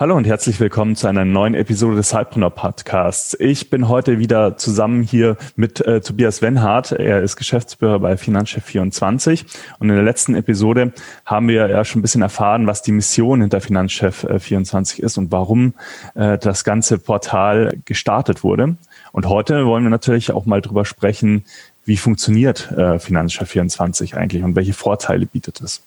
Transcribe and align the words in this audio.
Hallo 0.00 0.16
und 0.16 0.28
herzlich 0.28 0.60
willkommen 0.60 0.94
zu 0.94 1.08
einer 1.08 1.24
neuen 1.24 1.54
Episode 1.54 1.96
des 1.96 2.10
Cypreneur 2.10 2.50
Podcasts. 2.50 3.36
Ich 3.40 3.68
bin 3.68 3.88
heute 3.88 4.20
wieder 4.20 4.56
zusammen 4.56 5.02
hier 5.02 5.36
mit 5.56 5.80
äh, 5.80 6.00
Tobias 6.00 6.40
Wenhardt. 6.40 6.92
Er 6.92 7.20
ist 7.20 7.34
Geschäftsführer 7.34 7.98
bei 7.98 8.16
Finanzchef 8.16 8.64
24 8.64 9.44
und 9.80 9.88
in 9.88 9.96
der 9.96 10.04
letzten 10.04 10.36
Episode 10.36 10.92
haben 11.24 11.48
wir 11.48 11.68
ja 11.68 11.84
schon 11.84 11.98
ein 11.98 12.02
bisschen 12.02 12.22
erfahren, 12.22 12.68
was 12.68 12.82
die 12.82 12.92
Mission 12.92 13.40
hinter 13.40 13.60
Finanzchef 13.60 14.22
äh, 14.22 14.38
24 14.38 15.02
ist 15.02 15.18
und 15.18 15.32
warum 15.32 15.74
äh, 16.14 16.38
das 16.38 16.62
ganze 16.62 17.00
Portal 17.00 17.76
gestartet 17.84 18.44
wurde. 18.44 18.76
Und 19.10 19.26
heute 19.26 19.66
wollen 19.66 19.82
wir 19.82 19.90
natürlich 19.90 20.30
auch 20.30 20.46
mal 20.46 20.60
drüber 20.60 20.84
sprechen, 20.84 21.42
wie 21.84 21.96
funktioniert 21.96 22.70
äh, 22.70 23.00
Finanzchef 23.00 23.48
24 23.48 24.16
eigentlich 24.16 24.44
und 24.44 24.54
welche 24.54 24.74
Vorteile 24.74 25.26
bietet 25.26 25.60
es. 25.60 25.82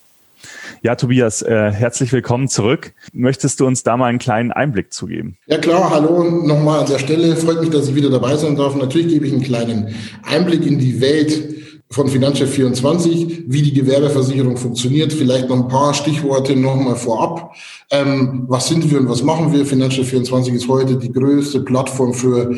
Ja, 0.83 0.95
Tobias, 0.95 1.41
äh, 1.41 1.71
herzlich 1.71 2.11
willkommen 2.11 2.47
zurück. 2.47 2.93
Möchtest 3.13 3.59
du 3.59 3.67
uns 3.67 3.83
da 3.83 3.97
mal 3.97 4.07
einen 4.07 4.19
kleinen 4.19 4.51
Einblick 4.51 4.91
zugeben? 4.91 5.37
Ja 5.47 5.57
klar, 5.57 5.89
hallo 5.91 6.23
nochmal 6.23 6.79
an 6.82 6.87
der 6.87 6.99
Stelle. 6.99 7.36
Freut 7.36 7.61
mich, 7.61 7.69
dass 7.69 7.89
ich 7.89 7.95
wieder 7.95 8.09
dabei 8.09 8.36
sein 8.36 8.55
darf. 8.55 8.75
Natürlich 8.75 9.07
gebe 9.09 9.27
ich 9.27 9.33
einen 9.33 9.43
kleinen 9.43 9.96
Einblick 10.23 10.65
in 10.65 10.79
die 10.79 10.99
Welt 10.99 11.55
von 11.91 12.07
Finanzchef 12.07 12.49
24, 12.49 13.43
wie 13.47 13.61
die 13.61 13.73
Gewerbeversicherung 13.73 14.57
funktioniert. 14.57 15.11
Vielleicht 15.13 15.49
noch 15.49 15.57
ein 15.57 15.68
paar 15.68 15.93
Stichworte 15.93 16.55
nochmal 16.55 16.96
vorab. 16.96 17.54
Ähm, 17.91 18.46
was 18.47 18.69
sind 18.69 18.89
wir 18.89 18.99
und 18.99 19.10
was 19.10 19.23
machen 19.23 19.51
wir? 19.54 19.65
Finanzchef 19.65 20.10
24 20.10 20.54
ist 20.54 20.68
heute 20.68 20.97
die 20.97 21.11
größte 21.11 21.60
Plattform 21.61 22.13
für 22.13 22.55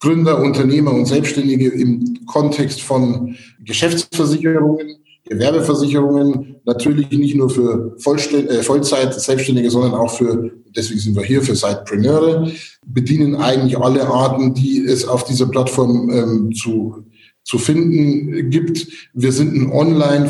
Gründer, 0.00 0.38
Unternehmer 0.38 0.92
und 0.92 1.04
Selbstständige 1.04 1.68
im 1.68 2.26
Kontext 2.26 2.80
von 2.80 3.36
Geschäftsversicherungen 3.62 4.96
Gewerbeversicherungen 5.30 6.56
natürlich 6.64 7.10
nicht 7.10 7.36
nur 7.36 7.48
für 7.48 7.94
Vollständ 7.98 8.50
äh, 8.50 8.62
Vollzeit 8.62 9.14
Selbstständige, 9.14 9.70
sondern 9.70 9.94
auch 9.94 10.10
für, 10.10 10.50
deswegen 10.76 10.98
sind 10.98 11.16
wir 11.16 11.22
hier, 11.22 11.40
für 11.40 11.54
Sidepreneure, 11.54 12.50
bedienen 12.84 13.36
eigentlich 13.36 13.78
alle 13.78 14.06
Arten, 14.06 14.54
die 14.54 14.84
es 14.84 15.06
auf 15.06 15.24
dieser 15.24 15.46
Plattform 15.46 16.10
ähm, 16.10 16.52
zu, 16.52 17.04
zu 17.44 17.58
finden 17.58 18.50
gibt. 18.50 18.88
Wir 19.14 19.32
sind 19.32 19.54
ein 19.54 19.70
Online- 19.70 20.28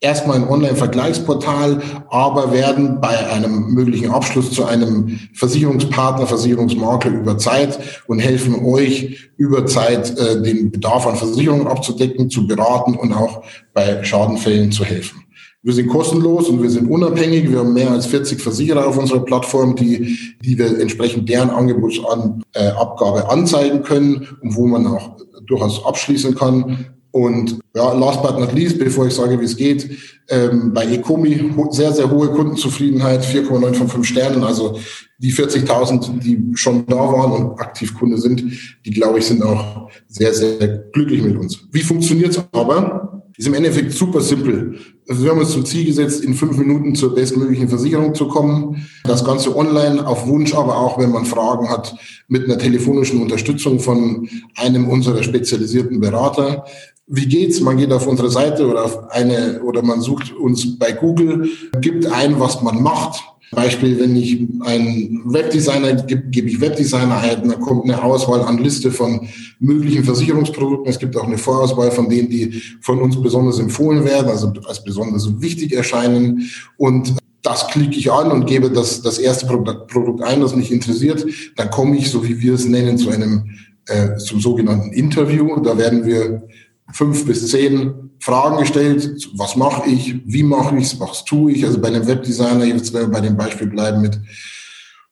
erstmal 0.00 0.36
ein 0.36 0.48
Online-Vergleichsportal, 0.48 1.80
aber 2.10 2.52
werden 2.52 3.00
bei 3.00 3.30
einem 3.30 3.72
möglichen 3.72 4.10
Abschluss 4.10 4.50
zu 4.50 4.64
einem 4.64 5.18
Versicherungspartner, 5.32 6.26
Versicherungsmakler 6.26 7.12
über 7.12 7.38
Zeit 7.38 7.78
und 8.06 8.18
helfen 8.18 8.64
euch 8.64 9.30
über 9.36 9.66
Zeit 9.66 10.16
äh, 10.18 10.42
den 10.42 10.70
Bedarf 10.70 11.06
an 11.06 11.16
Versicherungen 11.16 11.66
abzudecken, 11.66 12.30
zu 12.30 12.46
beraten 12.46 12.94
und 12.94 13.12
auch 13.12 13.42
bei 13.72 14.04
Schadenfällen 14.04 14.72
zu 14.72 14.84
helfen. 14.84 15.24
Wir 15.64 15.72
sind 15.72 15.88
kostenlos 15.88 16.50
und 16.50 16.62
wir 16.62 16.68
sind 16.68 16.90
unabhängig. 16.90 17.50
Wir 17.50 17.60
haben 17.60 17.72
mehr 17.72 17.90
als 17.90 18.04
40 18.04 18.38
Versicherer 18.38 18.86
auf 18.86 18.98
unserer 18.98 19.24
Plattform, 19.24 19.74
die, 19.74 20.18
die 20.44 20.58
wir 20.58 20.78
entsprechend 20.78 21.26
deren 21.30 21.48
Angebotsabgabe 21.48 23.20
äh, 23.20 23.32
anzeigen 23.32 23.82
können 23.82 24.28
und 24.42 24.56
wo 24.56 24.66
man 24.66 24.86
auch 24.86 25.16
durchaus 25.46 25.84
abschließen 25.86 26.34
kann. 26.34 26.94
Und 27.14 27.60
ja, 27.76 27.92
last 27.92 28.22
but 28.22 28.40
not 28.40 28.52
least, 28.52 28.76
bevor 28.76 29.06
ich 29.06 29.14
sage, 29.14 29.38
wie 29.38 29.44
es 29.44 29.56
geht, 29.56 29.88
ähm, 30.28 30.72
bei 30.74 30.84
Ecomi 30.84 31.48
sehr, 31.70 31.92
sehr 31.92 32.10
hohe 32.10 32.26
Kundenzufriedenheit, 32.32 33.24
4,9 33.24 33.72
von 33.72 33.88
5 33.88 34.04
Sternen. 34.04 34.42
Also 34.42 34.80
die 35.18 35.32
40.000, 35.32 36.18
die 36.18 36.42
schon 36.56 36.84
da 36.88 36.96
waren 36.96 37.30
und 37.30 37.60
aktiv 37.60 37.94
Kunde 37.94 38.18
sind, 38.18 38.42
die, 38.84 38.90
glaube 38.90 39.20
ich, 39.20 39.26
sind 39.26 39.44
auch 39.44 39.88
sehr, 40.08 40.34
sehr 40.34 40.56
glücklich 40.92 41.22
mit 41.22 41.36
uns. 41.36 41.60
Wie 41.70 41.82
funktioniert 41.82 42.32
es 42.32 42.42
aber? 42.50 43.22
Ist 43.36 43.46
im 43.46 43.54
Endeffekt 43.54 43.92
super 43.92 44.20
simpel. 44.20 44.78
Also 45.08 45.22
wir 45.22 45.30
haben 45.30 45.40
uns 45.40 45.52
zum 45.52 45.64
Ziel 45.64 45.84
gesetzt, 45.84 46.24
in 46.24 46.34
fünf 46.34 46.56
Minuten 46.56 46.94
zur 46.94 47.14
bestmöglichen 47.14 47.68
Versicherung 47.68 48.14
zu 48.14 48.28
kommen. 48.28 48.86
Das 49.04 49.24
Ganze 49.24 49.56
online, 49.56 50.06
auf 50.06 50.26
Wunsch, 50.26 50.54
aber 50.54 50.76
auch, 50.76 50.98
wenn 50.98 51.10
man 51.10 51.26
Fragen 51.26 51.68
hat, 51.68 51.96
mit 52.28 52.44
einer 52.44 52.58
telefonischen 52.58 53.20
Unterstützung 53.20 53.80
von 53.80 54.28
einem 54.56 54.88
unserer 54.88 55.22
spezialisierten 55.22 56.00
Berater. 56.00 56.64
Wie 57.06 57.26
geht's? 57.26 57.60
Man 57.60 57.76
geht 57.76 57.92
auf 57.92 58.06
unsere 58.06 58.30
Seite 58.30 58.66
oder 58.66 58.84
auf 58.84 59.10
eine 59.10 59.62
oder 59.62 59.82
man 59.82 60.00
sucht 60.00 60.34
uns 60.34 60.78
bei 60.78 60.92
Google, 60.92 61.48
gibt 61.80 62.06
ein, 62.06 62.40
was 62.40 62.62
man 62.62 62.82
macht. 62.82 63.22
Beispiel, 63.50 64.00
wenn 64.00 64.16
ich 64.16 64.40
einen 64.62 65.22
Webdesigner 65.26 65.94
gebe, 65.94 66.22
gebe 66.30 66.48
ich 66.48 66.60
Webdesigner 66.60 67.18
ein, 67.18 67.48
dann 67.48 67.60
kommt 67.60 67.84
eine 67.84 68.02
Auswahl 68.02 68.40
an 68.40 68.58
Liste 68.58 68.90
von 68.90 69.28
möglichen 69.60 70.02
Versicherungsprodukten. 70.02 70.90
Es 70.90 70.98
gibt 70.98 71.16
auch 71.16 71.26
eine 71.26 71.38
Vorauswahl 71.38 71.90
von 71.90 72.08
denen, 72.08 72.30
die 72.30 72.60
von 72.80 73.00
uns 73.00 73.20
besonders 73.20 73.58
empfohlen 73.58 74.04
werden, 74.04 74.28
also 74.28 74.52
als 74.66 74.82
besonders 74.82 75.40
wichtig 75.40 75.72
erscheinen. 75.72 76.50
Und 76.78 77.14
das 77.42 77.68
klicke 77.68 77.96
ich 77.96 78.10
an 78.10 78.32
und 78.32 78.46
gebe 78.46 78.70
das, 78.70 79.02
das 79.02 79.18
erste 79.18 79.46
Produkt 79.46 80.22
ein, 80.22 80.40
das 80.40 80.56
mich 80.56 80.72
interessiert. 80.72 81.24
Dann 81.56 81.70
komme 81.70 81.96
ich, 81.96 82.10
so 82.10 82.26
wie 82.26 82.40
wir 82.40 82.54
es 82.54 82.64
nennen, 82.64 82.96
zu 82.96 83.10
einem 83.10 83.50
äh, 83.86 84.16
zum 84.16 84.40
sogenannten 84.40 84.92
Interview. 84.92 85.60
Da 85.60 85.76
werden 85.76 86.06
wir 86.06 86.48
fünf 86.92 87.26
bis 87.26 87.48
zehn 87.50 88.10
Fragen 88.20 88.58
gestellt. 88.58 89.28
Was 89.36 89.56
mache 89.56 89.88
ich? 89.88 90.20
Wie 90.24 90.42
mache 90.42 90.76
ich 90.76 90.84
es? 90.84 91.00
Was 91.00 91.24
tue 91.24 91.52
ich? 91.52 91.64
Also 91.64 91.80
bei 91.80 91.88
einem 91.88 92.06
Webdesigner, 92.06 92.64
jetzt 92.64 92.92
werden 92.92 93.10
wir 93.10 93.20
bei 93.20 93.26
dem 93.26 93.36
Beispiel 93.36 93.66
bleiben 93.66 94.00
mit, 94.02 94.20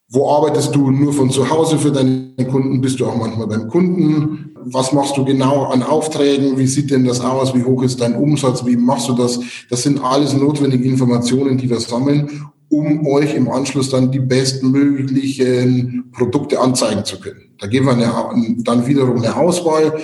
wo 0.08 0.30
arbeitest 0.30 0.74
du 0.74 0.90
nur 0.90 1.12
von 1.12 1.30
zu 1.30 1.48
Hause 1.48 1.78
für 1.78 1.90
deine 1.90 2.34
Kunden? 2.50 2.82
Bist 2.82 3.00
du 3.00 3.06
auch 3.06 3.16
manchmal 3.16 3.46
beim 3.46 3.68
Kunden? 3.68 4.54
Was 4.64 4.92
machst 4.92 5.16
du 5.16 5.24
genau 5.24 5.64
an 5.64 5.82
Aufträgen? 5.82 6.58
Wie 6.58 6.66
sieht 6.66 6.90
denn 6.90 7.04
das 7.04 7.20
aus? 7.20 7.54
Wie 7.54 7.64
hoch 7.64 7.82
ist 7.82 8.00
dein 8.00 8.14
Umsatz? 8.14 8.64
Wie 8.66 8.76
machst 8.76 9.08
du 9.08 9.14
das? 9.14 9.40
Das 9.70 9.82
sind 9.82 10.04
alles 10.04 10.34
notwendige 10.34 10.84
Informationen, 10.84 11.56
die 11.56 11.70
wir 11.70 11.80
sammeln, 11.80 12.28
um 12.72 13.06
euch 13.06 13.34
im 13.34 13.50
Anschluss 13.50 13.90
dann 13.90 14.10
die 14.10 14.18
bestmöglichen 14.18 16.10
Produkte 16.10 16.58
anzeigen 16.58 17.04
zu 17.04 17.20
können. 17.20 17.50
Da 17.58 17.66
geben 17.66 17.84
wir 17.84 17.92
eine, 17.92 18.56
dann 18.64 18.86
wiederum 18.86 19.18
eine 19.18 19.36
Auswahl 19.36 19.98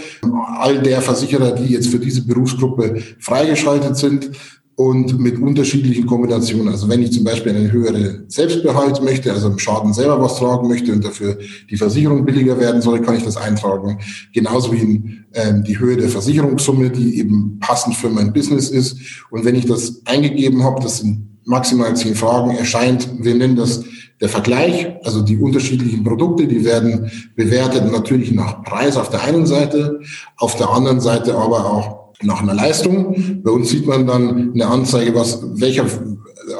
all 0.58 0.82
der 0.82 1.00
Versicherer, 1.00 1.52
die 1.52 1.72
jetzt 1.72 1.88
für 1.88 1.98
diese 1.98 2.26
Berufsgruppe 2.26 3.02
freigeschaltet 3.20 3.96
sind 3.96 4.30
und 4.76 5.18
mit 5.18 5.40
unterschiedlichen 5.40 6.04
Kombinationen. 6.04 6.68
Also 6.68 6.90
wenn 6.90 7.02
ich 7.02 7.10
zum 7.10 7.24
Beispiel 7.24 7.56
einen 7.56 7.72
höheren 7.72 8.26
Selbstbehalt 8.28 9.02
möchte, 9.02 9.32
also 9.32 9.48
im 9.48 9.58
Schaden 9.58 9.94
selber 9.94 10.20
was 10.20 10.36
tragen 10.36 10.68
möchte 10.68 10.92
und 10.92 11.02
dafür 11.02 11.38
die 11.70 11.76
Versicherung 11.78 12.26
billiger 12.26 12.60
werden 12.60 12.82
soll, 12.82 13.00
kann 13.00 13.16
ich 13.16 13.24
das 13.24 13.38
eintragen. 13.38 13.98
Genauso 14.34 14.70
wie 14.72 14.78
in, 14.78 15.24
ähm, 15.32 15.64
die 15.64 15.78
Höhe 15.78 15.96
der 15.96 16.10
Versicherungssumme, 16.10 16.90
die 16.90 17.18
eben 17.18 17.58
passend 17.60 17.96
für 17.96 18.10
mein 18.10 18.34
Business 18.34 18.68
ist. 18.68 18.98
Und 19.30 19.46
wenn 19.46 19.54
ich 19.54 19.64
das 19.64 20.02
eingegeben 20.04 20.62
habe, 20.62 20.82
das 20.82 20.98
sind 20.98 21.37
maximal 21.48 21.96
zehn 21.96 22.14
Fragen 22.14 22.50
erscheint, 22.56 23.08
wir 23.18 23.34
nennen 23.34 23.56
das 23.56 23.82
der 24.20 24.28
Vergleich, 24.28 24.96
also 25.04 25.22
die 25.22 25.36
unterschiedlichen 25.36 26.04
Produkte, 26.04 26.46
die 26.46 26.64
werden 26.64 27.10
bewertet 27.36 27.90
natürlich 27.90 28.32
nach 28.32 28.62
Preis 28.64 28.96
auf 28.96 29.10
der 29.10 29.22
einen 29.22 29.46
Seite, 29.46 30.00
auf 30.36 30.56
der 30.56 30.70
anderen 30.70 31.00
Seite 31.00 31.34
aber 31.34 31.72
auch 31.72 32.14
nach 32.22 32.42
einer 32.42 32.54
Leistung. 32.54 33.42
Bei 33.44 33.52
uns 33.52 33.70
sieht 33.70 33.86
man 33.86 34.06
dann 34.06 34.52
eine 34.52 34.66
Anzeige, 34.66 35.14
was, 35.14 35.40
welcher, 35.60 35.86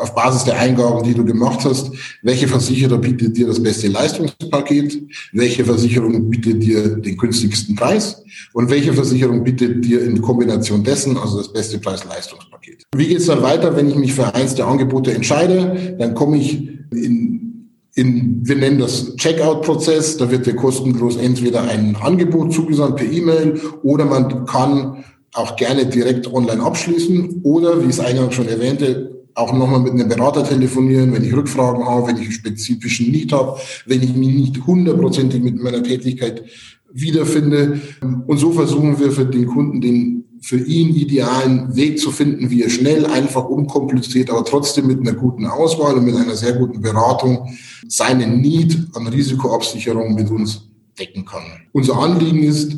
auf 0.00 0.14
Basis 0.14 0.44
der 0.44 0.58
Eingaben, 0.58 1.02
die 1.02 1.14
du 1.14 1.24
gemacht 1.24 1.64
hast, 1.64 1.90
welche 2.22 2.48
Versicherer 2.48 2.98
bietet 2.98 3.36
dir 3.36 3.46
das 3.46 3.62
beste 3.62 3.88
Leistungspaket, 3.88 5.02
welche 5.32 5.64
Versicherung 5.64 6.28
bietet 6.30 6.62
dir 6.62 6.96
den 6.96 7.16
günstigsten 7.16 7.76
Preis 7.76 8.22
und 8.52 8.70
welche 8.70 8.92
Versicherung 8.92 9.44
bietet 9.44 9.84
dir 9.84 10.02
in 10.02 10.20
Kombination 10.20 10.84
dessen, 10.84 11.16
also 11.16 11.38
das 11.38 11.52
beste 11.52 11.78
Preis-Leistungspaket. 11.78 12.84
Wie 12.96 13.08
geht 13.08 13.18
es 13.18 13.26
dann 13.26 13.42
weiter, 13.42 13.76
wenn 13.76 13.88
ich 13.88 13.96
mich 13.96 14.12
für 14.12 14.34
eins 14.34 14.54
der 14.54 14.66
Angebote 14.66 15.12
entscheide? 15.12 15.96
Dann 15.98 16.14
komme 16.14 16.38
ich 16.38 16.68
in, 16.92 17.70
in 17.94 18.40
wir 18.46 18.56
nennen 18.56 18.78
das 18.78 19.16
Checkout-Prozess, 19.16 20.16
da 20.16 20.30
wird 20.30 20.46
dir 20.46 20.56
kostenlos 20.56 21.16
entweder 21.16 21.62
ein 21.62 21.96
Angebot 21.96 22.52
zugesandt 22.52 22.96
per 22.96 23.10
E-Mail 23.10 23.60
oder 23.82 24.04
man 24.04 24.46
kann 24.46 25.04
auch 25.34 25.56
gerne 25.56 25.86
direkt 25.86 26.32
online 26.32 26.62
abschließen 26.62 27.42
oder, 27.42 27.84
wie 27.84 27.90
es 27.90 28.00
eingangs 28.00 28.34
schon 28.34 28.48
erwähnte, 28.48 29.17
auch 29.38 29.52
nochmal 29.52 29.80
mit 29.80 29.92
einem 29.92 30.08
Berater 30.08 30.44
telefonieren, 30.44 31.12
wenn 31.12 31.24
ich 31.24 31.34
Rückfragen 31.34 31.84
habe, 31.84 32.08
wenn 32.08 32.16
ich 32.16 32.24
einen 32.24 32.32
spezifischen 32.32 33.10
Need 33.10 33.32
habe, 33.32 33.58
wenn 33.86 34.02
ich 34.02 34.14
mich 34.14 34.34
nicht 34.34 34.66
hundertprozentig 34.66 35.42
mit 35.42 35.62
meiner 35.62 35.82
Tätigkeit 35.82 36.44
wiederfinde. 36.92 37.80
Und 38.26 38.38
so 38.38 38.52
versuchen 38.52 38.98
wir 38.98 39.12
für 39.12 39.26
den 39.26 39.46
Kunden 39.46 39.80
den 39.80 40.24
für 40.40 40.58
ihn 40.58 40.94
idealen 40.94 41.74
Weg 41.74 41.98
zu 41.98 42.12
finden, 42.12 42.50
wie 42.50 42.62
er 42.62 42.70
schnell, 42.70 43.06
einfach, 43.06 43.44
unkompliziert, 43.44 44.30
aber 44.30 44.44
trotzdem 44.44 44.86
mit 44.86 45.00
einer 45.00 45.14
guten 45.14 45.46
Auswahl 45.46 45.94
und 45.94 46.04
mit 46.04 46.14
einer 46.14 46.36
sehr 46.36 46.52
guten 46.52 46.80
Beratung 46.80 47.48
seinen 47.88 48.40
Need 48.40 48.88
an 48.94 49.08
Risikoabsicherung 49.08 50.14
mit 50.14 50.30
uns 50.30 50.68
decken 50.98 51.24
kann. 51.24 51.42
Unser 51.72 51.98
Anliegen 51.98 52.42
ist, 52.42 52.72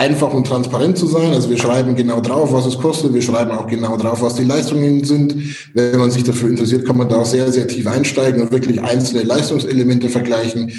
einfach 0.00 0.32
und 0.32 0.46
transparent 0.46 0.96
zu 0.96 1.06
sein. 1.06 1.30
Also 1.32 1.50
wir 1.50 1.58
schreiben 1.58 1.94
genau 1.94 2.22
drauf, 2.22 2.54
was 2.54 2.64
es 2.64 2.78
kostet. 2.78 3.12
Wir 3.12 3.20
schreiben 3.20 3.50
auch 3.50 3.66
genau 3.66 3.98
drauf, 3.98 4.22
was 4.22 4.34
die 4.34 4.44
Leistungen 4.44 5.04
sind. 5.04 5.36
Wenn 5.74 5.98
man 5.98 6.10
sich 6.10 6.24
dafür 6.24 6.48
interessiert, 6.48 6.86
kann 6.86 6.96
man 6.96 7.10
da 7.10 7.22
sehr, 7.26 7.52
sehr 7.52 7.68
tief 7.68 7.86
einsteigen 7.86 8.40
und 8.40 8.50
wirklich 8.50 8.82
einzelne 8.82 9.24
Leistungselemente 9.24 10.08
vergleichen. 10.08 10.72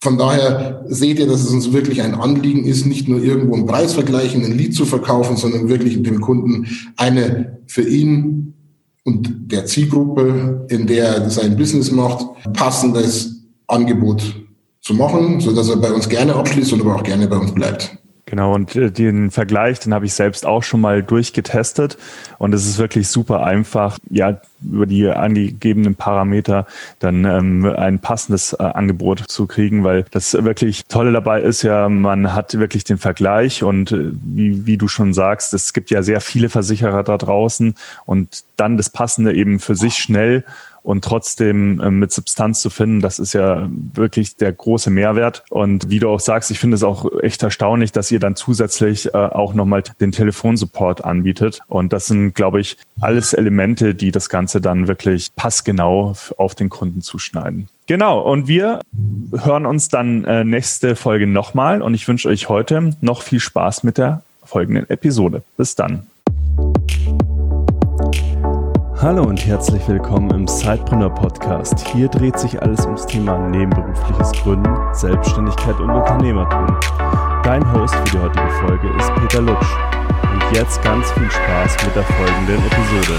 Von 0.00 0.18
daher 0.18 0.84
seht 0.86 1.18
ihr, 1.18 1.26
dass 1.26 1.42
es 1.42 1.50
uns 1.50 1.72
wirklich 1.72 2.00
ein 2.00 2.14
Anliegen 2.14 2.64
ist, 2.64 2.86
nicht 2.86 3.08
nur 3.08 3.20
irgendwo 3.20 3.56
einen 3.56 3.66
Preis 3.66 3.92
vergleichen, 3.92 4.44
ein 4.44 4.56
Lied 4.56 4.74
zu 4.74 4.86
verkaufen, 4.86 5.36
sondern 5.36 5.68
wirklich 5.68 6.00
dem 6.04 6.20
Kunden 6.20 6.68
eine 6.96 7.58
für 7.66 7.82
ihn 7.82 8.54
und 9.02 9.50
der 9.50 9.66
Zielgruppe, 9.66 10.66
in 10.68 10.86
der 10.86 11.16
er 11.16 11.30
sein 11.30 11.56
Business 11.56 11.90
macht, 11.90 12.24
passendes 12.52 13.42
Angebot 13.66 14.22
zu 14.80 14.94
machen, 14.94 15.40
so 15.40 15.52
dass 15.52 15.68
er 15.68 15.76
bei 15.76 15.92
uns 15.92 16.08
gerne 16.08 16.36
abschließt 16.36 16.72
und 16.72 16.82
aber 16.82 16.94
auch 16.94 17.02
gerne 17.02 17.26
bei 17.26 17.36
uns 17.36 17.52
bleibt. 17.52 17.99
Genau, 18.30 18.54
und 18.54 18.76
äh, 18.76 18.92
den 18.92 19.32
Vergleich, 19.32 19.80
den 19.80 19.92
habe 19.92 20.06
ich 20.06 20.14
selbst 20.14 20.46
auch 20.46 20.62
schon 20.62 20.80
mal 20.80 21.02
durchgetestet. 21.02 21.98
Und 22.38 22.54
es 22.54 22.64
ist 22.64 22.78
wirklich 22.78 23.08
super 23.08 23.42
einfach, 23.44 23.98
ja, 24.08 24.40
über 24.62 24.86
die 24.86 25.08
angegebenen 25.08 25.96
Parameter 25.96 26.66
dann 27.00 27.24
ähm, 27.24 27.64
ein 27.64 27.98
passendes 27.98 28.52
äh, 28.52 28.62
Angebot 28.62 29.24
zu 29.28 29.48
kriegen, 29.48 29.82
weil 29.82 30.04
das 30.12 30.32
wirklich 30.34 30.84
Tolle 30.86 31.10
dabei 31.10 31.40
ist 31.40 31.62
ja, 31.62 31.88
man 31.88 32.32
hat 32.32 32.56
wirklich 32.56 32.84
den 32.84 32.98
Vergleich 32.98 33.64
und 33.64 33.90
äh, 33.90 34.12
wie, 34.12 34.64
wie 34.64 34.76
du 34.76 34.86
schon 34.86 35.12
sagst, 35.12 35.52
es 35.52 35.72
gibt 35.72 35.90
ja 35.90 36.02
sehr 36.02 36.20
viele 36.20 36.50
Versicherer 36.50 37.02
da 37.02 37.16
draußen 37.16 37.74
und 38.06 38.44
dann 38.56 38.76
das 38.76 38.90
Passende 38.90 39.34
eben 39.34 39.58
für 39.58 39.74
sich 39.74 39.94
schnell 39.94 40.44
und 40.82 41.04
trotzdem 41.04 41.80
äh, 41.80 41.90
mit 41.90 42.12
Substanz 42.12 42.60
zu 42.60 42.70
finden, 42.70 43.00
das 43.00 43.18
ist 43.18 43.32
ja 43.32 43.68
wirklich 43.70 44.36
der 44.36 44.52
große 44.52 44.90
Mehrwert. 44.90 45.44
Und 45.50 45.90
wie 45.90 45.98
du 45.98 46.08
auch 46.08 46.20
sagst, 46.20 46.50
ich 46.50 46.58
finde 46.58 46.74
es 46.74 46.82
auch 46.82 47.06
echt 47.22 47.42
erstaunlich, 47.42 47.92
dass 47.92 48.10
ihr 48.10 48.20
dann 48.20 48.36
zusätzlich 48.36 49.14
äh, 49.14 49.16
auch 49.16 49.54
nochmal 49.54 49.82
den 50.00 50.12
Telefonsupport 50.12 51.04
anbietet. 51.04 51.60
Und 51.68 51.92
das 51.92 52.06
sind, 52.06 52.34
glaube 52.34 52.60
ich, 52.60 52.76
alles 53.00 53.32
Elemente, 53.32 53.94
die 53.94 54.10
das 54.10 54.28
Ganze 54.28 54.60
dann 54.60 54.88
wirklich 54.88 55.34
passgenau 55.36 56.14
auf 56.36 56.54
den 56.54 56.68
Kunden 56.68 57.02
zuschneiden. 57.02 57.68
Genau, 57.86 58.20
und 58.20 58.46
wir 58.46 58.80
hören 59.36 59.66
uns 59.66 59.88
dann 59.88 60.24
äh, 60.24 60.44
nächste 60.44 60.94
Folge 60.94 61.26
nochmal 61.26 61.82
und 61.82 61.94
ich 61.94 62.06
wünsche 62.06 62.28
euch 62.28 62.48
heute 62.48 62.94
noch 63.00 63.22
viel 63.22 63.40
Spaß 63.40 63.82
mit 63.82 63.98
der 63.98 64.22
folgenden 64.44 64.88
Episode. 64.88 65.42
Bis 65.56 65.74
dann. 65.74 66.06
Hallo 69.02 69.22
und 69.22 69.46
herzlich 69.46 69.88
willkommen 69.88 70.30
im 70.30 70.46
Sidepreneur 70.46 71.08
Podcast. 71.08 71.88
Hier 71.88 72.06
dreht 72.06 72.38
sich 72.38 72.60
alles 72.60 72.84
ums 72.84 73.06
Thema 73.06 73.48
nebenberufliches 73.48 74.32
Gründen, 74.32 74.76
Selbstständigkeit 74.92 75.80
und 75.80 75.88
Unternehmertum. 75.88 76.66
Dein 77.42 77.72
Host 77.72 77.94
für 77.94 78.04
die 78.04 78.18
heutige 78.18 78.50
Folge 78.60 78.88
ist 78.98 79.10
Peter 79.14 79.40
Lutsch. 79.40 79.66
Und 80.30 80.54
jetzt 80.54 80.82
ganz 80.82 81.10
viel 81.12 81.30
Spaß 81.30 81.76
mit 81.86 81.96
der 81.96 82.02
folgenden 82.02 82.58
Episode. 82.66 83.18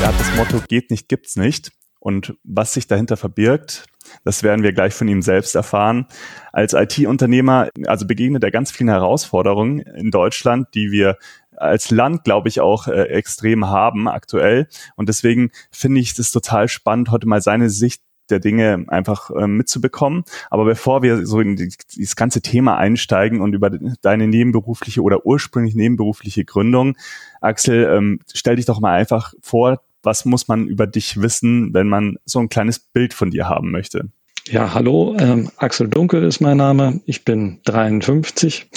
Das, 0.00 0.16
das 0.16 0.36
Motto 0.36 0.64
geht 0.66 0.90
nicht, 0.90 1.10
gibt's 1.10 1.36
nicht. 1.36 1.70
Und 2.00 2.34
was 2.44 2.72
sich 2.72 2.86
dahinter 2.86 3.18
verbirgt, 3.18 3.91
das 4.24 4.42
werden 4.42 4.62
wir 4.62 4.72
gleich 4.72 4.94
von 4.94 5.08
ihm 5.08 5.22
selbst 5.22 5.54
erfahren. 5.54 6.06
Als 6.52 6.74
IT-Unternehmer, 6.74 7.68
also 7.86 8.06
begegnet 8.06 8.44
er 8.44 8.50
ganz 8.50 8.70
vielen 8.70 8.90
Herausforderungen 8.90 9.80
in 9.80 10.10
Deutschland, 10.10 10.68
die 10.74 10.90
wir 10.90 11.16
als 11.56 11.90
Land, 11.90 12.24
glaube 12.24 12.48
ich, 12.48 12.60
auch 12.60 12.88
äh, 12.88 13.04
extrem 13.04 13.68
haben 13.68 14.08
aktuell. 14.08 14.68
Und 14.96 15.08
deswegen 15.08 15.50
finde 15.70 16.00
ich 16.00 16.18
es 16.18 16.30
total 16.32 16.68
spannend, 16.68 17.10
heute 17.10 17.28
mal 17.28 17.42
seine 17.42 17.70
Sicht 17.70 18.02
der 18.30 18.40
Dinge 18.40 18.84
einfach 18.88 19.30
äh, 19.30 19.46
mitzubekommen. 19.46 20.24
Aber 20.50 20.64
bevor 20.64 21.02
wir 21.02 21.26
so 21.26 21.40
in 21.40 21.56
die, 21.56 21.72
dieses 21.94 22.16
ganze 22.16 22.40
Thema 22.40 22.76
einsteigen 22.76 23.40
und 23.40 23.54
über 23.54 23.70
deine 23.70 24.26
nebenberufliche 24.26 25.02
oder 25.02 25.26
ursprünglich 25.26 25.74
nebenberufliche 25.74 26.44
Gründung, 26.44 26.96
Axel, 27.40 27.84
ähm, 27.84 28.20
stell 28.32 28.56
dich 28.56 28.66
doch 28.66 28.80
mal 28.80 28.94
einfach 28.94 29.34
vor, 29.40 29.82
was 30.02 30.24
muss 30.24 30.48
man 30.48 30.66
über 30.66 30.86
dich 30.86 31.20
wissen, 31.20 31.72
wenn 31.74 31.88
man 31.88 32.16
so 32.24 32.38
ein 32.40 32.48
kleines 32.48 32.78
Bild 32.78 33.14
von 33.14 33.30
dir 33.30 33.48
haben 33.48 33.70
möchte? 33.70 34.08
Ja, 34.48 34.74
hallo, 34.74 35.16
ähm, 35.20 35.50
Axel 35.56 35.88
Dunkel 35.88 36.24
ist 36.24 36.40
mein 36.40 36.56
Name. 36.56 37.00
Ich 37.06 37.24
bin 37.24 37.60
53, 37.64 38.68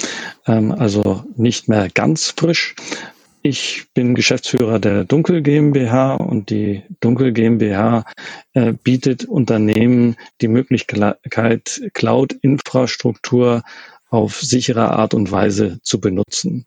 ähm, 0.46 0.70
also 0.70 1.24
nicht 1.36 1.68
mehr 1.68 1.88
ganz 1.92 2.32
frisch. 2.36 2.76
Ich 3.42 3.86
bin 3.94 4.14
Geschäftsführer 4.14 4.78
der 4.78 5.04
Dunkel 5.04 5.42
GmbH 5.42 6.14
und 6.14 6.50
die 6.50 6.82
Dunkel 7.00 7.32
GmbH 7.32 8.04
äh, 8.54 8.72
bietet 8.72 9.24
Unternehmen 9.24 10.16
die 10.40 10.48
Möglichkeit, 10.48 11.80
Cloud-Infrastruktur 11.94 13.62
auf 14.08 14.40
sichere 14.40 14.90
Art 14.92 15.14
und 15.14 15.30
Weise 15.30 15.80
zu 15.82 16.00
benutzen. 16.00 16.66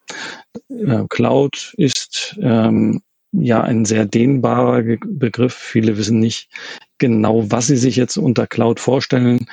Äh, 0.69 1.05
Cloud 1.09 1.73
ist 1.77 2.37
ähm, 2.41 3.01
ja 3.31 3.61
ein 3.61 3.85
sehr 3.85 4.05
dehnbarer 4.05 4.97
Begriff. 5.05 5.53
Viele 5.53 5.97
wissen 5.97 6.19
nicht 6.19 6.49
genau, 6.97 7.49
was 7.51 7.67
sie 7.67 7.77
sich 7.77 7.95
jetzt 7.95 8.17
unter 8.17 8.47
Cloud 8.47 8.79
vorstellen 8.79 9.47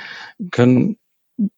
können. 0.51 0.97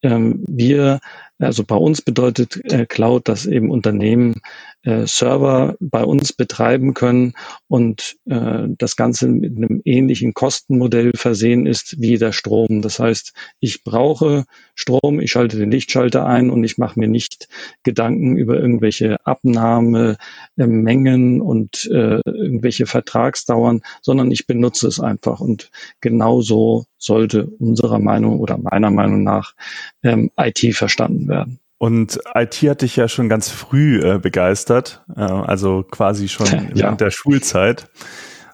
Ähm, 0.02 0.44
wir, 0.46 1.00
also 1.38 1.64
bei 1.64 1.76
uns 1.76 2.02
bedeutet 2.02 2.60
äh, 2.64 2.86
Cloud, 2.86 3.28
dass 3.28 3.46
eben 3.46 3.70
Unternehmen 3.70 4.40
äh, 4.82 5.06
Server 5.06 5.76
bei 5.78 6.02
uns 6.02 6.32
betreiben 6.32 6.94
können 6.94 7.34
und 7.68 8.16
äh, 8.26 8.64
das 8.66 8.96
Ganze 8.96 9.28
mit 9.28 9.56
einem 9.56 9.80
ähnlichen 9.84 10.34
Kostenmodell 10.34 11.12
versehen 11.14 11.66
ist 11.66 12.00
wie 12.00 12.18
der 12.18 12.32
Strom. 12.32 12.82
Das 12.82 12.98
heißt, 12.98 13.34
ich 13.60 13.84
brauche 13.84 14.46
Strom, 14.74 15.20
ich 15.20 15.30
schalte 15.30 15.58
den 15.58 15.70
Lichtschalter 15.70 16.26
ein 16.26 16.50
und 16.50 16.64
ich 16.64 16.78
mache 16.78 16.98
mir 16.98 17.08
nicht 17.08 17.48
Gedanken 17.84 18.36
über 18.36 18.58
irgendwelche 18.58 19.24
Abnahmemengen 19.24 21.40
und 21.40 21.88
äh, 21.92 22.20
irgendwelche 22.24 22.86
Vertragsdauern, 22.86 23.82
sondern 24.02 24.32
ich 24.32 24.46
benutze 24.46 24.88
es 24.88 24.98
einfach. 24.98 25.40
Und 25.40 25.70
genauso 26.00 26.86
sollte 26.98 27.46
unserer 27.46 27.98
Meinung 27.98 28.40
oder 28.40 28.58
meiner 28.58 28.90
Meinung 28.90 29.22
nach 29.22 29.54
ähm, 30.02 30.30
IT 30.36 30.74
verstanden 30.74 31.28
werden. 31.28 31.60
Und 31.78 32.18
IT 32.34 32.56
hat 32.56 32.82
dich 32.82 32.96
ja 32.96 33.06
schon 33.06 33.28
ganz 33.28 33.48
früh 33.50 34.00
äh, 34.00 34.18
begeistert, 34.18 35.04
äh, 35.16 35.20
also 35.20 35.84
quasi 35.84 36.28
schon 36.28 36.46
ja. 36.46 36.62
während 36.74 37.00
der 37.00 37.10
Schulzeit. 37.10 37.88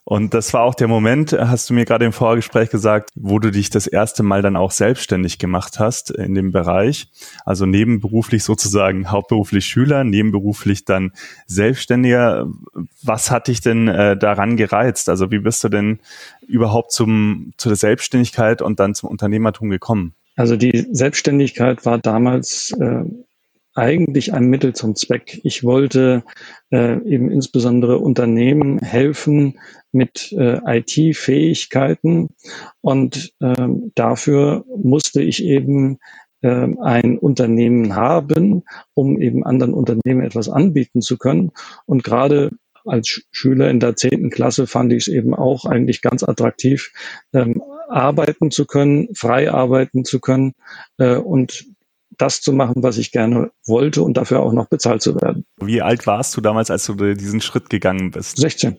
Und 0.06 0.34
das 0.34 0.52
war 0.52 0.62
auch 0.64 0.74
der 0.74 0.86
Moment, 0.86 1.32
hast 1.32 1.70
du 1.70 1.74
mir 1.74 1.86
gerade 1.86 2.04
im 2.04 2.12
Vorgespräch 2.12 2.68
gesagt, 2.68 3.10
wo 3.14 3.38
du 3.38 3.50
dich 3.50 3.70
das 3.70 3.86
erste 3.86 4.22
Mal 4.22 4.42
dann 4.42 4.54
auch 4.54 4.70
selbstständig 4.70 5.38
gemacht 5.38 5.78
hast 5.78 6.10
in 6.10 6.34
dem 6.34 6.52
Bereich. 6.52 7.08
Also 7.46 7.64
nebenberuflich 7.64 8.44
sozusagen 8.44 9.10
hauptberuflich 9.10 9.64
Schüler, 9.64 10.04
nebenberuflich 10.04 10.84
dann 10.84 11.12
Selbstständiger. 11.46 12.46
Was 13.02 13.30
hat 13.30 13.48
dich 13.48 13.62
denn 13.62 13.88
äh, 13.88 14.14
daran 14.14 14.58
gereizt? 14.58 15.08
Also 15.08 15.30
wie 15.30 15.38
bist 15.38 15.64
du 15.64 15.70
denn 15.70 16.00
überhaupt 16.46 16.92
zum, 16.92 17.54
zu 17.56 17.70
der 17.70 17.76
Selbstständigkeit 17.76 18.60
und 18.60 18.80
dann 18.80 18.94
zum 18.94 19.08
Unternehmertum 19.08 19.70
gekommen? 19.70 20.14
Also 20.36 20.56
die 20.56 20.86
Selbstständigkeit 20.92 21.86
war 21.86 21.96
damals 21.96 22.72
äh, 22.72 23.04
eigentlich 23.74 24.34
ein 24.34 24.44
Mittel 24.46 24.74
zum 24.74 24.96
Zweck. 24.96 25.40
Ich 25.44 25.64
wollte 25.64 26.24
äh, 26.70 26.98
eben 27.08 27.30
insbesondere 27.30 27.98
Unternehmen 27.98 28.78
helfen 28.78 29.58
mit 29.94 30.32
äh, 30.32 30.58
IT-Fähigkeiten 30.66 32.28
und 32.80 33.32
äh, 33.40 33.68
dafür 33.94 34.64
musste 34.76 35.22
ich 35.22 35.42
eben 35.44 35.98
äh, 36.42 36.68
ein 36.82 37.18
Unternehmen 37.18 37.96
haben, 37.96 38.64
um 38.92 39.20
eben 39.20 39.44
anderen 39.44 39.72
Unternehmen 39.72 40.22
etwas 40.22 40.48
anbieten 40.48 41.00
zu 41.00 41.16
können. 41.16 41.52
Und 41.86 42.04
gerade 42.04 42.50
als 42.84 43.22
Schüler 43.30 43.70
in 43.70 43.80
der 43.80 43.96
zehnten 43.96 44.30
Klasse 44.30 44.66
fand 44.66 44.92
ich 44.92 45.06
es 45.06 45.08
eben 45.08 45.34
auch 45.34 45.64
eigentlich 45.64 46.02
ganz 46.02 46.22
attraktiv, 46.22 46.92
ähm, 47.32 47.62
arbeiten 47.88 48.50
zu 48.50 48.66
können, 48.66 49.08
frei 49.14 49.50
arbeiten 49.50 50.04
zu 50.04 50.20
können 50.20 50.52
äh, 50.98 51.16
und 51.16 51.64
das 52.18 52.40
zu 52.40 52.52
machen, 52.52 52.82
was 52.82 52.98
ich 52.98 53.10
gerne 53.10 53.50
wollte 53.66 54.02
und 54.02 54.16
dafür 54.16 54.40
auch 54.40 54.52
noch 54.52 54.66
bezahlt 54.66 55.02
zu 55.02 55.20
werden. 55.20 55.44
Wie 55.60 55.82
alt 55.82 56.06
warst 56.06 56.36
du 56.36 56.40
damals, 56.40 56.70
als 56.70 56.86
du 56.86 56.94
diesen 57.14 57.40
Schritt 57.40 57.70
gegangen 57.70 58.10
bist? 58.10 58.36
16. 58.36 58.78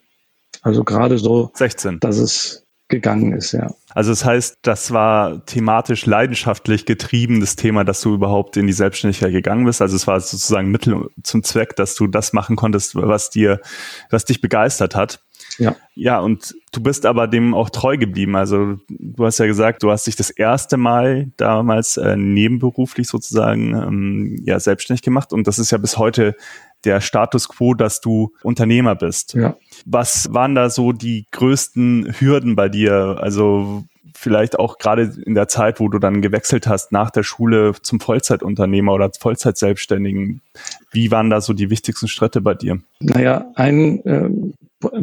Also 0.66 0.84
gerade 0.84 1.20
so, 1.20 1.52
16. 1.54 2.00
dass 2.00 2.18
es 2.18 2.66
gegangen 2.88 3.34
ist, 3.34 3.52
ja. 3.52 3.72
Also 3.94 4.12
das 4.12 4.26
heißt, 4.26 4.58
das 4.64 4.92
war 4.92 5.46
thematisch 5.46 6.08
leidenschaftlich 6.08 6.88
getrieben, 6.88 7.40
das 7.40 7.56
Thema, 7.56 7.84
dass 7.84 8.02
du 8.02 8.16
überhaupt 8.16 8.58
in 8.58 8.66
die 8.66 8.74
Selbstständigkeit 8.74 9.32
gegangen 9.32 9.66
bist. 9.66 9.82
Also 9.84 9.96
es 9.96 10.08
war 10.08 10.20
sozusagen 10.20 10.72
Mittel 10.72 11.08
zum 11.22 11.44
Zweck, 11.44 11.76
dass 11.76 11.94
du 11.94 12.08
das 12.08 12.34
machen 12.34 12.56
konntest, 12.56 12.96
was 12.96 13.30
dir, 13.30 13.62
was 14.10 14.26
dich 14.26 14.42
begeistert 14.42 14.96
hat. 14.96 15.20
Ja. 15.60 15.76
Ja, 15.94 16.20
und 16.20 16.56
du 16.72 16.82
bist 16.82 17.06
aber 17.06 17.28
dem 17.28 17.54
auch 17.54 17.70
treu 17.70 17.98
geblieben. 17.98 18.36
Also 18.36 18.78
du 18.90 19.24
hast 19.24 19.38
ja 19.38 19.46
gesagt, 19.46 19.84
du 19.84 19.92
hast 19.92 20.08
dich 20.08 20.16
das 20.16 20.32
erste 20.32 20.78
Mal 20.78 21.32
damals 21.38 21.98
äh, 21.98 22.16
nebenberuflich 22.18 23.08
sozusagen 23.08 23.76
ähm, 23.76 24.42
ja 24.46 24.60
selbstständig 24.60 25.04
gemacht 25.04 25.32
und 25.32 25.46
das 25.48 25.60
ist 25.60 25.72
ja 25.72 25.78
bis 25.78 26.00
heute 26.00 26.36
der 26.86 27.02
Status 27.02 27.50
quo, 27.50 27.74
dass 27.74 28.02
du 28.02 28.34
Unternehmer 28.44 28.96
bist. 28.96 29.34
Ja. 29.34 29.56
Was 29.86 30.34
waren 30.34 30.56
da 30.56 30.70
so 30.70 30.92
die 30.92 31.26
größten 31.32 32.16
Hürden 32.20 32.56
bei 32.56 32.70
dir? 32.70 33.18
Also 33.20 33.84
vielleicht 34.16 34.58
auch 34.58 34.78
gerade 34.78 35.14
in 35.26 35.36
der 35.36 35.48
Zeit, 35.48 35.80
wo 35.80 35.90
du 35.90 36.00
dann 36.00 36.22
gewechselt 36.22 36.68
hast 36.68 36.92
nach 36.92 37.12
der 37.12 37.24
Schule 37.24 37.74
zum 37.82 38.00
Vollzeitunternehmer 38.00 38.94
oder 38.94 39.12
Vollzeitselbstständigen. 39.18 40.42
Wie 40.92 41.12
waren 41.12 41.30
da 41.30 41.42
so 41.42 41.54
die 41.54 41.70
wichtigsten 41.70 42.08
Schritte 42.08 42.42
bei 42.42 42.54
dir? 42.54 42.80
Naja, 43.00 43.52
ein 43.56 44.06
äh, 44.06 44.30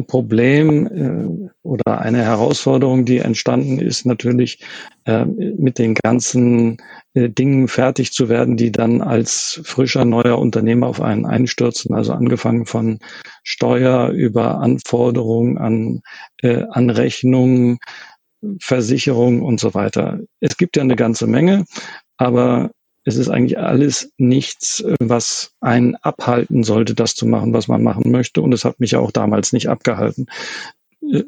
Problem 0.07 0.87
äh, 0.87 1.49
oder 1.63 2.01
eine 2.01 2.23
Herausforderung, 2.23 3.05
die 3.05 3.19
entstanden 3.19 3.79
ist, 3.79 4.05
natürlich 4.05 4.59
äh, 5.05 5.25
mit 5.25 5.79
den 5.79 5.95
ganzen 5.95 6.77
äh, 7.13 7.29
Dingen 7.29 7.67
fertig 7.67 8.13
zu 8.13 8.29
werden, 8.29 8.55
die 8.55 8.71
dann 8.71 9.01
als 9.01 9.59
frischer 9.65 10.05
neuer 10.05 10.39
Unternehmer 10.39 10.87
auf 10.87 11.01
einen 11.01 11.25
einstürzen. 11.25 11.93
Also 11.93 12.13
angefangen 12.13 12.65
von 12.65 12.99
Steuer 13.43 14.09
über 14.09 14.59
Anforderungen 14.61 15.57
an, 15.57 16.01
äh, 16.41 16.63
an 16.69 16.89
Rechnungen, 16.89 17.79
Versicherung 18.59 19.41
und 19.41 19.59
so 19.59 19.73
weiter. 19.73 20.19
Es 20.39 20.55
gibt 20.55 20.77
ja 20.77 20.83
eine 20.83 20.95
ganze 20.95 21.27
Menge, 21.27 21.65
aber 22.17 22.71
es 23.03 23.17
ist 23.17 23.27
eigentlich 23.27 23.59
alles 23.59 24.11
nichts, 24.17 24.85
was 24.99 25.51
einen 25.59 25.95
abhalten 25.95 26.63
sollte, 26.63 26.95
das 26.95 27.15
zu 27.15 27.25
machen, 27.25 27.53
was 27.53 27.67
man 27.67 27.83
machen 27.83 28.09
möchte. 28.09 28.41
Und 28.41 28.53
es 28.53 28.63
hat 28.63 28.79
mich 28.79 28.91
ja 28.91 28.99
auch 28.99 29.11
damals 29.11 29.51
nicht 29.51 29.67
abgehalten. 29.67 30.27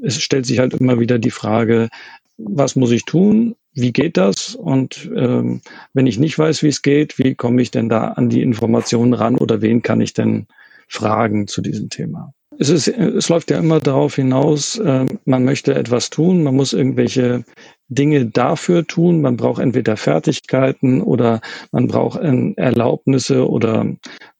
Es 0.01 0.21
stellt 0.21 0.45
sich 0.45 0.59
halt 0.59 0.73
immer 0.73 0.99
wieder 1.01 1.19
die 1.19 1.31
Frage, 1.31 1.89
was 2.37 2.75
muss 2.75 2.91
ich 2.91 3.03
tun? 3.03 3.55
Wie 3.75 3.91
geht 3.91 4.17
das? 4.17 4.55
Und 4.55 5.09
ähm, 5.15 5.61
wenn 5.93 6.07
ich 6.07 6.17
nicht 6.17 6.39
weiß, 6.39 6.63
wie 6.63 6.69
es 6.69 6.81
geht, 6.81 7.19
wie 7.19 7.35
komme 7.35 7.61
ich 7.61 7.71
denn 7.71 7.89
da 7.89 8.07
an 8.09 8.29
die 8.29 8.41
Informationen 8.41 9.13
ran 9.13 9.37
oder 9.37 9.61
wen 9.61 9.81
kann 9.81 10.01
ich 10.01 10.13
denn 10.13 10.47
fragen 10.87 11.47
zu 11.47 11.61
diesem 11.61 11.89
Thema? 11.89 12.33
Es, 12.57 12.69
ist, 12.69 12.87
es 12.87 13.27
läuft 13.27 13.51
ja 13.51 13.59
immer 13.59 13.81
darauf 13.81 14.15
hinaus, 14.15 14.77
äh, 14.77 15.05
man 15.25 15.43
möchte 15.43 15.75
etwas 15.75 16.09
tun, 16.09 16.41
man 16.41 16.55
muss 16.55 16.71
irgendwelche 16.71 17.43
Dinge 17.87 18.25
dafür 18.25 18.85
tun. 18.87 19.21
Man 19.21 19.37
braucht 19.37 19.61
entweder 19.61 19.97
Fertigkeiten 19.97 21.01
oder 21.01 21.41
man 21.71 21.87
braucht 21.87 22.19
äh, 22.19 22.53
Erlaubnisse 22.55 23.47
oder 23.47 23.85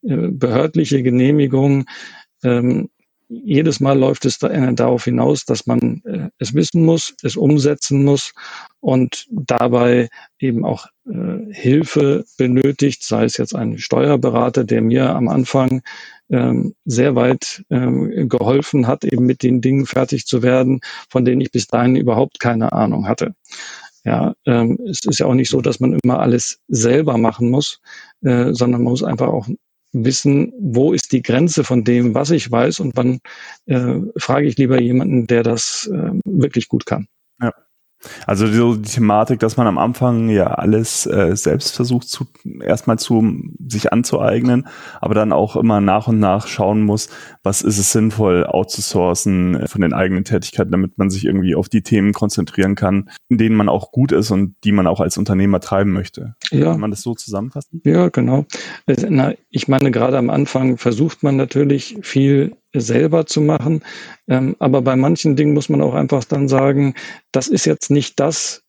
äh, 0.03 0.15
behördliche 0.29 1.03
Genehmigungen. 1.03 1.85
Ähm, 2.43 2.89
jedes 3.27 3.79
Mal 3.79 3.97
läuft 3.97 4.25
es 4.25 4.41
äh, 4.41 4.73
darauf 4.73 5.05
hinaus, 5.05 5.45
dass 5.45 5.65
man 5.65 6.01
äh, 6.05 6.29
es 6.37 6.53
wissen 6.53 6.85
muss, 6.85 7.15
es 7.23 7.35
umsetzen 7.35 8.03
muss 8.03 8.33
und 8.85 9.25
dabei 9.31 10.09
eben 10.37 10.63
auch 10.63 10.85
äh, 11.07 11.51
Hilfe 11.51 12.23
benötigt, 12.37 13.01
sei 13.01 13.23
es 13.23 13.35
jetzt 13.35 13.55
ein 13.55 13.79
Steuerberater, 13.79 14.63
der 14.63 14.83
mir 14.83 15.09
am 15.09 15.27
Anfang 15.27 15.81
ähm, 16.29 16.75
sehr 16.85 17.15
weit 17.15 17.65
ähm, 17.71 18.29
geholfen 18.29 18.85
hat, 18.85 19.03
eben 19.03 19.25
mit 19.25 19.41
den 19.41 19.59
Dingen 19.59 19.87
fertig 19.87 20.27
zu 20.27 20.43
werden, 20.43 20.81
von 21.09 21.25
denen 21.25 21.41
ich 21.41 21.51
bis 21.51 21.65
dahin 21.65 21.95
überhaupt 21.95 22.39
keine 22.39 22.73
Ahnung 22.73 23.07
hatte. 23.07 23.33
Ja, 24.03 24.35
ähm, 24.45 24.77
es 24.87 25.03
ist 25.03 25.17
ja 25.17 25.25
auch 25.25 25.33
nicht 25.33 25.49
so, 25.49 25.61
dass 25.61 25.79
man 25.79 25.97
immer 26.03 26.19
alles 26.19 26.59
selber 26.67 27.17
machen 27.17 27.49
muss, 27.49 27.81
äh, 28.21 28.53
sondern 28.53 28.83
man 28.83 28.91
muss 28.91 29.03
einfach 29.03 29.29
auch 29.29 29.47
wissen, 29.93 30.53
wo 30.59 30.93
ist 30.93 31.11
die 31.11 31.23
Grenze 31.23 31.63
von 31.63 31.83
dem, 31.83 32.13
was 32.13 32.29
ich 32.29 32.51
weiß 32.51 32.81
und 32.81 32.95
wann 32.95 33.19
äh, 33.65 33.95
frage 34.17 34.45
ich 34.45 34.57
lieber 34.57 34.79
jemanden, 34.79 35.25
der 35.25 35.41
das 35.41 35.89
äh, 35.91 36.11
wirklich 36.23 36.67
gut 36.67 36.85
kann. 36.85 37.07
Ja. 37.41 37.51
Also 38.27 38.47
die, 38.47 38.81
die, 38.81 38.89
Thematik, 38.89 39.39
dass 39.39 39.57
man 39.57 39.67
am 39.67 39.77
Anfang 39.77 40.29
ja 40.29 40.47
alles 40.47 41.05
äh, 41.05 41.35
selbst 41.35 41.75
versucht 41.75 42.07
zu 42.07 42.25
erstmal 42.61 42.99
zu 42.99 43.23
sich 43.67 43.91
anzueignen, 43.91 44.67
aber 45.01 45.15
dann 45.15 45.31
auch 45.31 45.55
immer 45.55 45.81
nach 45.81 46.07
und 46.07 46.19
nach 46.19 46.47
schauen 46.47 46.81
muss, 46.81 47.09
was 47.43 47.61
ist 47.61 47.77
es 47.77 47.91
sinnvoll 47.91 48.45
outzusourcen 48.45 49.55
äh, 49.55 49.67
von 49.67 49.81
den 49.81 49.93
eigenen 49.93 50.23
Tätigkeiten, 50.23 50.71
damit 50.71 50.97
man 50.97 51.09
sich 51.09 51.25
irgendwie 51.25 51.55
auf 51.55 51.69
die 51.69 51.81
Themen 51.81 52.13
konzentrieren 52.13 52.75
kann, 52.75 53.09
in 53.29 53.37
denen 53.37 53.55
man 53.55 53.69
auch 53.69 53.91
gut 53.91 54.11
ist 54.11 54.31
und 54.31 54.55
die 54.63 54.71
man 54.71 54.87
auch 54.87 54.99
als 54.99 55.17
Unternehmer 55.17 55.59
treiben 55.59 55.91
möchte. 55.91 56.35
Ja. 56.51 56.71
Kann 56.71 56.79
man 56.79 56.91
das 56.91 57.01
so 57.01 57.15
zusammenfassen? 57.15 57.81
Ja, 57.85 58.09
genau. 58.09 58.45
Na, 58.87 59.33
ich 59.49 59.67
meine, 59.67 59.91
gerade 59.91 60.17
am 60.17 60.29
Anfang 60.29 60.77
versucht 60.77 61.23
man 61.23 61.35
natürlich 61.35 61.97
viel 62.01 62.55
selber 62.81 63.25
zu 63.25 63.41
machen. 63.41 63.83
Ähm, 64.27 64.55
aber 64.59 64.81
bei 64.81 64.95
manchen 64.95 65.35
Dingen 65.35 65.53
muss 65.53 65.69
man 65.69 65.81
auch 65.81 65.93
einfach 65.93 66.23
dann 66.23 66.47
sagen, 66.47 66.95
das 67.31 67.47
ist 67.47 67.65
jetzt 67.65 67.91
nicht 67.91 68.19
das, 68.19 68.63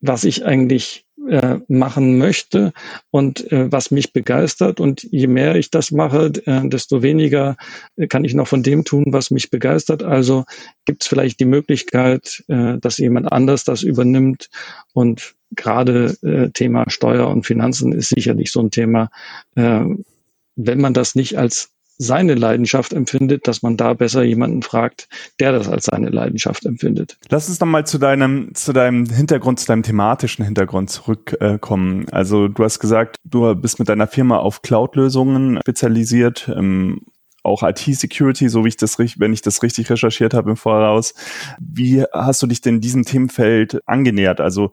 was 0.00 0.24
ich 0.24 0.44
eigentlich 0.44 1.06
äh, 1.28 1.58
machen 1.68 2.16
möchte 2.16 2.72
und 3.10 3.50
äh, 3.52 3.70
was 3.70 3.90
mich 3.90 4.12
begeistert. 4.12 4.80
Und 4.80 5.02
je 5.02 5.26
mehr 5.26 5.56
ich 5.56 5.70
das 5.70 5.90
mache, 5.90 6.32
äh, 6.46 6.68
desto 6.68 7.02
weniger 7.02 7.56
äh, 7.96 8.06
kann 8.06 8.24
ich 8.24 8.34
noch 8.34 8.48
von 8.48 8.62
dem 8.62 8.84
tun, 8.84 9.06
was 9.08 9.30
mich 9.30 9.50
begeistert. 9.50 10.02
Also 10.02 10.44
gibt 10.86 11.02
es 11.02 11.08
vielleicht 11.08 11.40
die 11.40 11.44
Möglichkeit, 11.44 12.44
äh, 12.48 12.78
dass 12.78 12.98
jemand 12.98 13.30
anders 13.30 13.64
das 13.64 13.82
übernimmt. 13.82 14.48
Und 14.94 15.34
gerade 15.50 16.16
äh, 16.22 16.50
Thema 16.50 16.88
Steuer 16.88 17.28
und 17.28 17.44
Finanzen 17.44 17.92
ist 17.92 18.10
sicherlich 18.10 18.50
so 18.50 18.60
ein 18.60 18.70
Thema. 18.70 19.10
Wenn 19.54 20.80
man 20.80 20.94
das 20.94 21.14
nicht 21.14 21.38
als 21.38 21.70
seine 21.98 22.34
Leidenschaft 22.34 22.92
empfindet, 22.92 23.48
dass 23.48 23.62
man 23.62 23.76
da 23.76 23.92
besser 23.92 24.22
jemanden 24.22 24.62
fragt, 24.62 25.08
der 25.40 25.52
das 25.52 25.68
als 25.68 25.86
seine 25.86 26.08
Leidenschaft 26.08 26.64
empfindet. 26.64 27.18
Lass 27.28 27.48
uns 27.48 27.58
doch 27.58 27.66
mal 27.66 27.86
zu 27.86 27.98
deinem, 27.98 28.54
zu 28.54 28.72
deinem 28.72 29.06
Hintergrund, 29.06 29.58
zu 29.58 29.66
deinem 29.66 29.82
thematischen 29.82 30.44
Hintergrund 30.44 30.90
zurückkommen. 30.90 32.06
Also 32.10 32.48
du 32.48 32.64
hast 32.64 32.78
gesagt, 32.78 33.16
du 33.24 33.54
bist 33.56 33.80
mit 33.80 33.88
deiner 33.88 34.06
Firma 34.06 34.38
auf 34.38 34.62
Cloud-Lösungen 34.62 35.58
spezialisiert. 35.60 36.50
Ähm, 36.54 37.02
auch 37.42 37.62
IT-Security, 37.62 38.48
so 38.48 38.64
wie 38.64 38.68
ich 38.68 38.76
das, 38.76 38.98
wenn 38.98 39.32
ich 39.32 39.42
das 39.42 39.62
richtig 39.62 39.90
recherchiert 39.90 40.34
habe 40.34 40.50
im 40.50 40.56
Voraus. 40.56 41.14
Wie 41.58 42.04
hast 42.12 42.42
du 42.42 42.46
dich 42.46 42.60
denn 42.60 42.80
diesem 42.80 43.04
Themenfeld 43.04 43.80
angenähert? 43.86 44.40
Also 44.40 44.72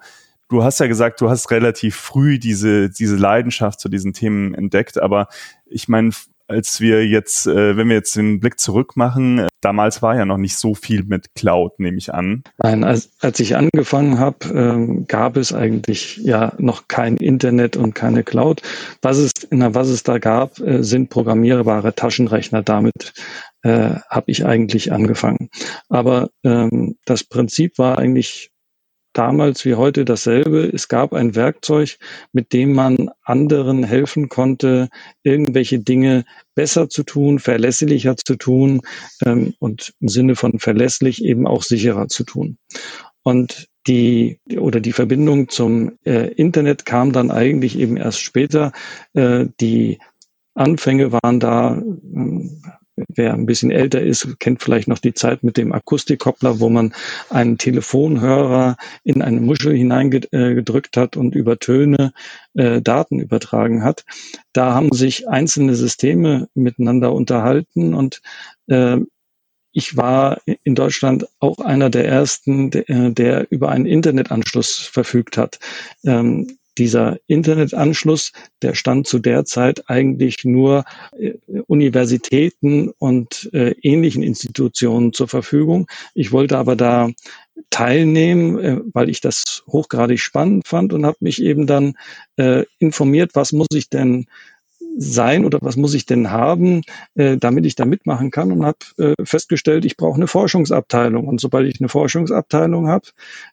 du 0.49 0.63
hast 0.63 0.79
ja 0.79 0.87
gesagt, 0.87 1.21
du 1.21 1.29
hast 1.29 1.51
relativ 1.51 1.95
früh 1.95 2.37
diese, 2.37 2.89
diese 2.89 3.15
Leidenschaft 3.15 3.79
zu 3.79 3.89
diesen 3.89 4.13
Themen 4.13 4.53
entdeckt, 4.53 5.01
aber 5.01 5.27
ich 5.65 5.87
meine, 5.87 6.11
als 6.47 6.79
wir 6.79 7.05
jetzt, 7.07 7.47
äh, 7.47 7.75
wenn 7.77 7.89
wir 7.89 7.95
jetzt 7.95 8.15
den 8.15 8.39
Blick 8.39 8.59
zurück 8.59 8.95
machen, 8.95 9.39
äh, 9.39 9.47
damals 9.61 10.01
war 10.01 10.15
ja 10.15 10.25
noch 10.25 10.37
nicht 10.37 10.57
so 10.57 10.75
viel 10.75 11.03
mit 11.03 11.33
Cloud, 11.35 11.79
nehme 11.79 11.97
ich 11.97 12.13
an. 12.13 12.43
Nein, 12.57 12.83
als, 12.83 13.11
als 13.19 13.39
ich 13.39 13.55
angefangen 13.55 14.19
habe, 14.19 14.47
ähm, 14.53 15.07
gab 15.07 15.37
es 15.37 15.53
eigentlich 15.53 16.17
ja 16.17 16.53
noch 16.57 16.87
kein 16.87 17.17
Internet 17.17 17.77
und 17.77 17.95
keine 17.95 18.23
Cloud. 18.23 18.61
Was 19.01 19.17
es, 19.17 19.31
na, 19.49 19.73
was 19.73 19.87
es 19.89 20.03
da 20.03 20.17
gab, 20.19 20.59
äh, 20.59 20.83
sind 20.83 21.09
programmierbare 21.09 21.95
Taschenrechner. 21.95 22.61
Damit 22.61 23.13
äh, 23.63 23.95
habe 24.09 24.31
ich 24.31 24.45
eigentlich 24.45 24.91
angefangen. 24.91 25.49
Aber 25.89 26.29
ähm, 26.43 26.97
das 27.05 27.23
Prinzip 27.23 27.77
war 27.77 27.97
eigentlich 27.97 28.51
damals 29.17 29.65
wie 29.65 29.75
heute 29.75 30.05
dasselbe. 30.05 30.69
Es 30.71 30.87
gab 30.87 31.13
ein 31.13 31.35
Werkzeug, 31.35 31.97
mit 32.33 32.53
dem 32.53 32.73
man 32.73 33.09
anderen 33.23 33.83
helfen 33.83 34.29
konnte, 34.29 34.89
irgendwelche 35.23 35.79
Dinge 35.79 36.25
besser 36.53 36.89
zu 36.89 37.03
tun, 37.03 37.39
verlässlicher 37.39 38.17
zu 38.17 38.35
tun 38.35 38.81
ähm, 39.25 39.53
und 39.59 39.93
im 39.99 40.09
Sinne 40.09 40.35
von 40.35 40.59
verlässlich 40.59 41.23
eben 41.23 41.47
auch 41.47 41.63
sicherer 41.63 42.07
zu 42.07 42.23
tun. 42.23 42.57
Und 43.23 43.67
die 43.87 44.39
oder 44.57 44.79
die 44.79 44.93
Verbindung 44.93 45.49
zum 45.49 45.97
äh, 46.05 46.31
Internet 46.33 46.85
kam 46.85 47.11
dann 47.11 47.31
eigentlich 47.31 47.77
eben 47.79 47.97
erst 47.97 48.19
später. 48.19 48.71
Äh, 49.13 49.45
die 49.59 49.99
Anfänge 50.55 51.11
waren 51.11 51.39
da 51.39 51.75
ähm, 51.75 52.61
wer 53.09 53.33
ein 53.33 53.45
bisschen 53.45 53.71
älter 53.71 54.01
ist, 54.01 54.39
kennt 54.39 54.61
vielleicht 54.61 54.87
noch 54.87 54.99
die 54.99 55.13
Zeit 55.13 55.43
mit 55.43 55.57
dem 55.57 55.73
Akustikkoppler, 55.73 56.59
wo 56.59 56.69
man 56.69 56.93
einen 57.29 57.57
Telefonhörer 57.57 58.77
in 59.03 59.21
eine 59.21 59.41
Muschel 59.41 59.75
hineingedrückt 59.75 60.97
hat 60.97 61.17
und 61.17 61.35
über 61.35 61.59
Töne 61.59 62.13
äh, 62.53 62.81
Daten 62.81 63.19
übertragen 63.19 63.83
hat. 63.83 64.05
Da 64.53 64.73
haben 64.73 64.91
sich 64.91 65.27
einzelne 65.27 65.75
Systeme 65.75 66.47
miteinander 66.53 67.13
unterhalten 67.13 67.93
und 67.93 68.21
äh, 68.67 68.97
ich 69.77 69.97
war 69.97 70.41
in 70.63 70.73
Deutschland 70.73 71.27
auch 71.39 71.59
einer 71.59 71.89
der 71.89 72.07
ersten, 72.07 72.71
der, 72.71 73.09
der 73.09 73.51
über 73.51 73.69
einen 73.69 73.85
Internetanschluss 73.85 74.77
verfügt 74.77 75.37
hat. 75.37 75.59
Ähm, 76.05 76.57
dieser 76.77 77.17
Internetanschluss, 77.27 78.31
der 78.61 78.75
stand 78.75 79.07
zu 79.07 79.19
der 79.19 79.45
Zeit 79.45 79.89
eigentlich 79.89 80.45
nur 80.45 80.83
äh, 81.17 81.33
Universitäten 81.67 82.91
und 82.97 83.49
äh, 83.53 83.75
ähnlichen 83.81 84.23
Institutionen 84.23 85.13
zur 85.13 85.27
Verfügung. 85.27 85.87
Ich 86.13 86.31
wollte 86.31 86.57
aber 86.57 86.75
da 86.75 87.09
teilnehmen, 87.69 88.59
äh, 88.59 88.81
weil 88.93 89.09
ich 89.09 89.21
das 89.21 89.63
hochgradig 89.67 90.19
spannend 90.19 90.67
fand 90.67 90.93
und 90.93 91.05
habe 91.05 91.17
mich 91.19 91.41
eben 91.41 91.67
dann 91.67 91.95
informiert, 92.79 93.31
was 93.33 93.53
muss 93.53 93.69
ich 93.73 93.89
denn 93.89 94.25
sein 94.97 95.45
oder 95.45 95.59
was 95.61 95.75
muss 95.75 95.93
ich 95.93 96.05
denn 96.05 96.31
haben, 96.31 96.81
äh, 97.15 97.37
damit 97.37 97.65
ich 97.65 97.75
da 97.75 97.85
mitmachen 97.85 98.31
kann 98.31 98.51
und 98.51 98.65
habe 98.65 98.77
äh, 98.97 99.13
festgestellt, 99.23 99.85
ich 99.85 99.97
brauche 99.97 100.15
eine 100.15 100.27
Forschungsabteilung. 100.27 101.27
Und 101.27 101.41
sobald 101.41 101.67
ich 101.67 101.79
eine 101.79 101.89
Forschungsabteilung 101.89 102.87
habe, 102.87 103.07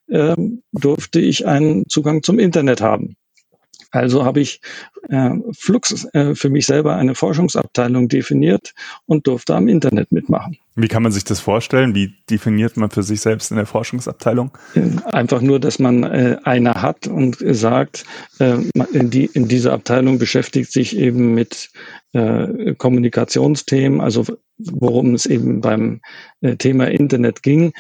äh, 0.09 0.37
durfte 0.73 1.21
ich 1.21 1.47
einen 1.47 1.89
Zugang 1.89 2.23
zum 2.23 2.39
Internet 2.39 2.81
haben. 2.81 3.17
Also 3.93 4.25
habe 4.25 4.41
ich 4.41 4.61
äh, 5.11 5.31
Flux 5.53 6.07
äh, 6.15 6.35
für 6.35 6.49
mich 6.51 6.67
selber 6.67 6.97
eine 6.97 7.15
Forschungsabteilung 7.15 8.09
definiert 8.09 8.73
und 9.07 9.27
durfte 9.27 9.55
am 9.55 9.69
Internet 9.69 10.11
mitmachen. 10.13 10.57
Wie 10.75 10.89
kann 10.89 11.03
man 11.03 11.13
sich 11.13 11.25
das 11.25 11.41
vorstellen? 11.41 11.95
Wie 11.95 12.15
definiert 12.31 12.79
man 12.79 12.91
für 12.91 13.03
sich 13.03 13.21
selbst 13.21 13.51
in 13.51 13.59
der 13.59 13.67
Forschungsabteilung? 13.67 14.57
Äh, 14.75 14.89
einfach 15.05 15.43
nur, 15.43 15.61
dass 15.61 15.79
man 15.79 16.05
äh, 16.05 16.39
eine 16.45 16.81
hat 16.81 17.07
und 17.07 17.37
sagt, 17.41 18.05
äh, 18.39 18.57
in, 18.93 19.11
die, 19.11 19.27
in 19.27 19.47
dieser 19.47 19.75
Abteilung 19.75 20.19
beschäftigt 20.19 20.73
sich 20.73 20.97
eben 20.97 21.35
mit 21.35 21.71
äh, 22.15 22.75
Kommunikationsthemen, 22.75 24.01
also 24.01 24.25
worum 24.57 25.15
es 25.15 25.27
eben 25.27 25.61
beim 25.61 26.01
äh, 26.41 26.57
Thema 26.57 26.89
Internet 26.89 27.43
ging. 27.43 27.75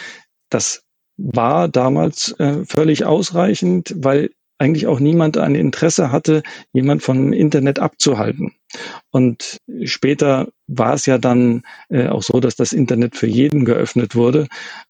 Das 0.50 0.84
war 1.16 1.68
damals 1.68 2.38
äh, 2.38 2.64
völlig 2.66 3.06
ausreichend, 3.06 3.94
weil 3.96 4.30
eigentlich 4.62 4.86
auch 4.86 5.00
niemand 5.00 5.36
ein 5.38 5.56
Interesse 5.56 6.12
hatte, 6.12 6.42
jemand 6.72 7.02
vom 7.02 7.32
Internet 7.32 7.80
abzuhalten. 7.80 8.54
Und 9.10 9.58
später 9.84 10.48
war 10.68 10.94
es 10.94 11.06
ja 11.06 11.18
dann 11.18 11.62
äh, 11.90 12.06
auch 12.06 12.22
so, 12.22 12.38
dass 12.38 12.54
das 12.54 12.72
Internet 12.72 13.16
für 13.16 13.26
jeden 13.26 13.64
geöffnet 13.64 14.14
wurde. 14.14 14.46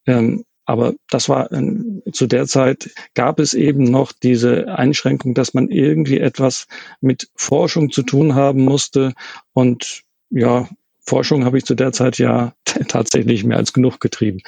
Ähm, 0.06 0.44
aber 0.66 0.94
das 1.10 1.28
war 1.28 1.50
äh, 1.50 2.12
zu 2.12 2.26
der 2.26 2.46
Zeit 2.46 2.90
gab 3.14 3.40
es 3.40 3.54
eben 3.54 3.84
noch 3.84 4.12
diese 4.12 4.68
Einschränkung, 4.68 5.34
dass 5.34 5.54
man 5.54 5.68
irgendwie 5.68 6.18
etwas 6.18 6.66
mit 7.00 7.28
Forschung 7.34 7.90
zu 7.90 8.02
tun 8.02 8.34
haben 8.34 8.62
musste. 8.62 9.14
Und 9.54 10.02
ja, 10.30 10.68
Forschung 11.00 11.44
habe 11.46 11.58
ich 11.58 11.64
zu 11.64 11.74
der 11.74 11.92
Zeit 11.92 12.18
ja 12.18 12.52
tatsächlich 12.88 13.42
mehr 13.42 13.56
als 13.56 13.72
genug 13.72 14.00
getrieben. 14.00 14.40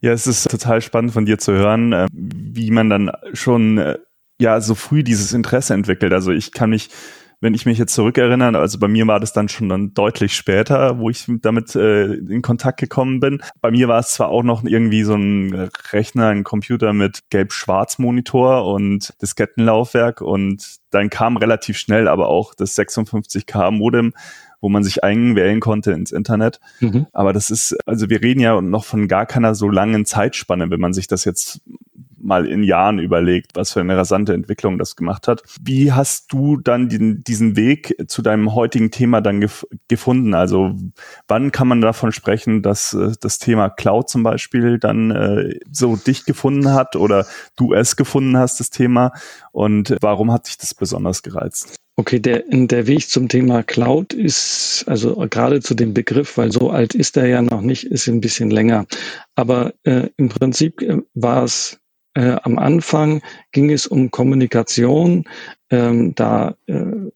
Ja, 0.00 0.12
es 0.12 0.26
ist 0.26 0.48
total 0.48 0.82
spannend 0.82 1.12
von 1.12 1.26
dir 1.26 1.38
zu 1.38 1.52
hören, 1.52 1.92
äh, 1.92 2.06
wie 2.12 2.70
man 2.70 2.88
dann 2.88 3.10
schon 3.32 3.78
äh, 3.78 3.98
ja 4.40 4.60
so 4.60 4.74
früh 4.74 5.02
dieses 5.02 5.32
Interesse 5.32 5.74
entwickelt. 5.74 6.12
Also 6.12 6.32
ich 6.32 6.52
kann 6.52 6.70
mich 6.70 6.90
wenn 7.40 7.54
ich 7.54 7.66
mich 7.66 7.78
jetzt 7.78 7.94
zurückerinnere, 7.94 8.58
also 8.58 8.78
bei 8.78 8.88
mir 8.88 9.06
war 9.06 9.20
das 9.20 9.32
dann 9.32 9.48
schon 9.48 9.68
dann 9.68 9.92
deutlich 9.92 10.34
später, 10.34 10.98
wo 10.98 11.10
ich 11.10 11.26
damit 11.42 11.74
äh, 11.74 12.14
in 12.14 12.40
Kontakt 12.40 12.80
gekommen 12.80 13.20
bin. 13.20 13.42
Bei 13.60 13.70
mir 13.70 13.88
war 13.88 13.98
es 13.98 14.12
zwar 14.12 14.28
auch 14.28 14.42
noch 14.42 14.64
irgendwie 14.64 15.02
so 15.02 15.14
ein 15.14 15.70
Rechner, 15.92 16.28
ein 16.28 16.44
Computer 16.44 16.92
mit 16.92 17.28
gelb-schwarz-Monitor 17.30 18.66
und 18.66 19.12
Diskettenlaufwerk 19.20 20.22
und 20.22 20.76
dann 20.90 21.10
kam 21.10 21.36
relativ 21.36 21.76
schnell 21.76 22.08
aber 22.08 22.28
auch 22.28 22.54
das 22.54 22.76
56K 22.76 23.70
Modem, 23.70 24.14
wo 24.62 24.70
man 24.70 24.82
sich 24.82 25.04
einwählen 25.04 25.60
konnte 25.60 25.92
ins 25.92 26.12
Internet. 26.12 26.58
Mhm. 26.80 27.06
Aber 27.12 27.34
das 27.34 27.50
ist, 27.50 27.76
also 27.86 28.08
wir 28.08 28.22
reden 28.22 28.40
ja 28.40 28.58
noch 28.62 28.86
von 28.86 29.08
gar 29.08 29.26
keiner 29.26 29.54
so 29.54 29.68
langen 29.68 30.06
Zeitspanne, 30.06 30.70
wenn 30.70 30.80
man 30.80 30.94
sich 30.94 31.06
das 31.06 31.26
jetzt 31.26 31.60
mal 32.26 32.46
in 32.46 32.62
Jahren 32.62 32.98
überlegt, 32.98 33.52
was 33.54 33.72
für 33.72 33.80
eine 33.80 33.96
rasante 33.96 34.34
Entwicklung 34.34 34.78
das 34.78 34.96
gemacht 34.96 35.28
hat. 35.28 35.42
Wie 35.60 35.92
hast 35.92 36.32
du 36.32 36.56
dann 36.56 36.88
den, 36.88 37.22
diesen 37.24 37.56
Weg 37.56 37.94
zu 38.08 38.22
deinem 38.22 38.54
heutigen 38.54 38.90
Thema 38.90 39.20
dann 39.20 39.40
gef 39.40 39.66
gefunden? 39.88 40.34
Also 40.34 40.74
wann 41.28 41.52
kann 41.52 41.68
man 41.68 41.80
davon 41.80 42.12
sprechen, 42.12 42.62
dass 42.62 42.92
äh, 42.92 43.12
das 43.20 43.38
Thema 43.38 43.70
Cloud 43.70 44.10
zum 44.10 44.22
Beispiel 44.22 44.78
dann 44.78 45.10
äh, 45.10 45.58
so 45.70 45.96
dich 45.96 46.24
gefunden 46.24 46.72
hat 46.72 46.96
oder 46.96 47.26
du 47.56 47.72
es 47.72 47.96
gefunden 47.96 48.36
hast, 48.36 48.60
das 48.60 48.70
Thema? 48.70 49.12
Und 49.52 49.96
warum 50.00 50.32
hat 50.32 50.46
sich 50.46 50.58
das 50.58 50.74
besonders 50.74 51.22
gereizt? 51.22 51.76
Okay, 51.98 52.20
der, 52.20 52.44
der 52.50 52.86
Weg 52.86 53.08
zum 53.08 53.26
Thema 53.28 53.62
Cloud 53.62 54.12
ist, 54.12 54.84
also 54.86 55.16
gerade 55.30 55.60
zu 55.60 55.74
dem 55.74 55.94
Begriff, 55.94 56.36
weil 56.36 56.52
so 56.52 56.68
alt 56.68 56.94
ist 56.94 57.16
er 57.16 57.26
ja 57.26 57.40
noch 57.40 57.62
nicht, 57.62 57.84
ist 57.84 58.06
ein 58.06 58.20
bisschen 58.20 58.50
länger. 58.50 58.84
Aber 59.34 59.72
äh, 59.84 60.10
im 60.18 60.28
Prinzip 60.28 60.82
äh, 60.82 60.98
war 61.14 61.44
es 61.44 61.78
äh, 62.16 62.36
am 62.42 62.58
Anfang 62.58 63.20
ging 63.52 63.70
es 63.70 63.86
um 63.86 64.10
Kommunikation. 64.10 65.24
Ähm, 65.70 66.14
da 66.14 66.56
äh, 66.66 67.10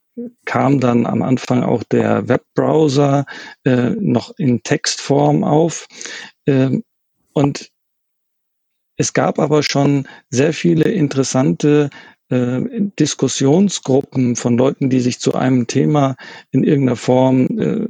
kam 0.45 0.79
dann 0.79 1.07
am 1.07 1.23
Anfang 1.23 1.63
auch 1.63 1.83
der 1.85 2.29
Webbrowser 2.29 3.25
äh, 3.65 3.91
noch 3.99 4.33
in 4.37 4.63
Textform 4.63 5.43
auf. 5.43 5.89
Ähm, 6.47 6.85
und 7.33 7.71
es 8.97 9.15
gab 9.15 9.39
aber 9.39 9.63
schon 9.63 10.07
sehr 10.29 10.53
viele 10.53 10.91
interessante 10.91 11.89
äh, 12.29 12.61
Diskussionsgruppen 12.99 14.37
von 14.37 14.59
Leuten, 14.59 14.91
die 14.91 15.01
sich 15.01 15.19
zu 15.19 15.35
einem 15.35 15.67
Thema 15.67 16.17
in 16.51 16.65
irgendeiner 16.65 16.97
Form 16.97 17.47
äh, 17.59 17.87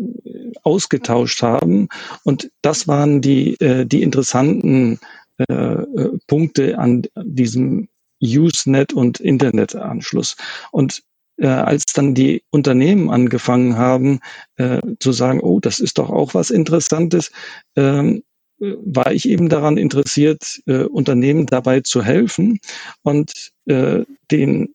ausgetauscht 0.62 1.42
haben. 1.42 1.88
Und 2.22 2.52
das 2.62 2.86
waren 2.86 3.20
die, 3.20 3.60
äh, 3.60 3.84
die 3.86 4.02
interessanten 4.02 5.00
äh, 5.48 5.84
Punkte 6.26 6.78
an 6.78 7.02
diesem 7.16 7.88
Usenet 8.22 8.92
und 8.92 9.20
Internetanschluss. 9.20 10.36
Und 10.70 11.02
äh, 11.38 11.46
als 11.46 11.84
dann 11.86 12.14
die 12.14 12.42
Unternehmen 12.50 13.10
angefangen 13.10 13.76
haben 13.76 14.20
äh, 14.56 14.80
zu 14.98 15.12
sagen, 15.12 15.40
oh, 15.40 15.60
das 15.60 15.78
ist 15.78 15.98
doch 15.98 16.10
auch 16.10 16.34
was 16.34 16.50
Interessantes, 16.50 17.32
ähm, 17.76 18.22
war 18.58 19.12
ich 19.12 19.26
eben 19.26 19.48
daran 19.48 19.78
interessiert, 19.78 20.60
äh, 20.66 20.84
Unternehmen 20.84 21.46
dabei 21.46 21.80
zu 21.80 22.04
helfen 22.04 22.60
und 23.02 23.52
äh, 23.66 24.04
den 24.30 24.74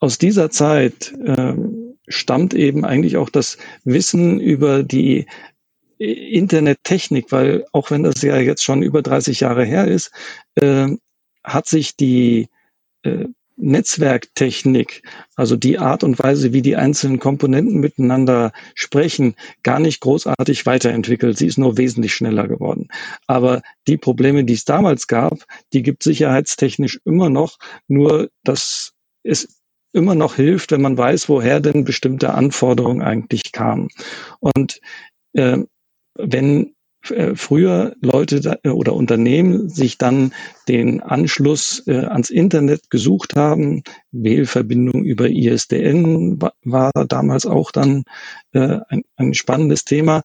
aus 0.00 0.18
dieser 0.18 0.50
Zeit 0.50 1.14
äh, 1.24 1.54
stammt 2.08 2.52
eben 2.52 2.84
eigentlich 2.84 3.16
auch 3.16 3.30
das 3.30 3.56
Wissen 3.84 4.38
über 4.38 4.82
die 4.82 5.24
Internettechnik, 5.98 7.30
weil 7.30 7.64
auch 7.72 7.90
wenn 7.90 8.02
das 8.02 8.22
ja 8.22 8.38
jetzt 8.38 8.62
schon 8.62 8.82
über 8.82 9.02
30 9.02 9.40
Jahre 9.40 9.64
her 9.64 9.86
ist, 9.86 10.10
äh, 10.56 10.88
hat 11.42 11.66
sich 11.66 11.96
die 11.96 12.48
äh, 13.02 13.26
Netzwerktechnik, 13.56 15.02
also 15.36 15.56
die 15.56 15.78
Art 15.78 16.02
und 16.02 16.18
Weise, 16.18 16.52
wie 16.52 16.62
die 16.62 16.76
einzelnen 16.76 17.20
Komponenten 17.20 17.78
miteinander 17.78 18.52
sprechen, 18.74 19.36
gar 19.62 19.78
nicht 19.78 20.00
großartig 20.00 20.66
weiterentwickelt. 20.66 21.38
Sie 21.38 21.46
ist 21.46 21.58
nur 21.58 21.78
wesentlich 21.78 22.14
schneller 22.14 22.48
geworden. 22.48 22.88
Aber 23.26 23.62
die 23.86 23.96
Probleme, 23.96 24.44
die 24.44 24.54
es 24.54 24.64
damals 24.64 25.06
gab, 25.06 25.44
die 25.72 25.82
gibt 25.82 26.02
sicherheitstechnisch 26.02 27.00
immer 27.04 27.30
noch, 27.30 27.58
nur 27.86 28.30
dass 28.42 28.92
es 29.22 29.60
immer 29.92 30.16
noch 30.16 30.34
hilft, 30.34 30.72
wenn 30.72 30.82
man 30.82 30.98
weiß, 30.98 31.28
woher 31.28 31.60
denn 31.60 31.84
bestimmte 31.84 32.34
Anforderungen 32.34 33.02
eigentlich 33.02 33.52
kamen. 33.52 33.88
Und 34.40 34.80
äh, 35.34 35.58
wenn 36.14 36.74
äh, 37.10 37.34
früher 37.34 37.94
Leute 38.00 38.58
äh, 38.62 38.70
oder 38.70 38.94
Unternehmen 38.94 39.68
sich 39.68 39.98
dann 39.98 40.32
den 40.68 41.02
Anschluss 41.02 41.82
äh, 41.86 41.98
ans 42.06 42.30
Internet 42.30 42.90
gesucht 42.90 43.36
haben. 43.36 43.82
Wählverbindung 44.12 45.04
über 45.04 45.28
ISDN 45.28 46.40
war, 46.62 46.92
damals 47.08 47.46
auch 47.46 47.70
dann 47.72 48.04
ein, 48.52 49.34
spannendes 49.34 49.84
Thema. 49.84 50.22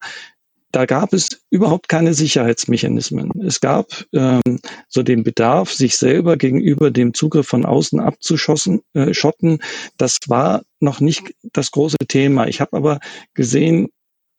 Da 0.71 0.85
gab 0.85 1.13
es 1.13 1.29
überhaupt 1.49 1.89
keine 1.89 2.13
Sicherheitsmechanismen. 2.13 3.31
Es 3.43 3.59
gab 3.59 4.05
ähm, 4.13 4.59
so 4.87 5.01
den 5.01 5.23
Bedarf, 5.23 5.73
sich 5.73 5.97
selber 5.97 6.37
gegenüber 6.37 6.91
dem 6.91 7.15
Zugriff 7.15 7.47
von 7.47 7.65
außen 7.65 7.99
abzuschossen, 7.99 8.81
äh, 8.93 9.15
schotten. 9.15 9.59
Das 9.97 10.19
war 10.27 10.61
noch 10.79 10.99
nicht 10.99 11.33
das 11.53 11.71
große 11.71 11.97
Thema. 12.07 12.47
Ich 12.47 12.61
habe 12.61 12.77
aber 12.77 12.99
gesehen, 13.33 13.87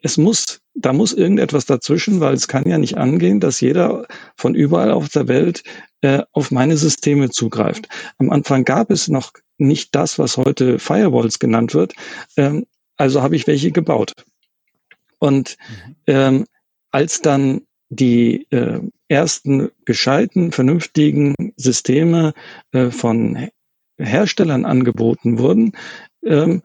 es 0.02 0.16
muss, 0.16 0.60
da 0.80 0.92
muss 0.92 1.12
irgendetwas 1.12 1.66
dazwischen, 1.66 2.20
weil 2.20 2.34
es 2.34 2.48
kann 2.48 2.68
ja 2.68 2.78
nicht 2.78 2.96
angehen, 2.98 3.40
dass 3.40 3.60
jeder 3.60 4.06
von 4.36 4.54
überall 4.54 4.90
auf 4.90 5.08
der 5.08 5.28
Welt 5.28 5.62
äh, 6.00 6.22
auf 6.32 6.50
meine 6.50 6.76
Systeme 6.76 7.30
zugreift. 7.30 7.88
Am 8.18 8.30
Anfang 8.30 8.64
gab 8.64 8.90
es 8.90 9.08
noch 9.08 9.32
nicht 9.58 9.94
das, 9.94 10.18
was 10.18 10.36
heute 10.36 10.78
Firewalls 10.78 11.38
genannt 11.38 11.74
wird. 11.74 11.94
Ähm, 12.36 12.66
also 12.96 13.22
habe 13.22 13.36
ich 13.36 13.46
welche 13.46 13.70
gebaut. 13.70 14.14
Und 15.18 15.56
mhm. 15.68 15.96
ähm, 16.06 16.46
als 16.90 17.20
dann 17.20 17.62
die 17.90 18.46
äh, 18.50 18.80
ersten 19.08 19.70
gescheiten, 19.84 20.52
vernünftigen 20.52 21.34
Systeme 21.56 22.32
äh, 22.72 22.90
von 22.90 23.48
Herstellern 23.98 24.64
angeboten 24.64 25.38
wurden, 25.38 25.72
ähm, 26.24 26.62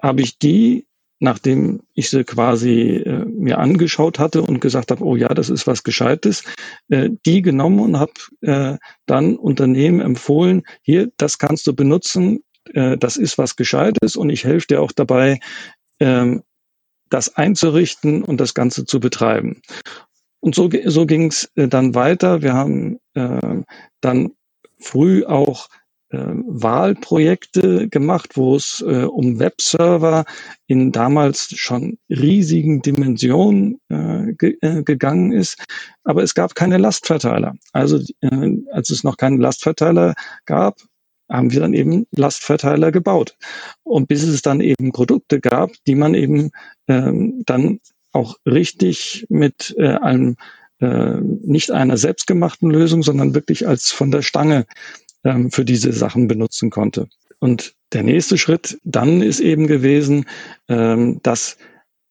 habe 0.00 0.22
ich 0.22 0.38
die 0.38 0.86
nachdem 1.24 1.80
ich 1.94 2.10
sie 2.10 2.22
quasi 2.22 2.96
äh, 2.96 3.24
mir 3.24 3.58
angeschaut 3.58 4.18
hatte 4.18 4.42
und 4.42 4.60
gesagt 4.60 4.90
habe, 4.90 5.02
oh 5.02 5.16
ja, 5.16 5.28
das 5.28 5.48
ist 5.48 5.66
was 5.66 5.82
Gescheites, 5.82 6.44
äh, 6.90 7.10
die 7.26 7.42
genommen 7.42 7.80
und 7.80 7.98
habe 7.98 8.12
äh, 8.42 8.76
dann 9.06 9.36
Unternehmen 9.36 10.00
empfohlen, 10.00 10.62
hier, 10.82 11.10
das 11.16 11.38
kannst 11.38 11.66
du 11.66 11.74
benutzen, 11.74 12.44
äh, 12.74 12.98
das 12.98 13.16
ist 13.16 13.38
was 13.38 13.56
Gescheites 13.56 14.16
und 14.16 14.28
ich 14.28 14.44
helfe 14.44 14.66
dir 14.68 14.82
auch 14.82 14.92
dabei, 14.92 15.40
ähm, 15.98 16.42
das 17.08 17.36
einzurichten 17.36 18.22
und 18.22 18.38
das 18.38 18.54
Ganze 18.54 18.84
zu 18.84 19.00
betreiben. 19.00 19.62
Und 20.40 20.54
so, 20.54 20.68
so 20.84 21.06
ging 21.06 21.28
es 21.28 21.50
äh, 21.54 21.68
dann 21.68 21.94
weiter. 21.94 22.42
Wir 22.42 22.52
haben 22.52 22.98
äh, 23.14 23.62
dann 24.02 24.32
früh 24.78 25.24
auch 25.24 25.68
Wahlprojekte 26.16 27.88
gemacht, 27.88 28.36
wo 28.36 28.56
es 28.56 28.84
äh, 28.86 29.04
um 29.04 29.38
Webserver 29.38 30.24
in 30.66 30.92
damals 30.92 31.54
schon 31.56 31.98
riesigen 32.08 32.82
Dimensionen 32.82 33.80
äh, 33.88 34.32
ge 34.34 34.56
äh, 34.60 34.82
gegangen 34.82 35.32
ist. 35.32 35.62
Aber 36.04 36.22
es 36.22 36.34
gab 36.34 36.54
keine 36.54 36.78
Lastverteiler. 36.78 37.54
Also 37.72 38.00
äh, 38.20 38.56
als 38.72 38.90
es 38.90 39.04
noch 39.04 39.16
keinen 39.16 39.40
Lastverteiler 39.40 40.14
gab, 40.46 40.78
haben 41.28 41.52
wir 41.52 41.60
dann 41.60 41.74
eben 41.74 42.06
Lastverteiler 42.12 42.92
gebaut. 42.92 43.36
Und 43.82 44.08
bis 44.08 44.22
es 44.22 44.42
dann 44.42 44.60
eben 44.60 44.92
Produkte 44.92 45.40
gab, 45.40 45.72
die 45.86 45.94
man 45.94 46.14
eben 46.14 46.50
ähm, 46.88 47.42
dann 47.46 47.80
auch 48.12 48.36
richtig 48.46 49.26
mit 49.28 49.74
äh, 49.78 49.96
einem 49.96 50.36
äh, 50.80 51.20
nicht 51.20 51.70
einer 51.70 51.96
selbstgemachten 51.96 52.70
Lösung, 52.70 53.02
sondern 53.02 53.34
wirklich 53.34 53.66
als 53.66 53.90
von 53.90 54.10
der 54.10 54.22
Stange 54.22 54.66
ähm, 55.24 55.50
für 55.50 55.64
diese 55.64 55.92
Sachen 55.92 56.28
benutzen 56.28 56.70
konnte. 56.70 57.08
Und 57.40 57.74
der 57.92 58.02
nächste 58.02 58.38
Schritt 58.38 58.78
dann 58.84 59.20
ist 59.20 59.40
eben 59.40 59.66
gewesen, 59.66 60.26
ähm, 60.68 61.20
dass 61.22 61.56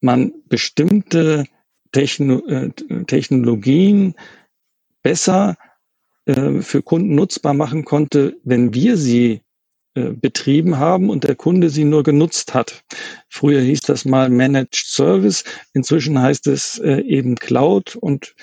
man 0.02 0.34
bestimmte 0.48 1.46
Techno 1.92 2.40
äh, 2.48 2.70
Technologien 3.06 4.16
besser 5.02 5.58
äh, 6.26 6.62
für 6.62 6.82
Kunden 6.82 7.16
nutzbar 7.16 7.54
machen 7.54 7.86
konnte, 7.86 8.38
wenn 8.44 8.74
wir 8.74 8.98
sie 8.98 9.42
äh, 9.96 10.10
betrieben 10.10 10.80
haben 10.80 11.10
und 11.10 11.24
der 11.24 11.36
Kunde 11.36 11.70
sie 11.70 11.84
nur 11.84 12.04
genutzt 12.04 12.54
hat. 12.54 12.84
Früher 13.30 13.62
hieß 13.62 13.82
das 13.82 14.06
mal 14.06 14.30
Managed 14.30 14.86
Service, 14.88 15.44
inzwischen 15.74 16.20
heißt 16.20 16.48
es 16.48 16.80
äh, 16.80 17.02
eben 17.02 17.36
Cloud 17.36 17.96
und 17.96 18.34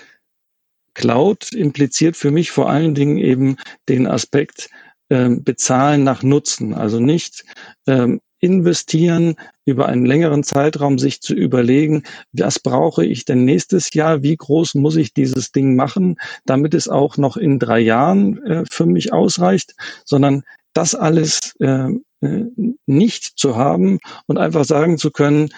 Cloud 1.00 1.54
impliziert 1.54 2.14
für 2.14 2.30
mich 2.30 2.50
vor 2.50 2.68
allen 2.68 2.94
Dingen 2.94 3.16
eben 3.16 3.56
den 3.88 4.06
Aspekt 4.06 4.68
ähm, 5.08 5.42
bezahlen 5.42 6.04
nach 6.04 6.22
Nutzen, 6.22 6.74
also 6.74 7.00
nicht 7.00 7.46
ähm, 7.86 8.20
investieren, 8.38 9.36
über 9.64 9.86
einen 9.86 10.04
längeren 10.04 10.42
Zeitraum 10.42 10.98
sich 10.98 11.22
zu 11.22 11.32
überlegen, 11.32 12.02
was 12.32 12.58
brauche 12.58 13.02
ich 13.06 13.24
denn 13.24 13.46
nächstes 13.46 13.94
Jahr, 13.94 14.22
wie 14.22 14.36
groß 14.36 14.74
muss 14.74 14.96
ich 14.96 15.14
dieses 15.14 15.52
Ding 15.52 15.74
machen, 15.74 16.16
damit 16.44 16.74
es 16.74 16.86
auch 16.86 17.16
noch 17.16 17.38
in 17.38 17.58
drei 17.58 17.80
Jahren 17.80 18.42
äh, 18.44 18.64
für 18.70 18.84
mich 18.84 19.10
ausreicht, 19.10 19.74
sondern 20.04 20.42
das 20.74 20.94
alles 20.94 21.54
äh, 21.60 21.88
äh 22.20 22.44
nicht 22.84 23.38
zu 23.38 23.56
haben 23.56 24.00
und 24.26 24.36
einfach 24.36 24.66
sagen 24.66 24.98
zu 24.98 25.10
können, 25.10 25.48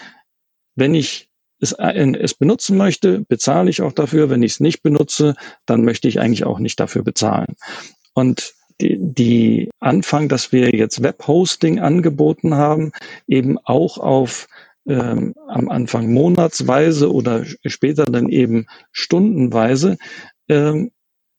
wenn 0.75 0.95
ich 0.95 1.27
es, 1.63 1.71
äh, 1.73 2.13
es 2.19 2.33
benutzen 2.33 2.77
möchte, 2.77 3.21
bezahle 3.21 3.69
ich 3.69 3.81
auch 3.81 3.93
dafür. 3.93 4.29
Wenn 4.29 4.43
ich 4.43 4.53
es 4.53 4.59
nicht 4.59 4.83
benutze, 4.83 5.35
dann 5.65 5.83
möchte 5.83 6.07
ich 6.07 6.19
eigentlich 6.19 6.45
auch 6.45 6.59
nicht 6.59 6.79
dafür 6.79 7.03
bezahlen. 7.03 7.55
Und 8.13 8.53
die, 8.81 8.97
die 8.99 9.69
Anfang, 9.79 10.29
dass 10.29 10.51
wir 10.51 10.75
jetzt 10.75 11.01
Webhosting 11.01 11.79
angeboten 11.79 12.55
haben, 12.55 12.91
eben 13.27 13.57
auch 13.59 13.97
auf 13.97 14.47
ähm, 14.85 15.33
am 15.47 15.69
Anfang 15.69 16.11
monatsweise 16.11 17.11
oder 17.11 17.45
später 17.65 18.05
dann 18.05 18.29
eben 18.29 18.65
stundenweise. 18.91 19.97
Ähm, 20.49 20.91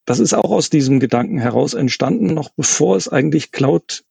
das 0.07 0.19
ist 0.19 0.35
auch 0.35 0.51
aus 0.51 0.71
diesem 0.71 1.01
Gedanken 1.01 1.39
heraus 1.39 1.75
entstanden, 1.75 2.27
noch 2.27 2.51
bevor 2.51 2.97
es 2.97 3.09
eigentlich 3.09 3.53
Cloud 3.53 4.05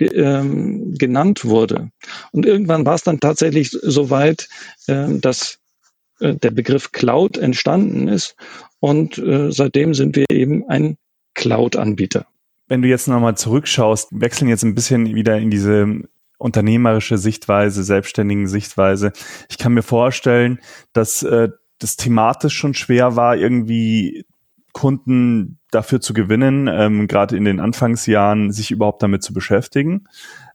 ähm, 0.00 0.94
genannt 0.96 1.44
wurde. 1.44 1.90
Und 2.32 2.46
irgendwann 2.46 2.86
war 2.86 2.94
es 2.94 3.02
dann 3.02 3.20
tatsächlich 3.20 3.70
so 3.70 4.10
weit, 4.10 4.48
äh, 4.86 5.06
dass 5.18 5.59
äh, 6.20 6.34
der 6.34 6.50
Begriff 6.50 6.92
Cloud 6.92 7.36
entstanden 7.38 8.08
ist. 8.08 8.36
Und 8.78 9.18
äh, 9.18 9.50
seitdem 9.50 9.94
sind 9.94 10.16
wir 10.16 10.26
eben 10.30 10.68
ein 10.68 10.96
Cloud-Anbieter. 11.34 12.26
Wenn 12.68 12.82
du 12.82 12.88
jetzt 12.88 13.08
nochmal 13.08 13.36
zurückschaust, 13.36 14.08
wechseln 14.12 14.48
jetzt 14.48 14.62
ein 14.62 14.74
bisschen 14.74 15.14
wieder 15.14 15.38
in 15.38 15.50
diese 15.50 16.02
unternehmerische 16.38 17.18
Sichtweise, 17.18 17.84
selbstständigen 17.84 18.46
Sichtweise. 18.48 19.12
Ich 19.48 19.58
kann 19.58 19.74
mir 19.74 19.82
vorstellen, 19.82 20.58
dass 20.92 21.22
äh, 21.22 21.50
das 21.78 21.96
thematisch 21.96 22.54
schon 22.54 22.74
schwer 22.74 23.16
war, 23.16 23.36
irgendwie 23.36 24.24
Kunden 24.72 25.58
dafür 25.70 26.00
zu 26.00 26.14
gewinnen, 26.14 26.68
ähm, 26.68 27.08
gerade 27.08 27.36
in 27.36 27.44
den 27.44 27.60
Anfangsjahren 27.60 28.52
sich 28.52 28.70
überhaupt 28.70 29.02
damit 29.02 29.22
zu 29.22 29.32
beschäftigen. 29.32 30.06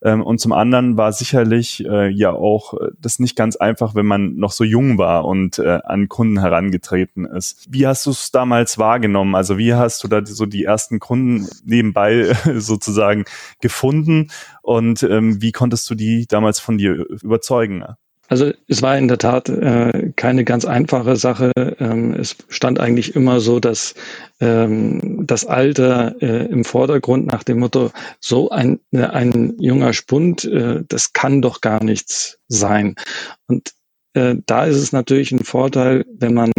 Ähm, 0.05 0.21
und 0.21 0.39
zum 0.39 0.53
anderen 0.53 0.97
war 0.97 1.11
sicherlich 1.11 1.83
äh, 1.83 2.09
ja 2.09 2.31
auch 2.31 2.75
äh, 2.75 2.91
das 3.01 3.17
nicht 3.17 3.35
ganz 3.35 3.55
einfach, 3.55 3.95
wenn 3.95 4.05
man 4.05 4.35
noch 4.35 4.51
so 4.51 4.63
jung 4.63 4.99
war 4.99 5.25
und 5.25 5.57
äh, 5.57 5.79
an 5.83 6.07
Kunden 6.09 6.39
herangetreten 6.39 7.25
ist. 7.25 7.65
Wie 7.67 7.87
hast 7.87 8.05
du 8.05 8.11
es 8.11 8.29
damals 8.29 8.77
wahrgenommen? 8.77 9.33
Also 9.33 9.57
wie 9.57 9.73
hast 9.73 10.03
du 10.03 10.07
da 10.07 10.23
so 10.23 10.45
die 10.45 10.63
ersten 10.63 10.99
Kunden 10.99 11.49
nebenbei 11.65 12.35
sozusagen 12.55 13.25
gefunden 13.61 14.29
und 14.61 15.01
ähm, 15.01 15.41
wie 15.41 15.51
konntest 15.51 15.89
du 15.89 15.95
die 15.95 16.27
damals 16.27 16.59
von 16.59 16.77
dir 16.77 16.93
überzeugen? 17.23 17.83
Also 18.27 18.51
es 18.67 18.81
war 18.81 18.97
in 18.97 19.07
der 19.07 19.17
Tat 19.17 19.49
äh, 19.49 20.11
keine 20.15 20.43
ganz 20.43 20.65
einfache 20.65 21.15
Sache. 21.15 21.51
Ähm, 21.79 22.13
es 22.13 22.35
stand 22.49 22.79
eigentlich 22.79 23.15
immer 23.15 23.39
so, 23.39 23.59
dass 23.59 23.93
ähm, 24.39 25.25
das 25.27 25.45
Alter 25.45 26.15
äh, 26.21 26.45
im 26.47 26.63
Vordergrund 26.63 27.27
nach 27.27 27.43
dem 27.43 27.59
Motto, 27.59 27.91
so 28.19 28.49
ein, 28.49 28.79
äh, 28.91 29.03
ein 29.03 29.55
junger 29.59 29.93
Spund, 29.93 30.43
äh, 30.45 30.83
das 30.87 31.13
kann 31.13 31.41
doch 31.41 31.61
gar 31.61 31.83
nichts 31.83 32.39
sein. 32.47 32.95
Und 33.47 33.73
äh, 34.13 34.35
da 34.45 34.65
ist 34.65 34.77
es 34.77 34.91
natürlich 34.91 35.31
ein 35.31 35.43
Vorteil, 35.43 36.05
wenn 36.17 36.33
man 36.33 36.51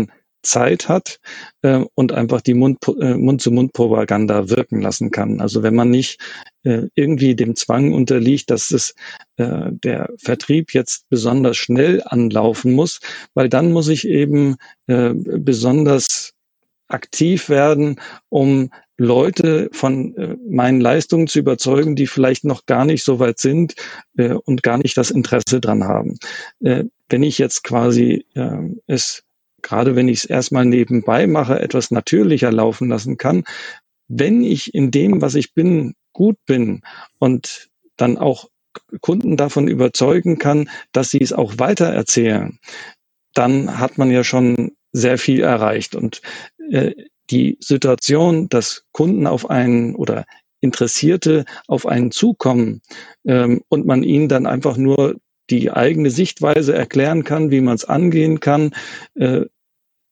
Zeit 0.47 0.89
hat 0.89 1.21
äh, 1.63 1.85
und 1.95 2.13
einfach 2.13 2.41
die 2.41 2.55
Mund, 2.55 2.79
äh, 3.01 3.15
Mund-zu-Mund-Propaganda 3.15 4.49
wirken 4.49 4.81
lassen 4.81 5.11
kann. 5.11 5.41
Also 5.41 5.63
wenn 5.63 5.75
man 5.75 5.91
nicht 5.91 6.21
äh, 6.65 6.89
irgendwie 6.95 7.35
dem 7.35 7.57
Zwang 7.57 7.93
unterliegt, 7.93 8.51
dass 8.51 8.71
es 8.71 8.95
äh, 9.37 9.71
der 9.71 10.11
Vertrieb 10.19 10.73
jetzt 10.75 11.09
besonders 11.09 11.57
schnell 11.57 12.03
anlaufen 12.05 12.73
muss, 12.73 13.01
weil 13.35 13.49
dann 13.49 13.73
muss 13.73 13.89
ich 13.89 14.07
eben 14.07 14.57
äh, 14.87 15.13
besonders 15.15 16.33
aktiv 16.89 17.49
werden, 17.49 18.01
um 18.29 18.71
Leute 18.99 19.69
von 19.73 20.17
äh, 20.17 20.37
meinen 20.49 20.81
Leistungen 20.81 21.27
zu 21.27 21.39
überzeugen, 21.39 21.97
die 21.97 22.07
vielleicht 22.07 22.45
noch 22.45 22.65
gar 22.67 22.85
nicht 22.85 23.05
so 23.05 23.19
weit 23.19 23.39
sind 23.39 23.75
äh, 24.17 24.33
und 24.33 24.63
gar 24.63 24.79
nicht 24.79 24.97
das 24.97 25.11
Interesse 25.11 25.61
dran 25.61 25.85
haben. 25.85 26.19
Äh, 26.61 26.85
wenn 27.09 27.23
ich 27.23 27.39
jetzt 27.39 27.63
quasi 27.63 28.25
äh, 28.35 28.71
es 28.87 29.26
gerade 29.63 29.97
wenn 29.97 30.09
ich 30.09 30.19
es 30.19 30.25
erstmal 30.25 30.65
nebenbei 30.65 31.27
mache, 31.27 31.61
etwas 31.61 31.91
natürlicher 31.91 32.53
laufen 32.53 32.89
lassen 32.89 33.17
kann, 33.17 33.45
wenn 34.09 34.45
ich 34.45 34.75
in 34.75 34.91
dem, 34.91 35.21
was 35.21 35.35
ich 35.35 35.55
bin, 35.55 35.95
gut 36.13 36.37
bin 36.47 36.83
und 37.19 37.69
dann 37.97 38.19
auch 38.19 38.49
Kunden 39.01 39.37
davon 39.37 39.69
überzeugen 39.69 40.39
kann, 40.39 40.69
dass 40.93 41.11
sie 41.11 41.21
es 41.21 41.33
auch 41.33 41.59
weiter 41.59 41.87
erzählen, 41.87 42.59
dann 43.35 43.79
hat 43.79 43.99
man 43.99 44.11
ja 44.11 44.23
schon 44.23 44.73
sehr 44.93 45.19
viel 45.19 45.43
erreicht. 45.43 45.95
Und 45.95 46.23
äh, 46.71 46.93
die 47.31 47.59
Situation, 47.61 48.49
dass 48.49 48.85
Kunden 48.93 49.27
auf 49.27 49.51
einen 49.51 49.95
oder 49.95 50.25
Interessierte 50.61 51.45
auf 51.67 51.87
einen 51.87 52.11
zukommen 52.11 52.81
ähm, 53.25 53.63
und 53.69 53.87
man 53.87 54.03
ihnen 54.03 54.29
dann 54.29 54.47
einfach 54.47 54.77
nur 54.77 55.17
die 55.51 55.71
eigene 55.71 56.11
Sichtweise 56.11 56.75
erklären 56.75 57.25
kann, 57.25 57.51
wie 57.51 57.61
man 57.61 57.75
es 57.75 57.85
angehen 57.85 58.41
kann, 58.41 58.75
äh, 59.15 59.43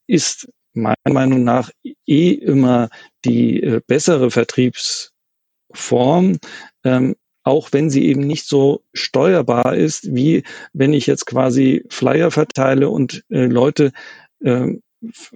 ist 0.07 0.49
meiner 0.75 0.97
Meinung 1.09 1.45
nach 1.45 1.71
eh 2.07 2.33
immer 2.33 2.91
die 3.25 3.63
äh, 3.63 3.81
bessere 3.87 4.31
Vertriebsform, 4.31 6.39
ähm, 6.85 7.17
auch 7.45 7.69
wenn 7.73 7.91
sie 7.91 8.07
eben 8.07 8.27
nicht 8.27 8.47
so 8.47 8.83
steuerbar 8.93 9.77
ist, 9.77 10.15
wie 10.15 10.43
wenn 10.73 10.93
ich 10.93 11.07
jetzt 11.07 11.27
quasi 11.27 11.85
Flyer 11.89 12.31
verteile 12.31 12.89
und 12.89 13.25
äh, 13.31 13.47
Leute 13.47 13.93
äh, 14.41 14.69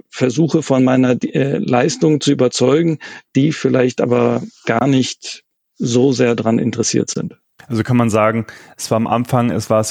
versuche 0.09 0.63
von 0.63 0.85
meiner 0.85 1.23
äh, 1.23 1.59
Leistung 1.59 2.21
zu 2.21 2.33
überzeugen, 2.33 2.99
die 3.37 3.53
vielleicht 3.53 4.01
aber 4.01 4.43
gar 4.65 4.87
nicht 4.87 5.45
so 5.77 6.13
sehr 6.13 6.35
dran 6.35 6.59
interessiert 6.59 7.11
sind. 7.11 7.39
Also 7.67 7.83
kann 7.83 7.97
man 7.97 8.11
sagen, 8.11 8.47
es 8.77 8.91
war 8.91 8.97
am 8.97 9.07
Anfang, 9.07 9.51
es 9.51 9.69
war 9.69 9.85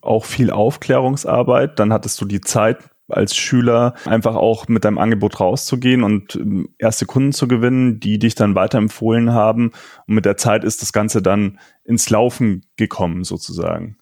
auch 0.00 0.24
viel 0.24 0.50
Aufklärungsarbeit, 0.50 1.78
dann 1.78 1.92
hattest 1.92 2.20
du 2.20 2.24
die 2.24 2.40
Zeit 2.40 2.78
als 3.08 3.34
Schüler 3.34 3.94
einfach 4.04 4.36
auch 4.36 4.68
mit 4.68 4.84
deinem 4.84 4.98
Angebot 4.98 5.40
rauszugehen 5.40 6.02
und 6.02 6.36
ähm, 6.36 6.68
erste 6.78 7.06
Kunden 7.06 7.32
zu 7.32 7.48
gewinnen, 7.48 8.00
die 8.00 8.18
dich 8.18 8.34
dann 8.34 8.54
weiterempfohlen 8.54 9.32
haben. 9.32 9.72
Und 10.06 10.14
mit 10.14 10.24
der 10.24 10.36
Zeit 10.36 10.62
ist 10.62 10.82
das 10.82 10.92
Ganze 10.92 11.22
dann 11.22 11.58
ins 11.84 12.10
Laufen 12.10 12.66
gekommen, 12.76 13.24
sozusagen. 13.24 13.96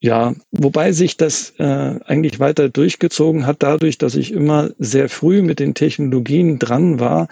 Ja, 0.00 0.34
wobei 0.52 0.92
sich 0.92 1.16
das 1.16 1.54
äh, 1.58 1.98
eigentlich 2.04 2.38
weiter 2.38 2.68
durchgezogen 2.68 3.46
hat, 3.46 3.62
dadurch, 3.62 3.96
dass 3.96 4.14
ich 4.14 4.30
immer 4.30 4.70
sehr 4.78 5.08
früh 5.08 5.40
mit 5.42 5.58
den 5.58 5.74
Technologien 5.74 6.58
dran 6.58 7.00
war, 7.00 7.28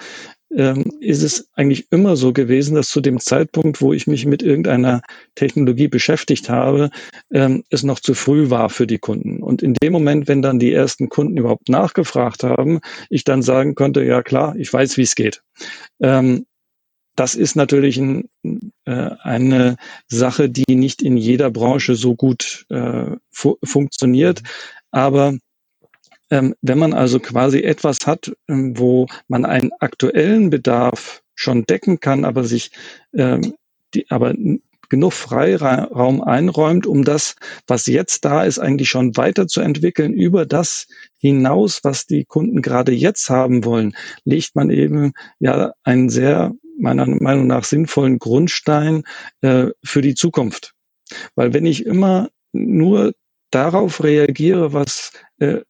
ähm, 0.56 0.84
ist 1.00 1.22
es 1.22 1.48
eigentlich 1.54 1.86
immer 1.90 2.16
so 2.16 2.32
gewesen, 2.32 2.74
dass 2.74 2.88
zu 2.88 3.00
dem 3.00 3.20
Zeitpunkt, 3.20 3.80
wo 3.80 3.92
ich 3.92 4.06
mich 4.06 4.26
mit 4.26 4.42
irgendeiner 4.42 5.02
Technologie 5.34 5.88
beschäftigt 5.88 6.48
habe, 6.48 6.90
ähm, 7.32 7.64
es 7.70 7.82
noch 7.82 8.00
zu 8.00 8.14
früh 8.14 8.50
war 8.50 8.70
für 8.70 8.86
die 8.86 8.98
Kunden. 8.98 9.42
Und 9.42 9.62
in 9.62 9.74
dem 9.74 9.92
Moment, 9.92 10.28
wenn 10.28 10.42
dann 10.42 10.58
die 10.58 10.72
ersten 10.72 11.08
Kunden 11.08 11.36
überhaupt 11.36 11.68
nachgefragt 11.68 12.44
haben, 12.44 12.80
ich 13.10 13.24
dann 13.24 13.42
sagen 13.42 13.74
konnte, 13.74 14.04
ja 14.04 14.22
klar, 14.22 14.56
ich 14.56 14.72
weiß, 14.72 14.96
wie 14.96 15.02
es 15.02 15.14
geht. 15.14 15.42
Ähm, 16.00 16.46
das 17.16 17.34
ist 17.36 17.54
natürlich 17.54 17.96
ein, 17.96 18.28
äh, 18.86 19.10
eine 19.22 19.76
Sache, 20.08 20.50
die 20.50 20.74
nicht 20.74 21.02
in 21.02 21.16
jeder 21.16 21.50
Branche 21.50 21.94
so 21.94 22.16
gut 22.16 22.66
äh, 22.70 23.16
fu 23.30 23.56
funktioniert. 23.62 24.42
Aber 24.90 25.36
wenn 26.62 26.78
man 26.78 26.92
also 26.92 27.20
quasi 27.20 27.60
etwas 27.60 27.98
hat, 28.06 28.32
ähm, 28.48 28.78
wo 28.78 29.06
man 29.28 29.44
einen 29.44 29.72
aktuellen 29.80 30.50
Bedarf 30.50 31.22
schon 31.34 31.64
decken 31.64 32.00
kann, 32.00 32.24
aber 32.24 32.44
sich 32.44 32.70
ähm, 33.14 33.54
die, 33.94 34.10
aber 34.10 34.34
genug 34.88 35.12
Freiraum 35.12 36.22
einräumt, 36.22 36.86
um 36.86 37.04
das, 37.04 37.36
was 37.66 37.86
jetzt 37.86 38.24
da 38.24 38.44
ist, 38.44 38.58
eigentlich 38.58 38.88
schon 38.88 39.16
weiterzuentwickeln 39.16 40.12
über 40.12 40.46
das 40.46 40.86
hinaus, 41.18 41.80
was 41.82 42.06
die 42.06 42.24
Kunden 42.24 42.62
gerade 42.62 42.92
jetzt 42.92 43.28
haben 43.30 43.64
wollen, 43.64 43.96
legt 44.24 44.54
man 44.54 44.70
eben 44.70 45.12
ja 45.38 45.72
einen 45.82 46.10
sehr 46.10 46.52
meiner 46.78 47.06
Meinung 47.06 47.46
nach 47.46 47.64
sinnvollen 47.64 48.18
Grundstein 48.18 49.04
äh, 49.40 49.68
für 49.82 50.02
die 50.02 50.14
Zukunft. 50.14 50.74
Weil 51.34 51.52
wenn 51.54 51.66
ich 51.66 51.86
immer 51.86 52.30
nur 52.52 53.12
darauf 53.50 54.02
reagiere, 54.02 54.72
was 54.72 55.12
äh, 55.38 55.60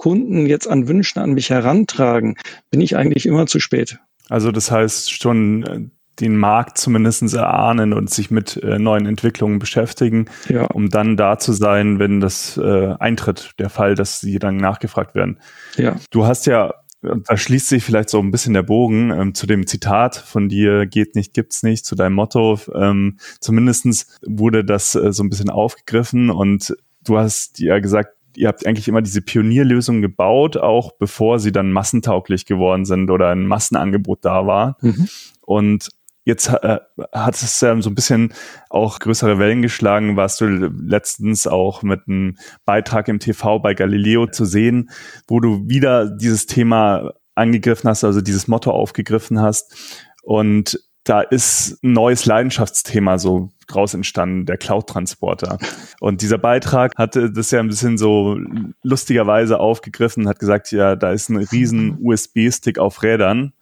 Kunden 0.00 0.46
jetzt 0.46 0.66
an 0.66 0.88
Wünschen 0.88 1.18
an 1.18 1.32
mich 1.32 1.50
herantragen, 1.50 2.36
bin 2.70 2.80
ich 2.80 2.96
eigentlich 2.96 3.26
immer 3.26 3.44
zu 3.44 3.60
spät. 3.60 3.98
Also 4.30 4.50
das 4.50 4.70
heißt 4.70 5.12
schon 5.12 5.62
äh, 5.64 5.80
den 6.20 6.38
Markt 6.38 6.78
zumindest 6.78 7.34
erahnen 7.34 7.92
und 7.92 8.08
sich 8.08 8.30
mit 8.30 8.56
äh, 8.62 8.78
neuen 8.78 9.04
Entwicklungen 9.04 9.58
beschäftigen, 9.58 10.24
ja. 10.48 10.64
um 10.64 10.88
dann 10.88 11.18
da 11.18 11.38
zu 11.38 11.52
sein, 11.52 11.98
wenn 11.98 12.18
das 12.18 12.56
äh, 12.56 12.94
eintritt, 12.98 13.50
der 13.58 13.68
Fall, 13.68 13.94
dass 13.94 14.20
sie 14.20 14.38
dann 14.38 14.56
nachgefragt 14.56 15.14
werden. 15.14 15.38
Ja. 15.76 15.96
Du 16.10 16.24
hast 16.24 16.46
ja, 16.46 16.72
da 17.02 17.36
schließt 17.36 17.68
sich 17.68 17.84
vielleicht 17.84 18.08
so 18.08 18.20
ein 18.20 18.30
bisschen 18.30 18.54
der 18.54 18.62
Bogen 18.62 19.10
ähm, 19.10 19.34
zu 19.34 19.46
dem 19.46 19.66
Zitat 19.66 20.16
von 20.16 20.48
dir, 20.48 20.86
geht 20.86 21.14
nicht, 21.14 21.34
gibt's 21.34 21.62
nicht, 21.62 21.84
zu 21.84 21.94
deinem 21.94 22.14
Motto. 22.14 22.58
Ähm, 22.74 23.18
zumindestens 23.40 24.06
wurde 24.26 24.64
das 24.64 24.94
äh, 24.94 25.12
so 25.12 25.22
ein 25.22 25.28
bisschen 25.28 25.50
aufgegriffen 25.50 26.30
und 26.30 26.74
du 27.04 27.18
hast 27.18 27.58
ja 27.58 27.80
gesagt, 27.80 28.14
ihr 28.36 28.48
habt 28.48 28.66
eigentlich 28.66 28.88
immer 28.88 29.02
diese 29.02 29.22
Pionierlösungen 29.22 30.02
gebaut, 30.02 30.56
auch 30.56 30.92
bevor 30.92 31.38
sie 31.38 31.52
dann 31.52 31.72
massentauglich 31.72 32.46
geworden 32.46 32.84
sind 32.84 33.10
oder 33.10 33.28
ein 33.30 33.46
Massenangebot 33.46 34.24
da 34.24 34.46
war. 34.46 34.76
Mhm. 34.80 35.08
Und 35.40 35.88
Jetzt 36.24 36.48
äh, 36.48 36.78
hat 37.12 37.34
es 37.34 37.60
ja 37.60 37.80
so 37.80 37.88
ein 37.88 37.94
bisschen 37.94 38.34
auch 38.68 38.98
größere 38.98 39.38
Wellen 39.38 39.62
geschlagen. 39.62 40.16
Warst 40.16 40.40
du 40.40 40.46
letztens 40.46 41.46
auch 41.46 41.82
mit 41.82 42.02
einem 42.06 42.36
Beitrag 42.66 43.08
im 43.08 43.20
TV 43.20 43.58
bei 43.58 43.72
Galileo 43.72 44.26
zu 44.26 44.44
sehen, 44.44 44.90
wo 45.26 45.40
du 45.40 45.66
wieder 45.66 46.10
dieses 46.10 46.44
Thema 46.44 47.14
angegriffen 47.34 47.88
hast, 47.88 48.04
also 48.04 48.20
dieses 48.20 48.48
Motto 48.48 48.70
aufgegriffen 48.70 49.40
hast. 49.40 50.04
Und 50.22 50.78
da 51.10 51.22
ist 51.22 51.82
ein 51.82 51.92
neues 51.92 52.24
Leidenschaftsthema 52.24 53.18
so 53.18 53.50
draus 53.66 53.94
entstanden, 53.94 54.46
der 54.46 54.58
Cloud-Transporter. 54.58 55.58
Und 55.98 56.22
dieser 56.22 56.38
Beitrag 56.38 56.92
hatte 56.96 57.32
das 57.32 57.50
ja 57.50 57.58
ein 57.58 57.66
bisschen 57.66 57.98
so 57.98 58.38
lustigerweise 58.84 59.58
aufgegriffen, 59.58 60.28
hat 60.28 60.38
gesagt, 60.38 60.70
ja, 60.70 60.94
da 60.94 61.10
ist 61.10 61.28
ein 61.28 61.38
riesen 61.38 61.98
USB-Stick 62.00 62.78
auf 62.78 63.02
Rädern 63.02 63.52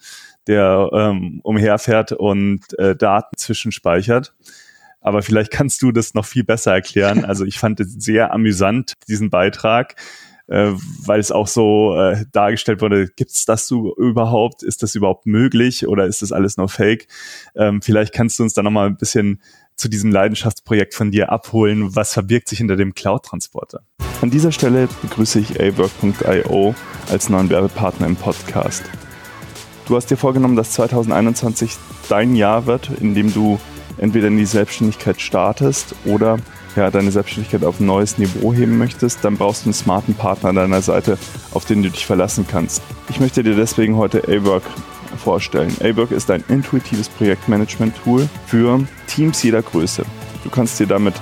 der 0.47 0.89
ähm, 0.95 1.41
umherfährt 1.43 2.13
und 2.13 2.61
äh, 2.79 2.97
Daten 2.97 3.37
zwischenspeichert. 3.37 4.35
Aber 5.01 5.23
vielleicht 5.23 5.53
kannst 5.53 5.83
du 5.83 5.93
das 5.93 6.15
noch 6.15 6.25
viel 6.25 6.43
besser 6.43 6.73
erklären. 6.73 7.25
Also 7.25 7.45
ich 7.45 7.59
fand 7.59 7.81
es 7.81 7.93
sehr 7.93 8.33
amüsant, 8.33 8.95
diesen 9.09 9.29
Beitrag, 9.29 9.95
äh, 10.49 10.73
weil 11.05 11.21
es 11.21 11.31
auch 11.31 11.47
so 11.47 11.95
äh, 11.97 12.25
dargestellt 12.33 12.81
wurde, 12.81 13.07
gibt 13.09 13.31
es 13.31 13.45
das 13.45 13.67
so 13.67 13.95
überhaupt? 13.97 14.63
Ist 14.63 14.83
das 14.83 14.95
überhaupt 14.95 15.27
möglich 15.27 15.87
oder 15.87 16.07
ist 16.07 16.23
das 16.23 16.33
alles 16.33 16.57
nur 16.57 16.69
Fake? 16.69 17.07
Ähm, 17.55 17.83
vielleicht 17.83 18.13
kannst 18.13 18.39
du 18.39 18.43
uns 18.43 18.55
da 18.55 18.63
nochmal 18.63 18.89
ein 18.89 18.97
bisschen 18.97 19.41
zu 19.77 19.89
diesem 19.89 20.11
Leidenschaftsprojekt 20.11 20.95
von 20.95 21.11
dir 21.11 21.31
abholen. 21.31 21.95
Was 21.95 22.13
verbirgt 22.13 22.49
sich 22.49 22.59
hinter 22.59 22.77
dem 22.77 22.95
Cloud-Transporter? 22.95 23.83
An 24.21 24.31
dieser 24.31 24.51
Stelle 24.51 24.89
begrüße 25.03 25.39
ich 25.39 25.61
awork.io 25.61 26.75
als 27.09 27.29
neuen 27.29 27.49
Werbepartner 27.49 28.07
im 28.07 28.17
Podcast. 28.17 28.83
Du 29.87 29.97
hast 29.97 30.11
dir 30.11 30.17
vorgenommen, 30.17 30.57
dass 30.57 30.73
2021 30.73 31.77
dein 32.09 32.35
Jahr 32.35 32.67
wird, 32.67 32.91
in 33.01 33.15
dem 33.15 33.33
du 33.33 33.61
entweder 33.97 34.29
in 34.29 34.37
die 34.37 34.47
Selbstständigkeit 34.47 35.21
startest 35.21 35.95
oder 36.05 36.39
ja, 36.79 36.91
deine 36.93 37.11
Selbstständigkeit 37.11 37.65
auf 37.65 37.81
ein 37.81 37.87
neues 37.87 38.19
Niveau 38.19 38.55
heben 38.55 38.79
möchtest, 38.79 39.25
dann 39.25 39.37
brauchst 39.37 39.65
du 39.65 39.67
einen 39.67 39.75
smarten 39.75 40.15
Partner 40.15 40.51
an 40.51 40.55
deiner 40.55 40.81
Seite, 40.81 41.19
auf 41.53 41.65
den 41.65 41.83
du 41.83 41.91
dich 41.91 42.07
verlassen 42.07 42.47
kannst. 42.49 42.83
Ich 43.09 43.19
möchte 43.19 43.43
dir 43.43 43.57
deswegen 43.57 43.97
heute 43.97 44.23
A-Work 44.29 44.63
vorstellen. 45.17 45.75
A-Work 45.83 46.13
ist 46.13 46.31
ein 46.31 46.45
intuitives 46.49 47.09
Projektmanagement-Tool 47.09 48.29
für 48.47 48.81
Teams 49.09 49.43
jeder 49.43 49.63
Größe. 49.63 50.05
Du 50.45 50.51
kannst 50.51 50.79
dir 50.79 50.87
damit 50.87 51.15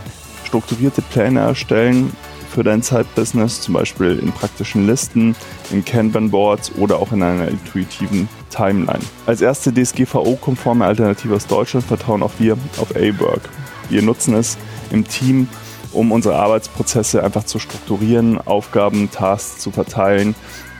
strukturierte 0.45 1.01
Pläne 1.01 1.41
erstellen, 1.41 2.13
für 2.51 2.63
dein 2.63 2.83
Zeitbusiness, 2.83 3.61
zum 3.61 3.75
Beispiel 3.75 4.19
in 4.19 4.33
praktischen 4.33 4.87
Listen, 4.87 5.37
in 5.71 5.85
Kanban-Boards 5.85 6.73
oder 6.77 6.99
auch 6.99 7.13
in 7.13 7.23
einer 7.23 7.49
intuitiven 7.49 8.29
Timeline. 8.51 9.01
Als 9.27 9.43
erste 9.43 9.73
DSGVO-konforme 9.73 10.87
Alternative 10.87 11.35
aus 11.35 11.47
Deutschland 11.47 11.85
vertrauen 11.85 12.23
auch 12.23 12.33
wir 12.39 12.57
auf 12.79 12.95
A-Work. 12.95 13.49
Wir 13.91 14.03
nutzen 14.03 14.35
es 14.35 14.57
im 14.91 15.07
Team, 15.07 15.49
um 15.93 16.13
unsere 16.13 16.37
Arbeitsprozesse 16.37 17.23
einfach 17.23 17.45
zu 17.45 17.59
strukturieren, 17.59 18.39
Aufgaben, 18.47 19.11
Tasks 19.11 19.59
zu 19.61 19.71
verteilen 19.71 20.35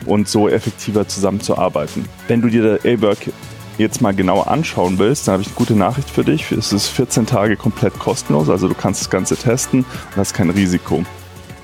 und 0.05 0.27
so 0.27 0.47
effektiver 0.47 1.07
zusammenzuarbeiten. 1.07 2.05
Wenn 2.27 2.41
du 2.41 2.49
dir 2.49 2.79
A-Work 2.83 3.31
jetzt 3.77 4.01
mal 4.01 4.13
genauer 4.13 4.47
anschauen 4.47 4.97
willst, 4.97 5.27
dann 5.27 5.33
habe 5.33 5.43
ich 5.43 5.49
eine 5.49 5.55
gute 5.55 5.75
Nachricht 5.75 6.09
für 6.09 6.23
dich. 6.23 6.51
Es 6.51 6.73
ist 6.73 6.87
14 6.87 7.25
Tage 7.25 7.57
komplett 7.57 7.97
kostenlos, 7.99 8.49
also 8.49 8.67
du 8.67 8.75
kannst 8.75 9.01
das 9.01 9.09
Ganze 9.09 9.35
testen 9.35 9.79
und 9.81 10.17
hast 10.17 10.33
kein 10.33 10.49
Risiko 10.49 11.03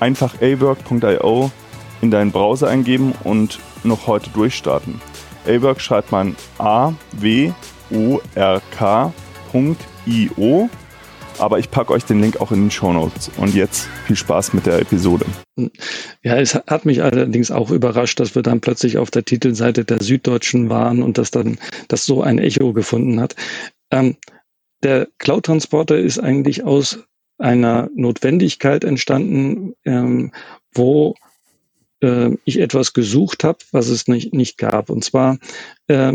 einfach 0.04 0.34
awork.io 0.42 1.50
in 2.02 2.10
deinen 2.10 2.30
Browser 2.30 2.68
eingeben 2.68 3.14
und 3.24 3.58
noch 3.84 4.06
heute 4.06 4.28
durchstarten. 4.30 5.00
Awork 5.48 5.80
schreibt 5.80 6.12
man 6.12 6.36
A 6.58 6.92
W 7.12 7.52
O 7.90 8.20
R 8.34 8.60
K.io, 8.76 9.10
aber 11.38 11.58
ich 11.58 11.70
packe 11.70 11.92
euch 11.92 12.04
den 12.04 12.20
Link 12.20 12.40
auch 12.40 12.52
in 12.52 12.62
den 12.62 12.70
Show 12.70 12.92
Notes. 12.92 13.30
Und 13.36 13.54
jetzt 13.54 13.88
viel 14.06 14.16
Spaß 14.16 14.52
mit 14.52 14.66
der 14.66 14.80
Episode. 14.80 15.26
Ja, 16.22 16.36
es 16.36 16.54
hat 16.54 16.84
mich 16.84 17.02
allerdings 17.02 17.50
auch 17.50 17.70
überrascht, 17.70 18.20
dass 18.20 18.34
wir 18.34 18.42
dann 18.42 18.60
plötzlich 18.60 18.98
auf 18.98 19.10
der 19.10 19.24
Titelseite 19.24 19.84
der 19.84 20.02
Süddeutschen 20.02 20.68
waren 20.68 21.02
und 21.02 21.18
dass 21.18 21.30
dann 21.30 21.58
das 21.88 22.06
so 22.06 22.22
ein 22.22 22.38
Echo 22.38 22.72
gefunden 22.72 23.20
hat. 23.20 23.36
Ähm, 23.90 24.16
der 24.82 25.08
Cloud-Transporter 25.18 25.98
ist 25.98 26.18
eigentlich 26.18 26.64
aus 26.64 26.98
einer 27.38 27.88
Notwendigkeit 27.94 28.84
entstanden, 28.84 29.74
ähm, 29.84 30.32
wo 30.72 31.14
äh, 32.00 32.30
ich 32.44 32.60
etwas 32.60 32.92
gesucht 32.92 33.44
habe, 33.44 33.58
was 33.72 33.88
es 33.88 34.08
nicht, 34.08 34.34
nicht 34.34 34.58
gab. 34.58 34.90
Und 34.90 35.04
zwar 35.04 35.38
äh, 35.88 36.12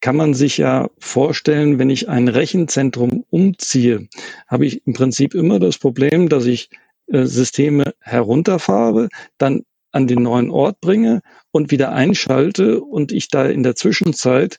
kann 0.00 0.16
man 0.16 0.34
sich 0.34 0.58
ja 0.58 0.88
vorstellen, 0.98 1.78
wenn 1.78 1.90
ich 1.90 2.08
ein 2.08 2.28
Rechenzentrum 2.28 3.24
umziehe, 3.30 4.08
habe 4.48 4.66
ich 4.66 4.86
im 4.86 4.94
Prinzip 4.94 5.34
immer 5.34 5.58
das 5.58 5.78
Problem, 5.78 6.28
dass 6.28 6.46
ich 6.46 6.70
äh, 7.06 7.24
Systeme 7.24 7.94
herunterfahre, 8.00 9.08
dann 9.38 9.62
an 9.92 10.06
den 10.06 10.22
neuen 10.22 10.50
Ort 10.50 10.80
bringe 10.80 11.20
und 11.50 11.70
wieder 11.70 11.92
einschalte 11.92 12.80
und 12.80 13.12
ich 13.12 13.28
da 13.28 13.46
in 13.46 13.62
der 13.62 13.74
Zwischenzeit 13.74 14.58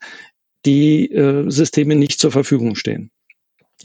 die 0.66 1.12
äh, 1.12 1.50
Systeme 1.50 1.96
nicht 1.96 2.20
zur 2.20 2.32
Verfügung 2.32 2.76
stehen. 2.76 3.12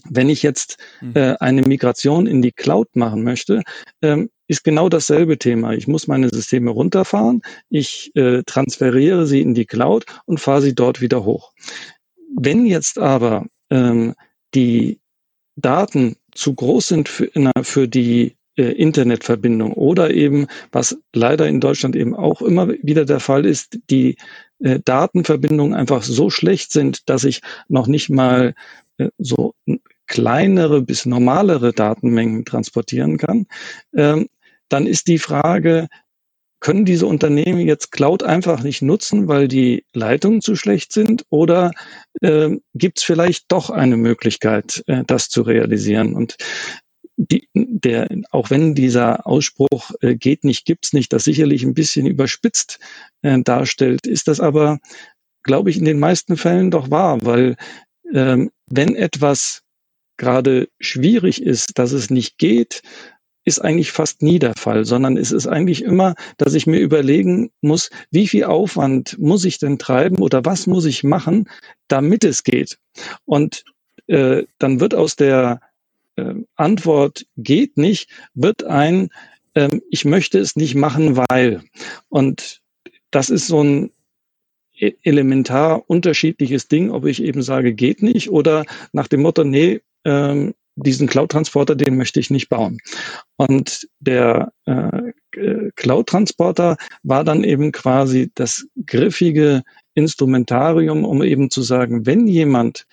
Wenn 0.08 0.28
ich 0.28 0.42
jetzt 0.42 0.78
mhm. 1.00 1.12
äh, 1.14 1.36
eine 1.40 1.62
Migration 1.62 2.26
in 2.26 2.42
die 2.42 2.52
Cloud 2.52 2.94
machen 2.94 3.22
möchte, 3.22 3.62
ähm, 4.02 4.30
ist 4.48 4.64
genau 4.64 4.88
dasselbe 4.88 5.38
Thema. 5.38 5.72
Ich 5.72 5.88
muss 5.88 6.06
meine 6.06 6.28
Systeme 6.28 6.70
runterfahren, 6.70 7.42
ich 7.68 8.12
äh, 8.14 8.42
transferiere 8.44 9.26
sie 9.26 9.40
in 9.40 9.54
die 9.54 9.66
Cloud 9.66 10.06
und 10.24 10.40
fahre 10.40 10.62
sie 10.62 10.74
dort 10.74 11.00
wieder 11.00 11.24
hoch. 11.24 11.52
Wenn 12.36 12.66
jetzt 12.66 12.98
aber 12.98 13.46
ähm, 13.70 14.14
die 14.54 15.00
Daten 15.56 16.16
zu 16.32 16.54
groß 16.54 16.88
sind 16.88 17.08
für, 17.08 17.30
na, 17.34 17.52
für 17.62 17.88
die 17.88 18.36
äh, 18.56 18.72
Internetverbindung 18.72 19.72
oder 19.72 20.10
eben, 20.10 20.46
was 20.70 20.98
leider 21.14 21.46
in 21.48 21.60
Deutschland 21.60 21.96
eben 21.96 22.14
auch 22.14 22.42
immer 22.42 22.68
wieder 22.68 23.04
der 23.04 23.20
Fall 23.20 23.46
ist, 23.46 23.78
die 23.90 24.16
äh, 24.60 24.80
Datenverbindungen 24.84 25.74
einfach 25.74 26.02
so 26.02 26.30
schlecht 26.30 26.72
sind, 26.72 27.08
dass 27.08 27.24
ich 27.24 27.40
noch 27.68 27.86
nicht 27.86 28.10
mal 28.10 28.54
äh, 28.98 29.08
so 29.18 29.54
kleinere 30.06 30.82
bis 30.82 31.06
normalere 31.06 31.72
Datenmengen 31.72 32.44
transportieren 32.44 33.18
kann, 33.18 33.46
ähm, 33.94 34.28
dann 34.68 34.86
ist 34.86 35.06
die 35.06 35.18
Frage, 35.18 35.88
können 36.60 36.84
diese 36.84 37.06
Unternehmen 37.06 37.60
jetzt 37.60 37.92
Cloud 37.92 38.22
einfach 38.22 38.62
nicht 38.62 38.82
nutzen, 38.82 39.28
weil 39.28 39.46
die 39.46 39.84
Leitungen 39.92 40.40
zu 40.40 40.56
schlecht 40.56 40.92
sind? 40.92 41.24
Oder 41.28 41.72
äh, 42.22 42.56
gibt 42.74 42.98
es 42.98 43.04
vielleicht 43.04 43.52
doch 43.52 43.70
eine 43.70 43.96
Möglichkeit, 43.96 44.82
äh, 44.86 45.04
das 45.06 45.28
zu 45.28 45.42
realisieren? 45.42 46.14
Und 46.14 46.36
die, 47.16 47.48
der, 47.54 48.08
auch 48.30 48.50
wenn 48.50 48.74
dieser 48.74 49.26
Ausspruch 49.26 49.90
äh, 50.00 50.16
geht 50.16 50.44
nicht, 50.44 50.64
gibt's 50.64 50.92
nicht, 50.92 51.12
das 51.12 51.24
sicherlich 51.24 51.62
ein 51.62 51.74
bisschen 51.74 52.06
überspitzt 52.06 52.78
äh, 53.22 53.40
darstellt, 53.42 54.06
ist 54.06 54.28
das 54.28 54.40
aber, 54.40 54.78
glaube 55.42 55.70
ich, 55.70 55.78
in 55.78 55.84
den 55.84 55.98
meisten 55.98 56.36
Fällen 56.36 56.70
doch 56.70 56.90
wahr, 56.90 57.18
weil 57.22 57.56
ähm, 58.12 58.50
wenn 58.66 58.96
etwas 58.96 59.62
gerade 60.16 60.68
schwierig 60.80 61.42
ist, 61.42 61.78
dass 61.78 61.92
es 61.92 62.10
nicht 62.10 62.38
geht, 62.38 62.82
ist 63.46 63.60
eigentlich 63.60 63.92
fast 63.92 64.22
nie 64.22 64.40
der 64.40 64.54
Fall, 64.54 64.84
sondern 64.84 65.16
es 65.16 65.30
ist 65.30 65.46
eigentlich 65.46 65.82
immer, 65.82 66.14
dass 66.36 66.54
ich 66.54 66.66
mir 66.66 66.80
überlegen 66.80 67.50
muss, 67.60 67.90
wie 68.10 68.26
viel 68.26 68.44
Aufwand 68.44 69.16
muss 69.18 69.44
ich 69.44 69.58
denn 69.58 69.78
treiben 69.78 70.18
oder 70.18 70.44
was 70.44 70.66
muss 70.66 70.84
ich 70.84 71.04
machen, 71.04 71.48
damit 71.86 72.24
es 72.24 72.42
geht. 72.42 72.78
Und 73.24 73.64
äh, 74.08 74.44
dann 74.58 74.80
wird 74.80 74.94
aus 74.94 75.14
der 75.14 75.60
äh, 76.16 76.34
Antwort 76.56 77.26
geht 77.36 77.76
nicht, 77.76 78.10
wird 78.34 78.64
ein, 78.64 79.10
äh, 79.54 79.78
ich 79.90 80.04
möchte 80.04 80.40
es 80.40 80.56
nicht 80.56 80.74
machen, 80.74 81.16
weil. 81.16 81.62
Und 82.08 82.60
das 83.12 83.30
ist 83.30 83.46
so 83.46 83.62
ein 83.62 83.90
e-, 84.74 84.94
elementar 85.02 85.88
unterschiedliches 85.88 86.66
Ding, 86.66 86.90
ob 86.90 87.06
ich 87.06 87.22
eben 87.22 87.42
sage, 87.42 87.74
geht 87.74 88.02
nicht 88.02 88.30
oder 88.30 88.64
nach 88.92 89.06
dem 89.06 89.22
Motto, 89.22 89.44
nee, 89.44 89.82
ähm, 90.06 90.54
diesen 90.76 91.08
Cloud-Transporter, 91.08 91.74
den 91.74 91.96
möchte 91.96 92.20
ich 92.20 92.30
nicht 92.30 92.48
bauen. 92.48 92.78
Und 93.36 93.88
der 93.98 94.52
äh, 94.66 95.02
Cloud-Transporter 95.74 96.76
war 97.02 97.24
dann 97.24 97.44
eben 97.44 97.72
quasi 97.72 98.30
das 98.34 98.66
griffige 98.86 99.62
Instrumentarium, 99.94 101.04
um 101.04 101.22
eben 101.22 101.50
zu 101.50 101.62
sagen, 101.62 102.06
wenn 102.06 102.26
jemand 102.26 102.86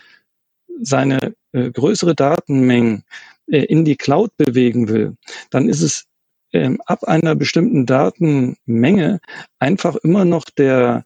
seine 0.81 1.35
äh, 1.51 1.69
größere 1.69 2.15
Datenmengen 2.15 3.03
äh, 3.47 3.63
in 3.65 3.85
die 3.85 3.97
Cloud 3.97 4.35
bewegen 4.37 4.87
will, 4.87 5.17
dann 5.49 5.69
ist 5.69 5.81
es 5.81 6.05
ähm, 6.53 6.79
ab 6.85 7.03
einer 7.03 7.35
bestimmten 7.35 7.85
Datenmenge 7.85 9.19
einfach 9.59 9.95
immer 9.97 10.23
noch 10.25 10.45
der 10.45 11.03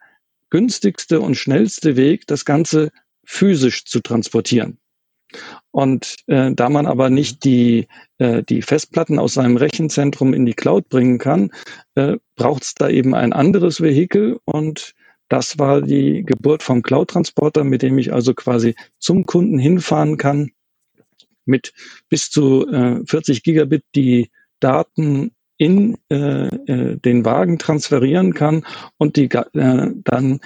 günstigste 0.49 1.19
und 1.19 1.35
schnellste 1.35 1.95
Weg, 1.95 2.27
das 2.27 2.45
Ganze 2.45 2.91
physisch 3.25 3.85
zu 3.85 3.99
transportieren. 3.99 4.77
Und 5.71 6.15
äh, 6.27 6.51
da 6.53 6.69
man 6.69 6.85
aber 6.85 7.09
nicht 7.09 7.43
die, 7.43 7.87
äh, 8.17 8.43
die 8.43 8.61
Festplatten 8.61 9.19
aus 9.19 9.33
seinem 9.33 9.57
Rechenzentrum 9.57 10.33
in 10.33 10.45
die 10.45 10.53
Cloud 10.53 10.89
bringen 10.89 11.17
kann, 11.17 11.51
äh, 11.95 12.17
braucht 12.35 12.63
es 12.63 12.75
da 12.75 12.89
eben 12.89 13.13
ein 13.13 13.33
anderes 13.33 13.81
Vehikel 13.81 14.39
und 14.45 14.93
das 15.29 15.59
war 15.59 15.81
die 15.81 16.23
Geburt 16.23 16.63
vom 16.63 16.81
Cloud-Transporter, 16.81 17.63
mit 17.63 17.81
dem 17.81 17.97
ich 17.97 18.13
also 18.13 18.33
quasi 18.33 18.75
zum 18.97 19.25
Kunden 19.25 19.59
hinfahren 19.59 20.17
kann, 20.17 20.51
mit 21.45 21.73
bis 22.09 22.29
zu 22.29 22.67
äh, 22.69 23.01
40 23.05 23.43
Gigabit 23.43 23.83
die 23.95 24.29
Daten 24.59 25.31
in 25.57 25.97
äh, 26.09 26.47
äh, 26.47 26.97
den 26.97 27.25
Wagen 27.25 27.57
transferieren 27.57 28.33
kann 28.33 28.65
und 28.97 29.15
die 29.15 29.25
äh, 29.25 29.91
dann 30.03 30.39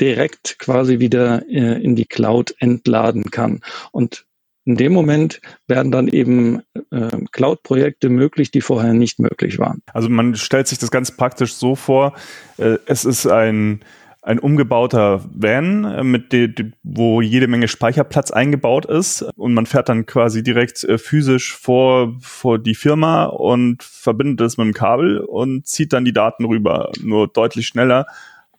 direkt 0.00 0.58
quasi 0.58 0.98
wieder 0.98 1.48
äh, 1.48 1.82
in 1.82 1.96
die 1.96 2.04
Cloud 2.04 2.54
entladen 2.58 3.30
kann. 3.30 3.60
Und 3.92 4.25
in 4.66 4.76
dem 4.76 4.92
Moment 4.92 5.40
werden 5.68 5.92
dann 5.92 6.08
eben 6.08 6.60
äh, 6.90 7.08
Cloud-Projekte 7.30 8.08
möglich, 8.08 8.50
die 8.50 8.60
vorher 8.60 8.92
nicht 8.92 9.18
möglich 9.18 9.58
waren. 9.58 9.82
Also 9.92 10.08
man 10.08 10.34
stellt 10.34 10.66
sich 10.66 10.78
das 10.78 10.90
ganz 10.90 11.16
praktisch 11.16 11.54
so 11.54 11.76
vor, 11.76 12.14
äh, 12.58 12.76
es 12.86 13.04
ist 13.04 13.26
ein 13.26 13.80
ein 14.26 14.40
umgebauter 14.40 15.24
Van, 15.32 15.84
äh, 15.84 16.02
mit 16.02 16.32
dem, 16.32 16.72
wo 16.82 17.20
jede 17.20 17.46
Menge 17.46 17.68
Speicherplatz 17.68 18.32
eingebaut 18.32 18.84
ist 18.84 19.22
und 19.36 19.54
man 19.54 19.66
fährt 19.66 19.88
dann 19.88 20.04
quasi 20.04 20.42
direkt 20.42 20.82
äh, 20.82 20.98
physisch 20.98 21.56
vor, 21.56 22.16
vor 22.20 22.58
die 22.58 22.74
Firma 22.74 23.26
und 23.26 23.84
verbindet 23.84 24.44
es 24.44 24.56
mit 24.56 24.66
dem 24.66 24.74
Kabel 24.74 25.20
und 25.20 25.68
zieht 25.68 25.92
dann 25.92 26.04
die 26.04 26.12
Daten 26.12 26.44
rüber, 26.44 26.90
nur 27.00 27.28
deutlich 27.28 27.68
schneller, 27.68 28.06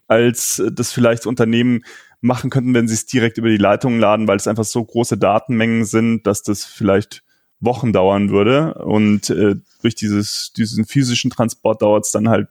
als 0.08 0.64
das 0.72 0.94
vielleicht 0.94 1.28
Unternehmen 1.28 1.82
machen 2.22 2.50
könnten, 2.50 2.74
wenn 2.74 2.88
sie 2.88 2.96
es 2.96 3.06
direkt 3.06 3.38
über 3.38 3.50
die 3.50 3.58
Leitung 3.58 4.00
laden, 4.00 4.28
weil 4.28 4.38
es 4.38 4.48
einfach 4.48 4.66
so 4.66 4.84
große 4.84 5.18
Datenmengen 5.18 5.86
sind, 5.86 6.26
dass 6.26 6.44
das 6.44 6.66
vielleicht 6.66 7.24
Wochen 7.60 7.94
dauern 7.94 8.30
würde 8.30 8.76
und 8.76 9.30
äh, 9.30 9.56
durch 9.82 9.96
dieses, 9.96 10.54
diesen 10.56 10.86
physischen 10.86 11.32
Transport 11.32 11.82
dauert 11.82 12.06
es 12.06 12.12
dann 12.12 12.30
halt 12.30 12.50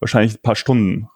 wahrscheinlich 0.00 0.34
ein 0.34 0.42
paar 0.42 0.56
Stunden. 0.56 1.08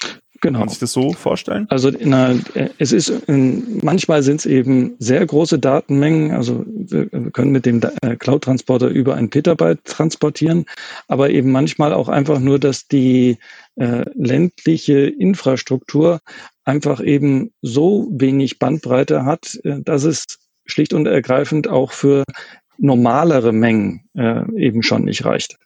Genau. 0.42 0.58
Kann 0.58 0.66
man 0.66 0.68
sich 0.70 0.80
das 0.80 0.92
so 0.92 1.12
vorstellen? 1.12 1.66
Also 1.70 1.92
na, 2.00 2.34
es 2.78 2.90
ist 2.90 3.10
in, 3.28 3.78
manchmal 3.80 4.24
sind 4.24 4.40
es 4.40 4.46
eben 4.46 4.96
sehr 4.98 5.24
große 5.24 5.60
Datenmengen. 5.60 6.32
Also 6.32 6.64
wir, 6.66 7.12
wir 7.12 7.30
können 7.30 7.52
mit 7.52 7.64
dem 7.64 7.80
äh, 8.02 8.16
Cloud-Transporter 8.16 8.88
über 8.88 9.14
ein 9.14 9.30
Petabyte 9.30 9.84
transportieren, 9.84 10.66
aber 11.06 11.30
eben 11.30 11.52
manchmal 11.52 11.92
auch 11.92 12.08
einfach 12.08 12.40
nur, 12.40 12.58
dass 12.58 12.88
die 12.88 13.38
äh, 13.76 14.04
ländliche 14.16 15.06
Infrastruktur 15.06 16.18
einfach 16.64 17.02
eben 17.02 17.52
so 17.62 18.08
wenig 18.12 18.58
Bandbreite 18.58 19.24
hat, 19.24 19.58
äh, 19.64 19.80
dass 19.82 20.04
es 20.04 20.38
schlicht 20.64 20.92
und 20.92 21.06
ergreifend 21.06 21.68
auch 21.68 21.92
für 21.92 22.24
normalere 22.78 23.52
Mengen 23.52 24.08
äh, 24.14 24.42
eben 24.56 24.82
schon 24.82 25.04
nicht 25.04 25.24
reicht. 25.24 25.58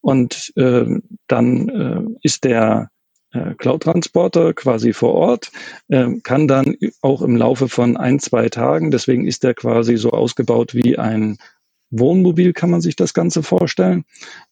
Und 0.00 0.52
äh, 0.56 0.86
dann 1.26 1.68
äh, 1.68 2.02
ist 2.22 2.44
der 2.44 2.90
äh, 3.32 3.54
Cloud-Transporter 3.54 4.54
quasi 4.54 4.92
vor 4.92 5.14
Ort, 5.14 5.50
äh, 5.88 6.08
kann 6.22 6.48
dann 6.48 6.76
auch 7.00 7.22
im 7.22 7.36
Laufe 7.36 7.68
von 7.68 7.96
ein, 7.96 8.18
zwei 8.18 8.48
Tagen, 8.48 8.90
deswegen 8.90 9.26
ist 9.26 9.44
der 9.44 9.54
quasi 9.54 9.96
so 9.96 10.10
ausgebaut 10.10 10.74
wie 10.74 10.98
ein 10.98 11.38
Wohnmobil, 11.90 12.52
kann 12.52 12.70
man 12.70 12.80
sich 12.80 12.96
das 12.96 13.14
Ganze 13.14 13.42
vorstellen. 13.42 14.04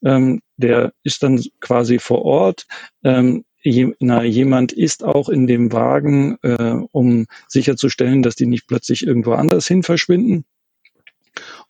Ähm, 0.03 0.41
der 0.57 0.93
ist 1.03 1.23
dann 1.23 1.43
quasi 1.61 1.99
vor 1.99 2.25
Ort. 2.25 2.67
Ähm, 3.05 3.45
na, 3.99 4.23
jemand 4.23 4.73
ist 4.73 5.05
auch 5.05 5.29
in 5.29 5.47
dem 5.47 5.73
Wagen, 5.73 6.39
äh, 6.43 6.77
um 6.93 7.27
sicherzustellen, 7.49 8.23
dass 8.23 8.37
die 8.37 8.47
nicht 8.47 8.67
plötzlich 8.67 9.07
irgendwo 9.07 9.33
anders 9.33 9.67
hin 9.67 9.83
verschwinden. 9.83 10.45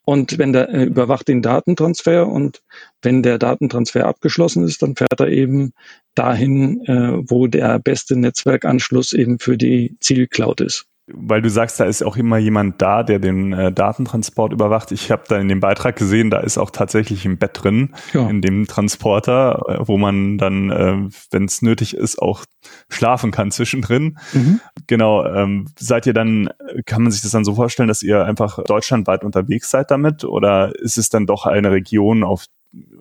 Und 0.05 0.37
wenn 0.37 0.53
der 0.53 0.69
äh, 0.69 0.83
überwacht 0.85 1.27
den 1.27 1.41
Datentransfer 1.41 2.27
und 2.27 2.61
wenn 3.01 3.23
der 3.23 3.37
Datentransfer 3.37 4.05
abgeschlossen 4.05 4.63
ist, 4.63 4.81
dann 4.81 4.95
fährt 4.95 5.19
er 5.19 5.27
eben 5.27 5.73
dahin, 6.15 6.85
äh, 6.85 7.29
wo 7.29 7.47
der 7.47 7.79
beste 7.79 8.15
Netzwerkanschluss 8.15 9.13
eben 9.13 9.39
für 9.39 9.57
die 9.57 9.97
Zielcloud 9.99 10.61
ist 10.61 10.87
weil 11.13 11.41
du 11.41 11.49
sagst, 11.49 11.79
da 11.79 11.85
ist 11.85 12.03
auch 12.03 12.17
immer 12.17 12.37
jemand 12.37 12.81
da, 12.81 13.01
der 13.01 13.19
den 13.19 13.53
äh, 13.53 13.71
Datentransport 13.71 14.51
überwacht. 14.51 14.91
Ich 14.91 15.09
habe 15.09 15.23
da 15.27 15.37
in 15.37 15.47
dem 15.47 15.61
Beitrag 15.61 15.95
gesehen, 15.95 16.29
da 16.29 16.39
ist 16.39 16.57
auch 16.57 16.69
tatsächlich 16.69 17.25
ein 17.25 17.37
Bett 17.37 17.51
drin 17.53 17.95
ja. 18.13 18.29
in 18.29 18.41
dem 18.41 18.67
Transporter, 18.67 19.61
äh, 19.67 19.87
wo 19.87 19.97
man 19.97 20.37
dann, 20.37 20.69
äh, 20.69 21.09
wenn 21.31 21.45
es 21.45 21.61
nötig 21.61 21.95
ist, 21.95 22.21
auch 22.21 22.43
schlafen 22.89 23.31
kann 23.31 23.51
zwischendrin. 23.51 24.17
Mhm. 24.33 24.59
Genau. 24.87 25.25
Ähm, 25.25 25.67
seid 25.79 26.05
ihr 26.05 26.13
dann, 26.13 26.49
kann 26.85 27.03
man 27.03 27.11
sich 27.11 27.21
das 27.21 27.31
dann 27.31 27.45
so 27.45 27.55
vorstellen, 27.55 27.87
dass 27.87 28.03
ihr 28.03 28.25
einfach 28.25 28.61
deutschlandweit 28.63 29.23
unterwegs 29.23 29.71
seid 29.71 29.91
damit? 29.91 30.25
Oder 30.25 30.73
ist 30.75 30.97
es 30.97 31.09
dann 31.09 31.25
doch 31.25 31.45
eine 31.45 31.71
Region, 31.71 32.23
auf 32.23 32.45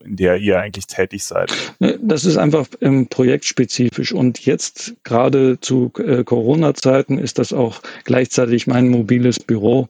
in 0.04 0.16
der 0.16 0.36
ihr 0.38 0.60
eigentlich 0.60 0.86
tätig 0.86 1.24
seid? 1.24 1.52
Das 2.00 2.24
ist 2.24 2.36
einfach 2.36 2.66
ähm, 2.80 3.08
projektspezifisch 3.08 4.12
und 4.12 4.44
jetzt 4.44 4.94
gerade 5.04 5.58
zu 5.60 5.92
äh, 5.98 6.24
Corona-Zeiten 6.24 7.18
ist 7.18 7.38
das 7.38 7.52
auch 7.52 7.80
gleichzeitig 8.04 8.66
mein 8.66 8.88
mobiles 8.88 9.40
Büro, 9.40 9.88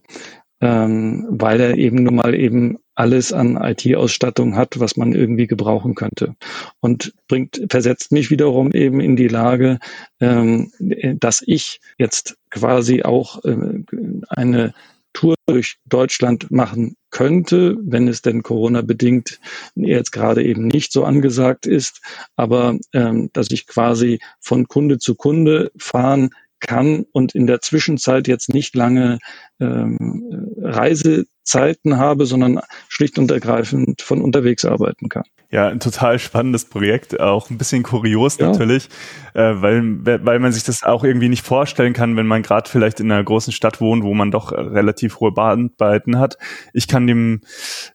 ähm, 0.61 1.27
weil 1.29 1.61
er 1.61 1.77
eben 1.77 2.03
nun 2.03 2.17
mal 2.17 2.35
eben 2.35 2.79
alles 2.95 3.33
an 3.33 3.57
IT-Ausstattung 3.63 4.57
hat, 4.57 4.81
was 4.81 4.97
man 4.97 5.13
irgendwie 5.13 5.47
gebrauchen 5.47 5.95
könnte. 5.95 6.35
Und 6.81 7.13
bringt, 7.29 7.61
versetzt 7.69 8.11
mich 8.11 8.31
wiederum 8.31 8.73
eben 8.73 9.01
in 9.01 9.17
die 9.17 9.29
Lage, 9.29 9.79
ähm, 10.19 10.73
dass 11.21 11.43
ich 11.47 11.81
jetzt 11.99 12.39
quasi 12.51 13.03
auch 13.03 13.45
äh, 13.45 13.85
eine 14.29 14.73
Tour 15.17 15.35
durch 15.47 15.79
Deutschland 15.87 16.51
machen 16.51 16.97
könnte, 17.11 17.79
wenn 17.81 18.07
es 18.07 18.21
denn 18.21 18.43
Corona-bedingt 18.43 19.41
jetzt 19.75 20.13
gerade 20.13 20.45
eben 20.45 20.67
nicht 20.67 20.93
so 20.93 21.05
angesagt 21.05 21.65
ist, 21.67 22.03
aber 22.37 22.77
ähm, 22.93 23.31
dass 23.33 23.51
ich 23.51 23.67
quasi 23.67 24.21
von 24.41 24.69
Kunde 24.69 24.99
zu 24.99 25.15
Kunde 25.15 25.73
fahren 25.79 26.29
kann 26.61 27.07
und 27.13 27.35
in 27.35 27.47
der 27.47 27.63
Zwischenzeit 27.63 28.29
jetzt 28.29 28.53
nicht 28.53 28.75
lange 28.77 29.19
ähm, 29.59 30.53
Reisezeiten 30.59 31.97
habe, 31.97 32.27
sondern 32.27 32.61
schlicht 32.89 33.19
und 33.19 33.31
ergreifend 33.31 34.03
von 34.03 34.21
unterwegs 34.21 34.67
arbeiten 34.67 35.09
kann. 35.09 35.25
Ja, 35.51 35.69
ein 35.69 35.79
total 35.79 36.19
spannendes 36.19 36.65
Projekt, 36.65 37.21
auch 37.21 37.51
ein 37.51 37.59
bisschen 37.59 37.85
kurios 37.85 38.37
ja. 38.39 38.49
natürlich, 38.49 38.89
äh, 39.33 39.55
weil, 39.55 40.05
weil 40.25 40.41
man 40.41 40.51
sich 40.51 40.65
das 40.65 40.83
auch 40.83 41.05
irgendwie 41.05 41.29
nicht 41.29 41.47
vorstellen 41.47 41.93
kann, 41.93 42.17
wenn 42.17 42.27
man 42.27 42.43
gerade 42.43 42.69
vielleicht 42.69 42.99
in 42.99 43.13
einer 43.13 43.23
großen 43.23 43.53
Stadt 43.53 43.81
wohnt, 43.81 44.03
wo 44.03 44.13
man 44.13 44.33
doch 44.33 44.51
relativ 44.51 45.21
hohe 45.21 45.31
Bandbreiten 45.31 46.19
hat. 46.19 46.37
Ich 46.73 46.89
kann 46.89 47.07
dem, 47.07 47.43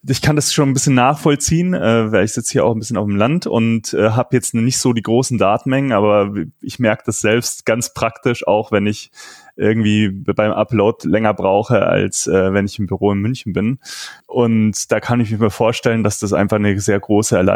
ich 0.07 0.21
kann 0.21 0.37
das 0.37 0.53
schon 0.53 0.69
ein 0.69 0.73
bisschen 0.73 0.95
nachvollziehen, 0.95 1.73
äh, 1.73 2.11
weil 2.13 2.23
ich 2.23 2.31
sitze 2.31 2.53
hier 2.53 2.65
auch 2.65 2.73
ein 2.73 2.79
bisschen 2.79 2.97
auf 2.97 3.07
dem 3.07 3.17
Land 3.17 3.47
und 3.47 3.93
äh, 3.93 4.11
habe 4.11 4.29
jetzt 4.31 4.53
nicht 4.53 4.77
so 4.77 4.93
die 4.93 5.01
großen 5.01 5.37
Datenmengen, 5.37 5.91
aber 5.91 6.33
ich 6.61 6.79
merke 6.79 7.03
das 7.05 7.19
selbst 7.19 7.65
ganz 7.65 7.93
praktisch, 7.93 8.47
auch 8.47 8.71
wenn 8.71 8.87
ich 8.87 9.11
irgendwie 9.55 10.09
beim 10.09 10.51
Upload 10.51 11.07
länger 11.07 11.33
brauche, 11.33 11.85
als 11.85 12.27
äh, 12.27 12.53
wenn 12.53 12.65
ich 12.65 12.79
im 12.79 12.87
Büro 12.87 13.11
in 13.11 13.19
München 13.19 13.53
bin. 13.53 13.79
Und 14.25 14.91
da 14.91 14.99
kann 14.99 15.19
ich 15.19 15.37
mir 15.37 15.49
vorstellen, 15.49 16.03
dass 16.03 16.19
das 16.19 16.33
einfach 16.33 16.57
eine 16.57 16.79
sehr 16.79 16.99
große 16.99 17.35
Erleichterung 17.35 17.50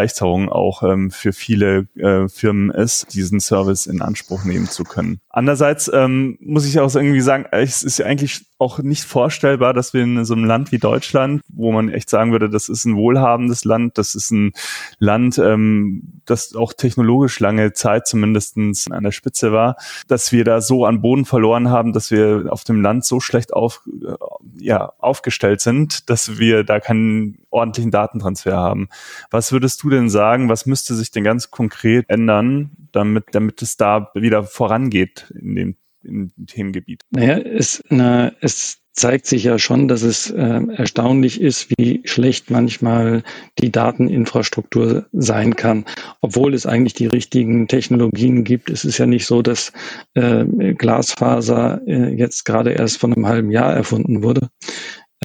auch 0.49 0.83
ähm, 0.83 1.11
für 1.11 1.33
viele 1.33 1.87
äh, 1.95 2.27
Firmen 2.27 2.69
ist, 2.71 3.13
diesen 3.13 3.39
Service 3.39 3.85
in 3.87 4.01
Anspruch 4.01 4.43
nehmen 4.43 4.67
zu 4.67 4.83
können. 4.83 5.19
Andererseits 5.29 5.89
ähm, 5.93 6.37
muss 6.39 6.65
ich 6.65 6.79
auch 6.79 6.93
irgendwie 6.95 7.21
sagen, 7.21 7.45
es 7.51 7.83
ist 7.83 7.99
ja 7.99 8.05
eigentlich 8.05 8.45
auch 8.57 8.79
nicht 8.79 9.03
vorstellbar, 9.03 9.73
dass 9.73 9.93
wir 9.93 10.03
in 10.03 10.23
so 10.23 10.33
einem 10.33 10.45
Land 10.45 10.71
wie 10.71 10.77
Deutschland, 10.77 11.41
wo 11.49 11.71
man 11.71 11.89
echt 11.89 12.09
sagen 12.09 12.31
würde, 12.31 12.49
das 12.49 12.69
ist 12.69 12.85
ein 12.85 12.95
wohlhabendes 12.95 13.65
Land, 13.65 13.97
das 13.97 14.15
ist 14.15 14.31
ein 14.31 14.53
Land, 14.97 15.37
ähm, 15.39 16.21
das 16.25 16.55
auch 16.55 16.73
technologisch 16.73 17.39
lange 17.39 17.73
Zeit 17.73 18.07
zumindestens 18.07 18.89
an 18.89 19.03
der 19.03 19.11
Spitze 19.11 19.51
war, 19.51 19.75
dass 20.07 20.31
wir 20.31 20.45
da 20.45 20.61
so 20.61 20.85
an 20.85 21.01
Boden 21.01 21.25
verloren 21.25 21.69
haben, 21.69 21.91
dass 21.91 22.11
wir 22.11 22.45
auf 22.49 22.63
dem 22.63 22.81
Land 22.81 23.03
so 23.05 23.19
schlecht 23.19 23.53
auf, 23.53 23.81
äh, 23.87 24.13
ja, 24.57 24.93
aufgestellt 24.99 25.59
sind, 25.59 26.09
dass 26.09 26.37
wir 26.39 26.63
da 26.63 26.79
keinen 26.79 27.39
ordentlichen 27.49 27.91
Datentransfer 27.91 28.55
haben. 28.55 28.87
Was 29.31 29.51
würdest 29.51 29.83
du 29.83 29.89
denn 29.89 30.09
sagen, 30.09 30.47
was 30.49 30.65
müsste 30.65 30.95
sich 30.95 31.11
denn 31.11 31.23
ganz 31.23 31.51
konkret 31.51 32.05
ändern, 32.09 32.71
damit, 32.93 33.25
damit 33.33 33.61
es 33.61 33.75
da 33.75 34.11
wieder 34.13 34.43
vorangeht 34.43 35.31
in 35.37 35.55
dem, 35.55 35.75
dem 36.05 36.31
Themengebiet? 36.47 37.01
Naja, 37.11 37.37
es, 37.37 37.83
na, 37.89 38.31
es 38.41 38.79
zeigt 38.95 39.25
sich 39.25 39.43
ja 39.43 39.59
schon, 39.59 39.87
dass 39.87 40.03
es 40.03 40.31
äh, 40.31 40.61
erstaunlich 40.75 41.41
ist, 41.41 41.69
wie 41.77 42.01
schlecht 42.05 42.49
manchmal 42.49 43.23
die 43.59 43.71
Dateninfrastruktur 43.71 45.07
sein 45.11 45.57
kann, 45.57 45.85
obwohl 46.21 46.53
es 46.53 46.65
eigentlich 46.65 46.93
die 46.93 47.07
richtigen 47.07 47.67
Technologien 47.67 48.45
gibt. 48.45 48.69
Es 48.69 48.85
ist 48.85 48.97
ja 48.97 49.05
nicht 49.05 49.25
so, 49.25 49.41
dass 49.41 49.73
äh, 50.13 50.45
Glasfaser 50.73 51.81
äh, 51.85 52.15
jetzt 52.15 52.45
gerade 52.45 52.71
erst 52.71 52.97
von 52.97 53.13
einem 53.13 53.27
halben 53.27 53.51
Jahr 53.51 53.73
erfunden 53.73 54.23
wurde. 54.23 54.49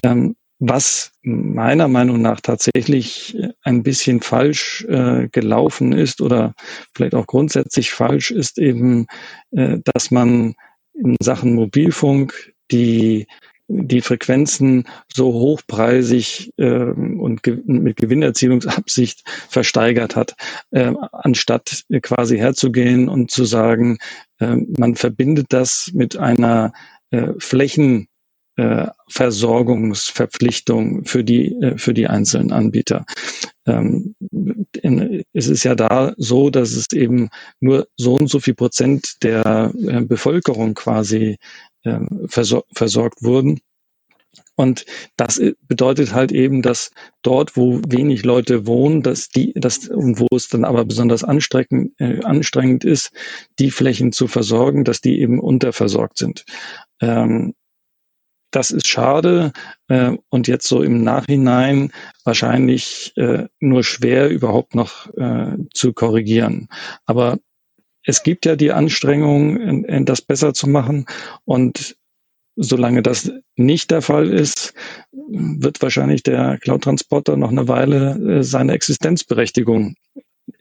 Ähm, 0.03 0.35
was 0.63 1.13
meiner 1.23 1.87
Meinung 1.87 2.21
nach 2.21 2.39
tatsächlich 2.39 3.35
ein 3.63 3.81
bisschen 3.81 4.21
falsch 4.21 4.85
äh, 4.87 5.27
gelaufen 5.29 5.91
ist 5.91 6.21
oder 6.21 6.53
vielleicht 6.93 7.15
auch 7.15 7.25
grundsätzlich 7.25 7.91
falsch 7.91 8.29
ist 8.29 8.59
eben, 8.59 9.07
äh, 9.51 9.79
dass 9.83 10.11
man 10.11 10.53
in 10.93 11.15
Sachen 11.21 11.55
Mobilfunk 11.55 12.53
die 12.71 13.27
die 13.73 14.01
Frequenzen 14.01 14.87
so 15.13 15.33
hochpreisig 15.33 16.51
äh, 16.57 16.65
und 16.67 17.43
ge 17.43 17.59
mit 17.65 17.97
Gewinnerzielungsabsicht 17.97 19.23
versteigert 19.49 20.15
hat, 20.15 20.35
äh, 20.71 20.93
anstatt 21.11 21.85
quasi 22.01 22.37
herzugehen 22.37 23.07
und 23.07 23.31
zu 23.31 23.45
sagen, 23.45 23.97
äh, 24.39 24.57
man 24.77 24.95
verbindet 24.95 25.47
das 25.49 25.91
mit 25.93 26.17
einer 26.17 26.73
äh, 27.11 27.29
Flächen 27.37 28.07
äh, 28.57 28.87
Versorgungsverpflichtung 29.09 31.05
für 31.05 31.23
die, 31.23 31.53
äh, 31.61 31.77
für 31.77 31.93
die 31.93 32.07
einzelnen 32.07 32.51
Anbieter. 32.51 33.05
Ähm, 33.65 34.15
in, 34.81 35.23
es 35.33 35.47
ist 35.47 35.63
ja 35.63 35.75
da 35.75 36.13
so, 36.17 36.49
dass 36.49 36.71
es 36.71 36.87
eben 36.93 37.29
nur 37.59 37.87
so 37.95 38.15
und 38.15 38.27
so 38.27 38.39
viel 38.39 38.55
Prozent 38.55 39.23
der 39.23 39.71
äh, 39.87 40.01
Bevölkerung 40.01 40.73
quasi 40.73 41.37
äh, 41.83 41.99
versor 42.27 42.65
versorgt 42.73 43.23
wurden. 43.23 43.59
Und 44.55 44.85
das 45.17 45.41
bedeutet 45.67 46.13
halt 46.13 46.31
eben, 46.31 46.61
dass 46.61 46.91
dort, 47.21 47.57
wo 47.57 47.81
wenig 47.87 48.23
Leute 48.23 48.67
wohnen, 48.67 49.01
dass 49.01 49.29
die, 49.29 49.53
das 49.55 49.87
und 49.87 50.19
wo 50.19 50.27
es 50.35 50.49
dann 50.49 50.65
aber 50.65 50.85
besonders 50.85 51.23
anstrengend, 51.23 51.93
äh, 51.99 52.21
anstrengend 52.23 52.83
ist, 52.83 53.11
die 53.59 53.71
Flächen 53.71 54.11
zu 54.11 54.27
versorgen, 54.27 54.83
dass 54.83 55.01
die 55.01 55.19
eben 55.19 55.39
unterversorgt 55.39 56.17
sind. 56.17 56.45
Ähm, 57.01 57.53
das 58.51 58.71
ist 58.71 58.87
schade 58.87 59.51
äh, 59.87 60.11
und 60.29 60.47
jetzt 60.47 60.67
so 60.67 60.83
im 60.83 61.03
Nachhinein 61.03 61.91
wahrscheinlich 62.23 63.13
äh, 63.15 63.47
nur 63.59 63.83
schwer 63.83 64.29
überhaupt 64.29 64.75
noch 64.75 65.07
äh, 65.15 65.57
zu 65.73 65.93
korrigieren. 65.93 66.67
Aber 67.05 67.39
es 68.03 68.23
gibt 68.23 68.45
ja 68.45 68.55
die 68.55 68.71
Anstrengung, 68.71 70.05
das 70.05 70.23
besser 70.23 70.55
zu 70.55 70.67
machen 70.67 71.05
und 71.45 71.95
solange 72.55 73.01
das 73.01 73.31
nicht 73.55 73.91
der 73.91 74.01
Fall 74.01 74.29
ist, 74.29 74.73
wird 75.11 75.81
wahrscheinlich 75.81 76.23
der 76.23 76.57
Cloud-Transporter 76.59 77.37
noch 77.37 77.51
eine 77.51 77.67
Weile 77.67 78.39
äh, 78.39 78.43
seine 78.43 78.73
Existenzberechtigung 78.73 79.95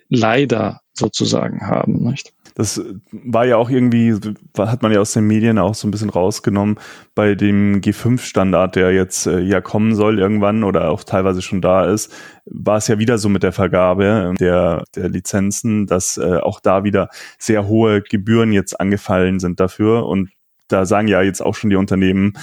leider 0.08 0.80
sozusagen 0.92 1.66
haben. 1.66 2.04
Nicht? 2.04 2.32
Das 2.60 2.78
war 3.10 3.46
ja 3.46 3.56
auch 3.56 3.70
irgendwie, 3.70 4.14
hat 4.58 4.82
man 4.82 4.92
ja 4.92 5.00
aus 5.00 5.14
den 5.14 5.26
Medien 5.26 5.58
auch 5.58 5.74
so 5.74 5.88
ein 5.88 5.90
bisschen 5.90 6.10
rausgenommen 6.10 6.78
bei 7.14 7.34
dem 7.34 7.80
G5-Standard, 7.80 8.76
der 8.76 8.92
jetzt 8.92 9.26
äh, 9.26 9.40
ja 9.40 9.62
kommen 9.62 9.94
soll 9.94 10.18
irgendwann 10.18 10.62
oder 10.62 10.90
auch 10.90 11.02
teilweise 11.02 11.40
schon 11.40 11.62
da 11.62 11.86
ist, 11.86 12.12
war 12.44 12.76
es 12.76 12.86
ja 12.86 12.98
wieder 12.98 13.16
so 13.16 13.30
mit 13.30 13.42
der 13.42 13.52
Vergabe 13.52 14.34
der, 14.38 14.84
der 14.94 15.08
Lizenzen, 15.08 15.86
dass 15.86 16.18
äh, 16.18 16.36
auch 16.36 16.60
da 16.60 16.84
wieder 16.84 17.08
sehr 17.38 17.66
hohe 17.66 18.02
Gebühren 18.02 18.52
jetzt 18.52 18.78
angefallen 18.78 19.40
sind 19.40 19.58
dafür. 19.58 20.04
Und 20.04 20.28
da 20.72 20.86
sagen 20.86 21.08
ja 21.08 21.22
jetzt 21.22 21.40
auch 21.40 21.54
schon 21.54 21.70
die 21.70 21.76
Unternehmen, 21.76 22.34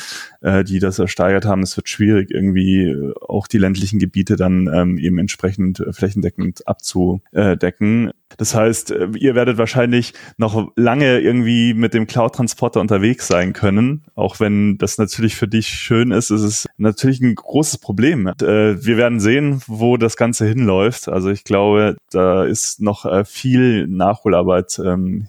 äh, 0.42 0.64
die 0.64 0.80
das 0.80 1.00
ersteigert 1.00 1.46
haben, 1.46 1.64
es 1.64 1.76
wird 1.78 1.90
schwierig, 1.90 2.32
irgendwie 2.32 2.86
äh, 2.86 3.14
auch 3.28 3.48
die 3.48 3.58
ländlichen 3.58 4.00
Gebiete 4.00 4.36
dann 4.36 4.70
ähm, 4.74 4.98
eben 4.98 5.18
entsprechend 5.18 5.80
äh, 5.80 5.94
flächendeckend 5.94 6.68
abzudecken. 6.68 8.12
Das 8.38 8.54
heißt, 8.54 8.92
äh, 8.92 9.08
ihr 9.18 9.36
werdet 9.36 9.58
wahrscheinlich 9.58 10.14
noch 10.38 10.72
lange 10.76 11.20
irgendwie 11.20 11.74
mit 11.74 11.94
dem 11.94 12.08
Cloud-Transporter 12.08 12.80
unterwegs 12.80 13.28
sein 13.28 13.54
können, 13.54 14.04
auch 14.16 14.40
wenn 14.40 14.78
das 14.78 14.98
natürlich 14.98 15.36
für 15.36 15.48
dich 15.48 15.68
schön 15.68 16.12
ist. 16.12 16.30
Es 16.30 16.44
ist 16.44 16.68
natürlich 16.78 17.22
ein 17.22 17.36
großes 17.36 17.80
Problem. 17.80 18.26
Wir 18.38 18.98
werden 18.98 19.20
sehen, 19.20 19.62
wo 19.68 19.98
das 19.98 20.18
Ganze 20.18 20.46
hinläuft. 20.46 21.08
Also 21.08 21.30
ich 21.30 21.44
glaube, 21.44 21.96
da 22.12 22.44
ist 22.44 22.82
noch 22.82 23.26
viel 23.26 23.88
Nachholarbeit 23.88 24.80
ähm, 24.84 25.28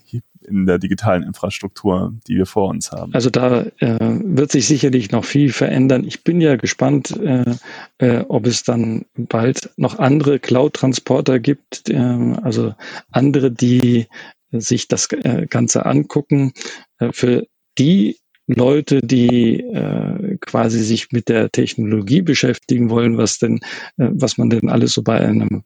in 0.48 0.66
der 0.66 0.78
digitalen 0.78 1.22
Infrastruktur, 1.22 2.14
die 2.26 2.36
wir 2.36 2.46
vor 2.46 2.68
uns 2.68 2.92
haben. 2.92 3.12
Also 3.14 3.30
da 3.30 3.62
äh, 3.78 3.98
wird 4.00 4.52
sich 4.52 4.66
sicherlich 4.66 5.10
noch 5.10 5.24
viel 5.24 5.52
verändern. 5.52 6.04
Ich 6.04 6.24
bin 6.24 6.40
ja 6.40 6.56
gespannt, 6.56 7.18
äh, 7.20 7.54
äh, 7.98 8.24
ob 8.28 8.46
es 8.46 8.62
dann 8.62 9.04
bald 9.16 9.70
noch 9.76 9.98
andere 9.98 10.38
Cloud-Transporter 10.38 11.38
gibt, 11.38 11.88
äh, 11.88 11.96
also 12.42 12.74
andere, 13.10 13.50
die 13.50 14.06
sich 14.50 14.88
das 14.88 15.08
äh, 15.12 15.46
Ganze 15.48 15.86
angucken. 15.86 16.52
Äh, 16.98 17.12
für 17.12 17.46
die 17.78 18.16
Leute, 18.46 19.02
die 19.02 19.60
äh, 19.60 20.38
quasi 20.40 20.82
sich 20.82 21.12
mit 21.12 21.28
der 21.28 21.50
Technologie 21.50 22.22
beschäftigen 22.22 22.88
wollen, 22.88 23.18
was 23.18 23.38
denn, 23.38 23.58
äh, 23.98 24.08
was 24.10 24.38
man 24.38 24.48
denn 24.48 24.70
alles 24.70 24.94
so 24.94 25.02
bei 25.02 25.20
einem 25.20 25.64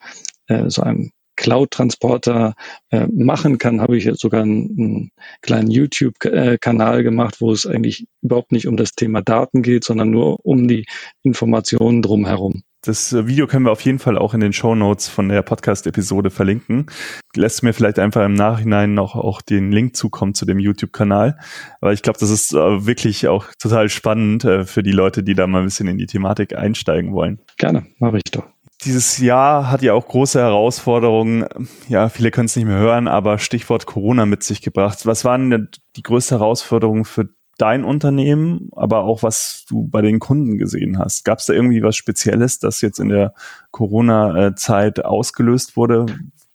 äh, 0.48 0.68
so 0.68 0.82
einem 0.82 1.12
Cloud-Transporter 1.42 2.54
äh, 2.90 3.08
machen 3.08 3.58
kann, 3.58 3.80
habe 3.80 3.96
ich 3.96 4.04
jetzt 4.04 4.20
sogar 4.20 4.42
einen, 4.42 4.78
einen 4.78 5.10
kleinen 5.40 5.72
YouTube-Kanal 5.72 7.02
gemacht, 7.02 7.40
wo 7.40 7.50
es 7.50 7.66
eigentlich 7.66 8.06
überhaupt 8.22 8.52
nicht 8.52 8.68
um 8.68 8.76
das 8.76 8.92
Thema 8.92 9.22
Daten 9.22 9.62
geht, 9.62 9.82
sondern 9.82 10.10
nur 10.10 10.38
um 10.46 10.68
die 10.68 10.86
Informationen 11.24 12.00
drumherum. 12.00 12.62
Das 12.84 13.12
äh, 13.12 13.26
Video 13.26 13.48
können 13.48 13.64
wir 13.64 13.72
auf 13.72 13.80
jeden 13.80 13.98
Fall 13.98 14.16
auch 14.16 14.34
in 14.34 14.40
den 14.40 14.52
Show 14.52 14.76
Notes 14.76 15.08
von 15.08 15.28
der 15.28 15.42
Podcast-Episode 15.42 16.30
verlinken. 16.30 16.86
Lässt 17.34 17.64
mir 17.64 17.72
vielleicht 17.72 17.98
einfach 17.98 18.24
im 18.24 18.34
Nachhinein 18.34 18.94
noch 18.94 19.16
auch 19.16 19.42
den 19.42 19.72
Link 19.72 19.96
zukommen 19.96 20.34
zu 20.34 20.46
dem 20.46 20.60
YouTube-Kanal. 20.60 21.38
Aber 21.80 21.92
ich 21.92 22.02
glaube, 22.02 22.20
das 22.20 22.30
ist 22.30 22.52
äh, 22.52 22.86
wirklich 22.86 23.26
auch 23.26 23.46
total 23.60 23.88
spannend 23.88 24.44
äh, 24.44 24.64
für 24.64 24.84
die 24.84 24.92
Leute, 24.92 25.24
die 25.24 25.34
da 25.34 25.48
mal 25.48 25.60
ein 25.60 25.64
bisschen 25.64 25.88
in 25.88 25.98
die 25.98 26.06
Thematik 26.06 26.56
einsteigen 26.56 27.12
wollen. 27.12 27.40
Gerne, 27.56 27.86
mache 27.98 28.18
ich 28.18 28.30
doch. 28.30 28.44
Dieses 28.84 29.18
Jahr 29.18 29.70
hat 29.70 29.82
ja 29.82 29.92
auch 29.92 30.08
große 30.08 30.40
Herausforderungen, 30.40 31.46
ja, 31.88 32.08
viele 32.08 32.30
können 32.30 32.46
es 32.46 32.56
nicht 32.56 32.66
mehr 32.66 32.78
hören, 32.78 33.06
aber 33.06 33.38
Stichwort 33.38 33.86
Corona 33.86 34.26
mit 34.26 34.42
sich 34.42 34.60
gebracht. 34.60 35.06
Was 35.06 35.24
waren 35.24 35.50
denn 35.50 35.68
die 35.96 36.02
größte 36.02 36.36
Herausforderung 36.40 37.04
für 37.04 37.28
dein 37.58 37.84
Unternehmen, 37.84 38.70
aber 38.72 39.04
auch 39.04 39.22
was 39.22 39.64
du 39.68 39.86
bei 39.86 40.02
den 40.02 40.18
Kunden 40.18 40.58
gesehen 40.58 40.98
hast? 40.98 41.24
Gab 41.24 41.38
es 41.38 41.46
da 41.46 41.52
irgendwie 41.52 41.82
was 41.82 41.94
Spezielles, 41.94 42.58
das 42.58 42.80
jetzt 42.80 42.98
in 42.98 43.08
der 43.08 43.34
Corona-Zeit 43.70 45.04
ausgelöst 45.04 45.76
wurde, 45.76 46.06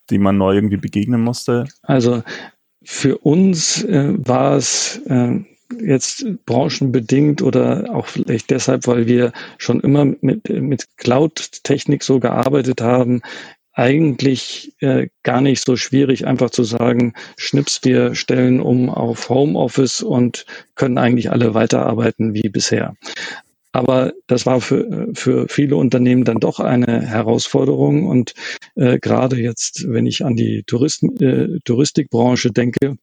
die 0.09 0.19
man 0.19 0.37
neu 0.37 0.55
irgendwie 0.55 0.77
begegnen 0.77 1.21
musste? 1.21 1.65
Also 1.81 2.23
für 2.83 3.17
uns 3.19 3.83
äh, 3.83 4.13
war 4.17 4.57
es 4.57 4.97
äh, 5.05 5.39
jetzt 5.81 6.25
branchenbedingt 6.45 7.41
oder 7.41 7.93
auch 7.93 8.07
vielleicht 8.07 8.49
deshalb, 8.49 8.87
weil 8.87 9.07
wir 9.07 9.33
schon 9.57 9.81
immer 9.81 10.05
mit, 10.21 10.49
mit 10.49 10.87
Cloud-Technik 10.97 12.03
so 12.03 12.19
gearbeitet 12.19 12.81
haben, 12.81 13.21
eigentlich 13.73 14.73
äh, 14.79 15.07
gar 15.21 15.39
nicht 15.39 15.63
so 15.63 15.75
schwierig, 15.75 16.25
einfach 16.25 16.49
zu 16.49 16.63
sagen, 16.63 17.13
schnips, 17.37 17.81
wir 17.83 18.15
stellen 18.15 18.59
um 18.59 18.89
auf 18.89 19.29
Homeoffice 19.29 20.01
und 20.01 20.45
können 20.73 20.97
eigentlich 20.97 21.29
alle 21.31 21.53
weiterarbeiten 21.53 22.33
wie 22.33 22.49
bisher. 22.49 22.95
Aber 23.73 24.13
das 24.25 24.47
war 24.47 24.61
für, 24.61 25.09
für 25.13 25.47
viele 25.47 25.75
Unternehmen 25.75 26.23
dann 26.23 26.39
doch 26.39 26.59
eine 26.59 27.03
Herausforderung. 27.03 28.07
Und 28.07 28.33
äh, 28.73 28.97
gerade 28.97 29.37
jetzt, 29.37 29.85
wenn 29.87 30.07
ich 30.07 30.25
an 30.25 30.35
die 30.35 30.63
Touristen, 30.65 31.15
äh, 31.21 31.59
Touristikbranche 31.63 32.51
denke, 32.51 32.97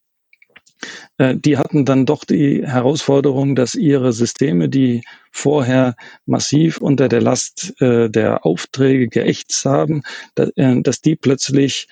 die 1.19 1.59
hatten 1.59 1.85
dann 1.85 2.07
doch 2.07 2.25
die 2.25 2.67
Herausforderung, 2.67 3.55
dass 3.55 3.75
ihre 3.75 4.13
Systeme, 4.13 4.69
die 4.69 5.03
vorher 5.31 5.97
massiv 6.27 6.79
unter 6.79 7.09
der 7.09 7.21
Last 7.21 7.81
äh, 7.81 8.09
der 8.09 8.45
Aufträge 8.47 9.09
geächtzt 9.09 9.65
haben, 9.65 10.03
äh, 10.37 10.81
dass 10.81 11.01
die 11.01 11.17
plötzlich 11.17 11.89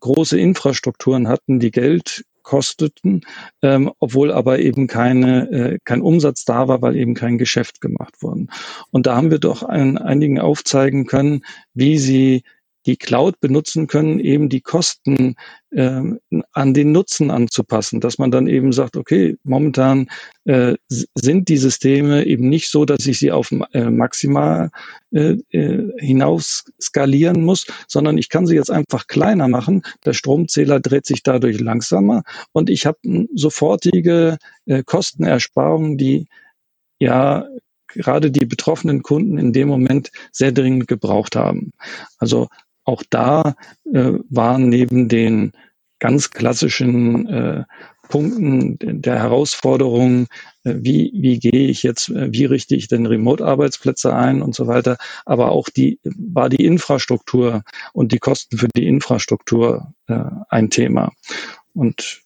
große 0.00 0.36
Infrastrukturen 0.36 1.28
hatten, 1.28 1.60
die 1.60 1.70
Geld 1.70 2.24
kosteten, 2.48 3.20
ähm, 3.60 3.92
obwohl 3.98 4.32
aber 4.32 4.58
eben 4.58 4.86
keine, 4.86 5.50
äh, 5.50 5.78
kein 5.84 6.00
Umsatz 6.00 6.46
da 6.46 6.66
war, 6.66 6.80
weil 6.80 6.96
eben 6.96 7.12
kein 7.12 7.36
Geschäft 7.36 7.82
gemacht 7.82 8.22
worden. 8.22 8.48
Und 8.90 9.06
da 9.06 9.16
haben 9.16 9.30
wir 9.30 9.38
doch 9.38 9.62
an 9.62 9.98
einigen 9.98 10.40
aufzeigen 10.40 11.04
können, 11.04 11.44
wie 11.74 11.98
sie 11.98 12.42
die 12.88 12.96
Cloud 12.96 13.38
benutzen 13.40 13.86
können, 13.86 14.18
eben 14.18 14.48
die 14.48 14.62
Kosten 14.62 15.36
äh, 15.70 16.00
an 16.52 16.74
den 16.74 16.90
Nutzen 16.90 17.30
anzupassen, 17.30 18.00
dass 18.00 18.16
man 18.16 18.30
dann 18.30 18.46
eben 18.46 18.72
sagt, 18.72 18.96
okay, 18.96 19.36
momentan 19.44 20.08
äh, 20.46 20.74
sind 20.88 21.50
die 21.50 21.58
Systeme 21.58 22.24
eben 22.24 22.48
nicht 22.48 22.70
so, 22.70 22.86
dass 22.86 23.06
ich 23.06 23.18
sie 23.18 23.30
auf 23.30 23.52
äh, 23.72 23.90
maximal 23.90 24.70
äh, 25.12 25.36
äh, 25.50 25.92
hinaus 25.98 26.64
skalieren 26.80 27.44
muss, 27.44 27.66
sondern 27.86 28.16
ich 28.16 28.30
kann 28.30 28.46
sie 28.46 28.54
jetzt 28.54 28.70
einfach 28.70 29.06
kleiner 29.06 29.48
machen. 29.48 29.82
Der 30.06 30.14
Stromzähler 30.14 30.80
dreht 30.80 31.04
sich 31.04 31.22
dadurch 31.22 31.60
langsamer 31.60 32.22
und 32.52 32.70
ich 32.70 32.86
habe 32.86 32.98
sofortige 33.34 34.38
äh, 34.64 34.82
Kostenersparungen, 34.82 35.98
die 35.98 36.26
ja 36.98 37.46
gerade 37.88 38.30
die 38.30 38.46
betroffenen 38.46 39.02
Kunden 39.02 39.36
in 39.36 39.52
dem 39.52 39.68
Moment 39.68 40.10
sehr 40.32 40.52
dringend 40.52 40.88
gebraucht 40.88 41.36
haben. 41.36 41.72
Also 42.18 42.48
auch 42.88 43.02
da 43.10 43.54
äh, 43.92 44.12
waren 44.30 44.70
neben 44.70 45.08
den 45.08 45.52
ganz 45.98 46.30
klassischen 46.30 47.28
äh, 47.28 47.64
Punkten 48.08 48.78
der 48.80 49.18
Herausforderungen, 49.18 50.28
äh, 50.64 50.74
wie, 50.78 51.12
wie 51.14 51.38
gehe 51.38 51.68
ich 51.68 51.82
jetzt, 51.82 52.08
äh, 52.08 52.32
wie 52.32 52.46
richte 52.46 52.74
ich 52.74 52.88
denn 52.88 53.04
Remote-Arbeitsplätze 53.04 54.14
ein 54.14 54.40
und 54.40 54.54
so 54.54 54.66
weiter, 54.66 54.96
aber 55.26 55.50
auch 55.50 55.68
die, 55.68 56.00
war 56.02 56.48
die 56.48 56.64
Infrastruktur 56.64 57.62
und 57.92 58.12
die 58.12 58.18
Kosten 58.18 58.56
für 58.56 58.68
die 58.74 58.86
Infrastruktur 58.86 59.92
äh, 60.06 60.24
ein 60.48 60.70
Thema. 60.70 61.12
Und 61.74 62.22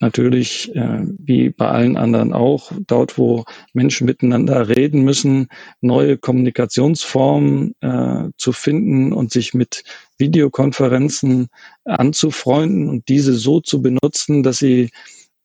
natürlich, 0.00 0.74
äh, 0.74 1.06
wie 1.18 1.50
bei 1.50 1.68
allen 1.68 1.96
anderen 1.96 2.32
auch, 2.32 2.72
dort, 2.86 3.18
wo 3.18 3.44
Menschen 3.72 4.06
miteinander 4.06 4.68
reden 4.68 5.02
müssen, 5.02 5.48
neue 5.80 6.18
Kommunikationsformen 6.18 7.74
äh, 7.80 8.28
zu 8.36 8.52
finden 8.52 9.12
und 9.12 9.32
sich 9.32 9.54
mit 9.54 9.82
Videokonferenzen 10.18 11.48
anzufreunden 11.84 12.88
und 12.88 13.08
diese 13.08 13.34
so 13.34 13.60
zu 13.60 13.82
benutzen, 13.82 14.42
dass 14.42 14.58
sie 14.58 14.90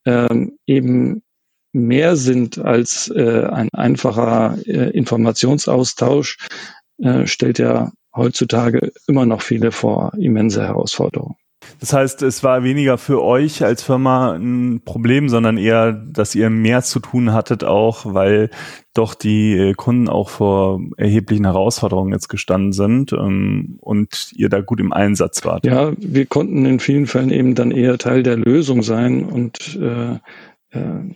ähm, 0.05 0.57
eben 0.67 1.23
mehr 1.73 2.15
sind 2.15 2.59
als 2.59 3.09
äh, 3.09 3.45
ein 3.45 3.69
einfacher 3.73 4.57
äh, 4.65 4.91
Informationsaustausch, 4.91 6.37
äh, 6.99 7.25
stellt 7.25 7.57
ja 7.59 7.91
heutzutage 8.15 8.91
immer 9.07 9.25
noch 9.25 9.41
viele 9.41 9.71
vor 9.71 10.13
immense 10.19 10.61
Herausforderungen. 10.61 11.35
Das 11.79 11.93
heißt, 11.93 12.21
es 12.21 12.43
war 12.43 12.63
weniger 12.63 12.97
für 12.97 13.21
euch 13.21 13.63
als 13.63 13.83
Firma 13.83 14.33
ein 14.33 14.81
Problem, 14.83 15.29
sondern 15.29 15.57
eher, 15.57 15.91
dass 15.91 16.35
ihr 16.35 16.49
mehr 16.49 16.81
zu 16.81 16.99
tun 16.99 17.33
hattet 17.33 17.63
auch, 17.63 18.13
weil 18.13 18.49
doch 18.93 19.15
die 19.15 19.57
äh, 19.57 19.73
Kunden 19.73 20.07
auch 20.07 20.29
vor 20.29 20.79
erheblichen 20.97 21.45
Herausforderungen 21.45 22.13
jetzt 22.13 22.29
gestanden 22.29 22.73
sind 22.73 23.11
ähm, 23.11 23.77
und 23.81 24.31
ihr 24.35 24.49
da 24.49 24.61
gut 24.61 24.79
im 24.79 24.93
Einsatz 24.93 25.43
wart. 25.45 25.65
Ja, 25.65 25.93
wir 25.97 26.25
konnten 26.25 26.65
in 26.65 26.79
vielen 26.79 27.07
Fällen 27.07 27.31
eben 27.31 27.55
dann 27.55 27.71
eher 27.71 27.97
Teil 27.97 28.23
der 28.23 28.37
Lösung 28.37 28.83
sein 28.83 29.25
und 29.25 29.77
äh, 29.81 30.19
äh, 30.77 31.15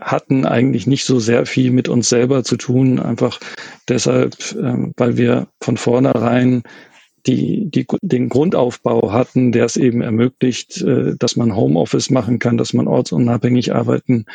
hatten 0.00 0.46
eigentlich 0.46 0.86
nicht 0.86 1.04
so 1.04 1.20
sehr 1.20 1.44
viel 1.46 1.70
mit 1.70 1.88
uns 1.88 2.08
selber 2.08 2.44
zu 2.44 2.56
tun, 2.56 2.98
einfach 2.98 3.38
deshalb, 3.88 4.34
äh, 4.52 4.90
weil 4.96 5.16
wir 5.16 5.48
von 5.60 5.76
vornherein 5.76 6.62
die, 7.26 7.70
die 7.70 7.86
den 8.02 8.28
Grundaufbau 8.28 9.12
hatten, 9.12 9.52
der 9.52 9.64
es 9.64 9.76
eben 9.76 10.02
ermöglicht, 10.02 10.82
äh, 10.82 11.16
dass 11.16 11.36
man 11.36 11.54
Homeoffice 11.54 12.10
machen 12.10 12.38
kann, 12.38 12.56
dass 12.56 12.72
man 12.72 12.88
ortsunabhängig 12.88 13.74
arbeiten 13.74 14.26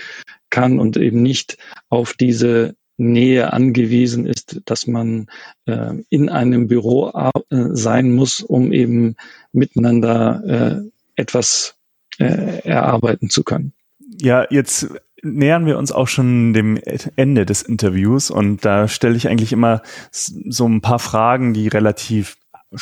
kann 0.49 0.79
und 0.79 0.97
eben 0.97 1.21
nicht 1.21 1.57
auf 1.89 2.13
diese 2.13 2.75
Nähe 2.97 3.53
angewiesen 3.53 4.25
ist, 4.25 4.61
dass 4.65 4.87
man 4.87 5.27
äh, 5.65 5.93
in 6.09 6.29
einem 6.29 6.67
Büro 6.67 7.09
äh, 7.09 7.31
sein 7.49 8.13
muss, 8.15 8.41
um 8.41 8.73
eben 8.73 9.15
miteinander 9.51 10.81
äh, 10.85 11.21
etwas 11.21 11.75
äh, 12.17 12.61
erarbeiten 12.63 13.29
zu 13.29 13.43
können. 13.43 13.73
Ja, 14.19 14.47
jetzt 14.49 14.89
nähern 15.21 15.65
wir 15.65 15.77
uns 15.77 15.91
auch 15.91 16.07
schon 16.07 16.53
dem 16.53 16.79
Ende 17.15 17.45
des 17.45 17.61
Interviews 17.61 18.31
und 18.31 18.65
da 18.65 18.87
stelle 18.87 19.15
ich 19.15 19.27
eigentlich 19.27 19.53
immer 19.53 19.81
so 20.11 20.67
ein 20.67 20.81
paar 20.81 20.99
Fragen, 20.99 21.53
die 21.53 21.67
relativ 21.67 22.37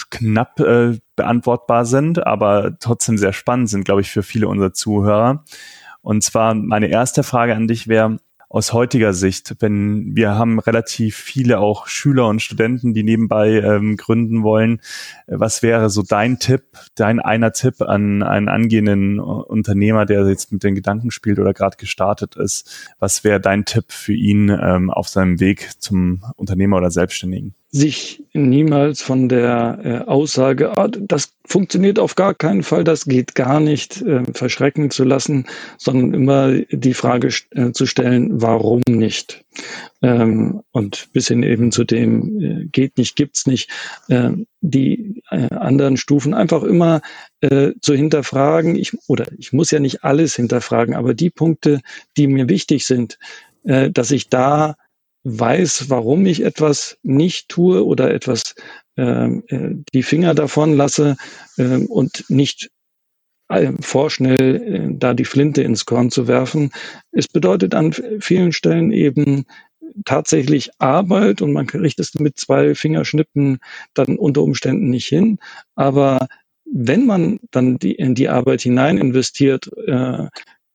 knapp 0.10 0.60
äh, 0.60 0.98
beantwortbar 1.16 1.86
sind, 1.86 2.26
aber 2.26 2.78
trotzdem 2.80 3.18
sehr 3.18 3.34
spannend 3.34 3.70
sind, 3.70 3.86
glaube 3.86 4.02
ich, 4.02 4.12
für 4.12 4.24
viele 4.24 4.48
unserer 4.48 4.74
Zuhörer. 4.74 5.44
Und 6.02 6.24
zwar 6.24 6.54
meine 6.54 6.88
erste 6.88 7.24
Frage 7.24 7.56
an 7.56 7.68
dich 7.68 7.88
wäre, 7.88 8.20
aus 8.56 8.74
heutiger 8.74 9.14
Sicht, 9.14 9.56
wenn 9.60 10.16
wir 10.16 10.36
haben 10.36 10.60
relativ 10.60 11.18
viele 11.18 11.60
auch 11.60 11.88
Schüler 11.88 12.28
und 12.28 12.42
Studenten, 12.42 12.94
die 12.94 13.04
nebenbei 13.04 13.54
ähm, 13.54 13.98
gründen 13.98 14.44
wollen, 14.44 14.80
was 15.28 15.62
wäre 15.62 15.90
so 15.90 16.04
dein 16.04 16.40
Tipp, 16.40 16.64
dein 16.96 17.20
einer 17.20 17.52
Tipp 17.52 17.82
an 17.82 18.24
einen 18.24 18.48
angehenden 18.48 19.20
Unternehmer, 19.20 20.06
der 20.06 20.26
jetzt 20.28 20.52
mit 20.52 20.64
den 20.64 20.76
Gedanken 20.76 21.12
spielt 21.12 21.40
oder 21.40 21.54
gerade 21.54 21.78
gestartet 21.78 22.36
ist? 22.36 22.94
Was 23.00 23.24
wäre 23.24 23.42
dein 23.42 23.66
Tipp 23.66 23.92
für 23.92 24.14
ihn 24.14 24.50
ähm, 24.50 24.90
auf 24.90 25.10
seinem 25.10 25.40
Weg 25.40 25.72
zum 25.80 26.24
Unternehmer 26.38 26.78
oder 26.78 26.92
Selbstständigen? 26.92 27.56
Sich 27.76 28.24
niemals 28.32 29.02
von 29.02 29.28
der 29.28 29.80
äh, 29.84 29.98
Aussage, 30.10 30.78
ah, 30.78 30.88
das 30.88 31.34
funktioniert 31.46 32.00
auf 32.00 32.16
gar 32.16 32.34
keinen 32.34 32.64
Fall, 32.64 32.86
das 32.86 33.04
geht 33.04 33.36
gar 33.36 33.60
nicht, 33.60 34.02
äh, 34.02 34.24
verschrecken 34.32 34.92
zu 34.92 35.04
lassen, 35.04 35.46
sondern 35.78 36.14
immer 36.14 36.54
die 36.72 36.94
Frage 36.94 37.32
äh, 37.52 37.74
zu 37.74 37.86
stellen, 37.86 38.42
warum 38.42 38.82
nicht? 38.88 39.44
Ähm, 40.02 40.62
und 40.72 41.10
bis 41.12 41.28
hin 41.28 41.44
eben 41.44 41.74
zu 41.74 41.84
dem 41.84 42.40
äh, 42.40 42.66
geht 42.68 42.98
nicht, 42.98 43.18
gibt's 43.18 43.46
nicht, 43.46 43.70
äh, 44.08 44.30
die 44.62 45.22
äh, 45.30 45.54
anderen 45.54 45.98
Stufen 45.98 46.34
einfach 46.34 46.64
immer 46.64 47.02
zu 47.82 47.94
hinterfragen. 47.94 48.76
Ich, 48.76 48.98
oder 49.08 49.28
ich 49.38 49.54
muss 49.54 49.70
ja 49.70 49.80
nicht 49.80 50.04
alles 50.04 50.36
hinterfragen, 50.36 50.96
aber 50.96 51.14
die 51.14 51.30
Punkte, 51.30 51.82
die 52.18 52.26
mir 52.26 52.50
wichtig 52.50 52.88
sind, 52.88 53.20
dass 53.64 54.10
ich 54.10 54.30
da 54.30 54.78
weiß, 55.26 55.90
warum 55.90 56.26
ich 56.26 56.44
etwas 56.44 56.98
nicht 57.04 57.50
tue 57.50 57.84
oder 57.84 58.14
etwas 58.14 58.56
ähm, 58.96 59.44
äh, 59.48 59.72
die 59.94 60.04
Finger 60.04 60.34
davon 60.36 60.74
lasse 60.74 61.18
äh, 61.58 61.78
und 61.88 62.26
nicht 62.30 62.70
äh, 63.50 63.74
vorschnell 63.82 64.56
äh, 64.56 64.88
da 64.98 65.14
die 65.14 65.26
Flinte 65.26 65.64
ins 65.64 65.86
Korn 65.86 66.12
zu 66.12 66.28
werfen. 66.28 66.72
Es 67.12 67.28
bedeutet 67.28 67.74
an 67.74 67.94
vielen 68.20 68.52
Stellen 68.52 68.92
eben 68.92 69.46
tatsächlich 70.06 70.70
Arbeit 70.80 71.42
und 71.42 71.54
man 71.54 71.68
kriegt 71.68 72.00
es 72.00 72.14
mit 72.16 72.38
zwei 72.38 72.76
Fingerschnippen 72.76 73.60
dann 73.96 74.18
unter 74.18 74.44
Umständen 74.44 74.90
nicht 74.90 75.08
hin. 75.08 75.40
Aber 75.76 76.28
wenn 76.72 77.06
man 77.06 77.40
dann 77.52 77.78
die, 77.78 77.94
in 77.94 78.16
die 78.16 78.30
Arbeit 78.30 78.62
hinein 78.62 78.98
investiert, 78.98 79.70
äh, 79.88 80.28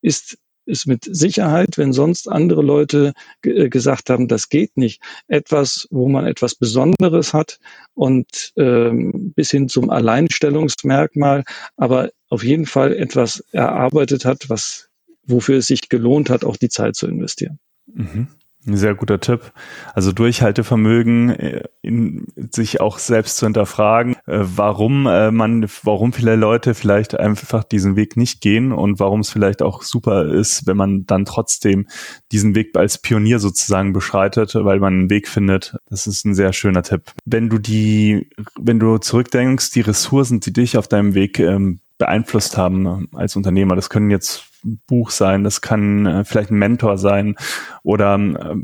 ist 0.02 0.38
ist 0.70 0.86
mit 0.86 1.04
Sicherheit, 1.04 1.76
wenn 1.76 1.92
sonst 1.92 2.28
andere 2.28 2.62
Leute 2.62 3.12
äh, 3.42 3.68
gesagt 3.68 4.10
haben, 4.10 4.28
das 4.28 4.48
geht 4.48 4.76
nicht, 4.76 5.02
etwas, 5.28 5.86
wo 5.90 6.08
man 6.08 6.26
etwas 6.26 6.54
Besonderes 6.54 7.34
hat 7.34 7.58
und 7.94 8.52
ähm, 8.56 9.32
bis 9.34 9.50
hin 9.50 9.68
zum 9.68 9.90
Alleinstellungsmerkmal, 9.90 11.44
aber 11.76 12.10
auf 12.28 12.44
jeden 12.44 12.66
Fall 12.66 12.94
etwas 12.94 13.44
erarbeitet 13.52 14.24
hat, 14.24 14.48
was 14.48 14.88
wofür 15.24 15.58
es 15.58 15.66
sich 15.66 15.88
gelohnt 15.88 16.30
hat, 16.30 16.44
auch 16.44 16.56
die 16.56 16.68
Zeit 16.68 16.96
zu 16.96 17.06
investieren. 17.06 17.58
Mhm. 17.86 18.28
Ein 18.66 18.76
sehr 18.76 18.94
guter 18.94 19.20
Tipp. 19.20 19.52
Also 19.94 20.12
Durchhaltevermögen, 20.12 21.30
äh, 21.30 21.64
in, 21.80 22.26
sich 22.52 22.80
auch 22.80 22.98
selbst 22.98 23.38
zu 23.38 23.46
hinterfragen, 23.46 24.16
äh, 24.26 24.40
warum 24.40 25.06
äh, 25.06 25.30
man, 25.30 25.66
warum 25.82 26.12
viele 26.12 26.36
Leute 26.36 26.74
vielleicht 26.74 27.18
einfach 27.18 27.64
diesen 27.64 27.96
Weg 27.96 28.18
nicht 28.18 28.42
gehen 28.42 28.72
und 28.72 29.00
warum 29.00 29.20
es 29.20 29.30
vielleicht 29.30 29.62
auch 29.62 29.82
super 29.82 30.26
ist, 30.26 30.66
wenn 30.66 30.76
man 30.76 31.06
dann 31.06 31.24
trotzdem 31.24 31.88
diesen 32.32 32.54
Weg 32.54 32.76
als 32.76 32.98
Pionier 32.98 33.38
sozusagen 33.38 33.94
beschreitet, 33.94 34.54
weil 34.54 34.78
man 34.78 34.92
einen 34.92 35.10
Weg 35.10 35.28
findet. 35.28 35.76
Das 35.88 36.06
ist 36.06 36.26
ein 36.26 36.34
sehr 36.34 36.52
schöner 36.52 36.82
Tipp. 36.82 37.12
Wenn 37.24 37.48
du 37.48 37.58
die, 37.58 38.28
wenn 38.58 38.78
du 38.78 38.98
zurückdenkst, 38.98 39.70
die 39.70 39.80
Ressourcen, 39.80 40.40
die 40.40 40.52
dich 40.52 40.76
auf 40.76 40.86
deinem 40.86 41.14
Weg 41.14 41.38
ähm, 41.38 41.80
beeinflusst 42.00 42.56
haben 42.56 43.08
als 43.14 43.36
Unternehmer, 43.36 43.76
das 43.76 43.90
können 43.90 44.10
jetzt 44.10 44.46
Buch 44.86 45.10
sein, 45.10 45.44
das 45.44 45.60
kann 45.60 46.06
äh, 46.06 46.24
vielleicht 46.24 46.50
ein 46.50 46.58
Mentor 46.58 46.98
sein 46.98 47.36
oder 47.82 48.14
äh, 48.14 48.56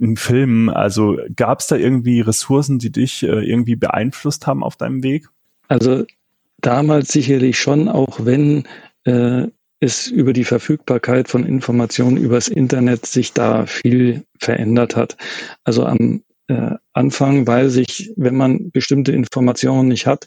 ein 0.00 0.16
Film. 0.16 0.68
Also 0.68 1.18
gab 1.36 1.60
es 1.60 1.66
da 1.66 1.76
irgendwie 1.76 2.20
Ressourcen, 2.20 2.78
die 2.78 2.90
dich 2.90 3.22
äh, 3.22 3.26
irgendwie 3.26 3.76
beeinflusst 3.76 4.46
haben 4.46 4.64
auf 4.64 4.76
deinem 4.76 5.02
Weg? 5.02 5.28
Also 5.68 6.04
damals 6.60 7.12
sicherlich 7.12 7.58
schon, 7.58 7.88
auch 7.88 8.24
wenn 8.24 8.64
äh, 9.04 9.48
es 9.80 10.06
über 10.06 10.32
die 10.32 10.44
Verfügbarkeit 10.44 11.28
von 11.28 11.44
Informationen 11.44 12.16
übers 12.16 12.48
Internet 12.48 13.06
sich 13.06 13.32
da 13.32 13.66
viel 13.66 14.24
verändert 14.38 14.96
hat. 14.96 15.16
Also 15.64 15.84
am 15.84 16.22
äh, 16.48 16.72
Anfang 16.92 17.46
weiß 17.46 17.76
ich, 17.76 18.12
wenn 18.16 18.36
man 18.36 18.70
bestimmte 18.70 19.12
Informationen 19.12 19.88
nicht 19.88 20.06
hat, 20.06 20.26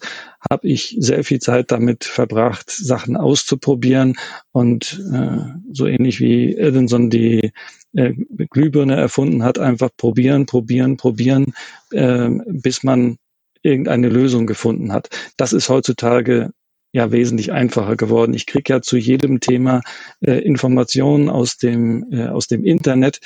habe 0.49 0.67
ich 0.67 0.95
sehr 0.99 1.23
viel 1.23 1.39
Zeit 1.39 1.71
damit 1.71 2.03
verbracht, 2.05 2.71
Sachen 2.71 3.15
auszuprobieren 3.15 4.15
und 4.51 5.01
äh, 5.13 5.37
so 5.71 5.85
ähnlich 5.85 6.19
wie 6.19 6.55
Edinson 6.55 7.09
die 7.09 7.51
äh, 7.93 8.13
Glühbirne 8.49 8.95
erfunden 8.95 9.43
hat, 9.43 9.59
einfach 9.59 9.89
probieren, 9.95 10.45
probieren, 10.45 10.97
probieren, 10.97 11.53
äh, 11.91 12.29
bis 12.47 12.83
man 12.83 13.17
irgendeine 13.61 14.09
Lösung 14.09 14.47
gefunden 14.47 14.93
hat. 14.93 15.09
Das 15.37 15.53
ist 15.53 15.69
heutzutage 15.69 16.51
ja 16.93 17.11
wesentlich 17.11 17.51
einfacher 17.51 17.95
geworden. 17.95 18.33
Ich 18.33 18.45
kriege 18.45 18.73
ja 18.73 18.81
zu 18.81 18.97
jedem 18.97 19.39
Thema 19.39 19.81
äh, 20.21 20.39
Informationen 20.39 21.29
aus 21.29 21.57
dem 21.57 22.07
äh, 22.11 22.27
aus 22.27 22.47
dem 22.47 22.63
Internet, 22.63 23.19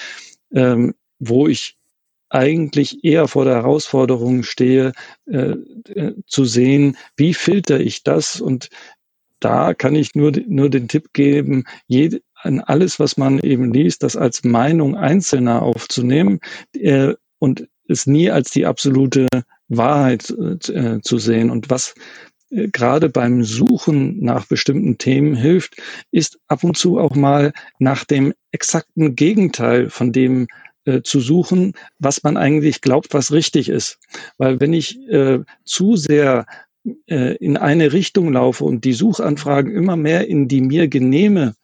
ähm, 0.53 0.93
wo 1.19 1.47
ich 1.47 1.77
eigentlich 2.31 3.03
eher 3.03 3.27
vor 3.27 3.45
der 3.45 3.55
Herausforderung 3.55 4.43
stehe, 4.43 4.93
äh, 5.25 5.55
äh, 5.93 6.13
zu 6.25 6.45
sehen, 6.45 6.97
wie 7.15 7.33
filter 7.33 7.79
ich 7.79 8.03
das 8.03 8.41
und 8.41 8.69
da 9.39 9.73
kann 9.73 9.95
ich 9.95 10.15
nur, 10.15 10.31
nur 10.47 10.69
den 10.69 10.87
Tipp 10.87 11.13
geben, 11.13 11.65
jede, 11.87 12.21
an 12.35 12.59
alles, 12.61 12.99
was 12.99 13.17
man 13.17 13.39
eben 13.39 13.73
liest, 13.73 14.03
das 14.03 14.15
als 14.15 14.43
Meinung 14.43 14.95
Einzelner 14.95 15.61
aufzunehmen 15.61 16.39
äh, 16.73 17.13
und 17.39 17.67
es 17.87 18.07
nie 18.07 18.29
als 18.31 18.51
die 18.51 18.65
absolute 18.65 19.27
Wahrheit 19.67 20.29
äh, 20.29 21.01
zu 21.01 21.17
sehen. 21.17 21.49
Und 21.49 21.69
was 21.69 21.93
äh, 22.51 22.67
gerade 22.69 23.09
beim 23.09 23.43
Suchen 23.43 24.23
nach 24.23 24.45
bestimmten 24.45 24.97
Themen 24.97 25.35
hilft, 25.35 25.75
ist 26.11 26.39
ab 26.47 26.63
und 26.63 26.77
zu 26.77 26.99
auch 26.99 27.15
mal 27.15 27.53
nach 27.79 28.05
dem 28.05 28.33
exakten 28.51 29.15
Gegenteil 29.15 29.89
von 29.89 30.11
dem 30.11 30.47
äh, 30.91 31.03
zu 31.03 31.19
suchen, 31.19 31.73
was 31.99 32.23
man 32.23 32.37
eigentlich 32.37 32.81
glaubt, 32.81 33.13
was 33.13 33.31
richtig 33.31 33.69
ist. 33.69 33.99
Weil 34.37 34.59
wenn 34.59 34.73
ich 34.73 34.99
äh, 35.09 35.39
zu 35.63 35.95
sehr 35.95 36.45
äh, 37.07 37.35
in 37.37 37.57
eine 37.57 37.93
Richtung 37.93 38.33
laufe 38.33 38.63
und 38.63 38.83
die 38.85 38.93
Suchanfragen 38.93 39.73
immer 39.75 39.95
mehr 39.95 40.27
in 40.27 40.47
die 40.47 40.61
mir 40.61 40.87
genehme 40.87 41.55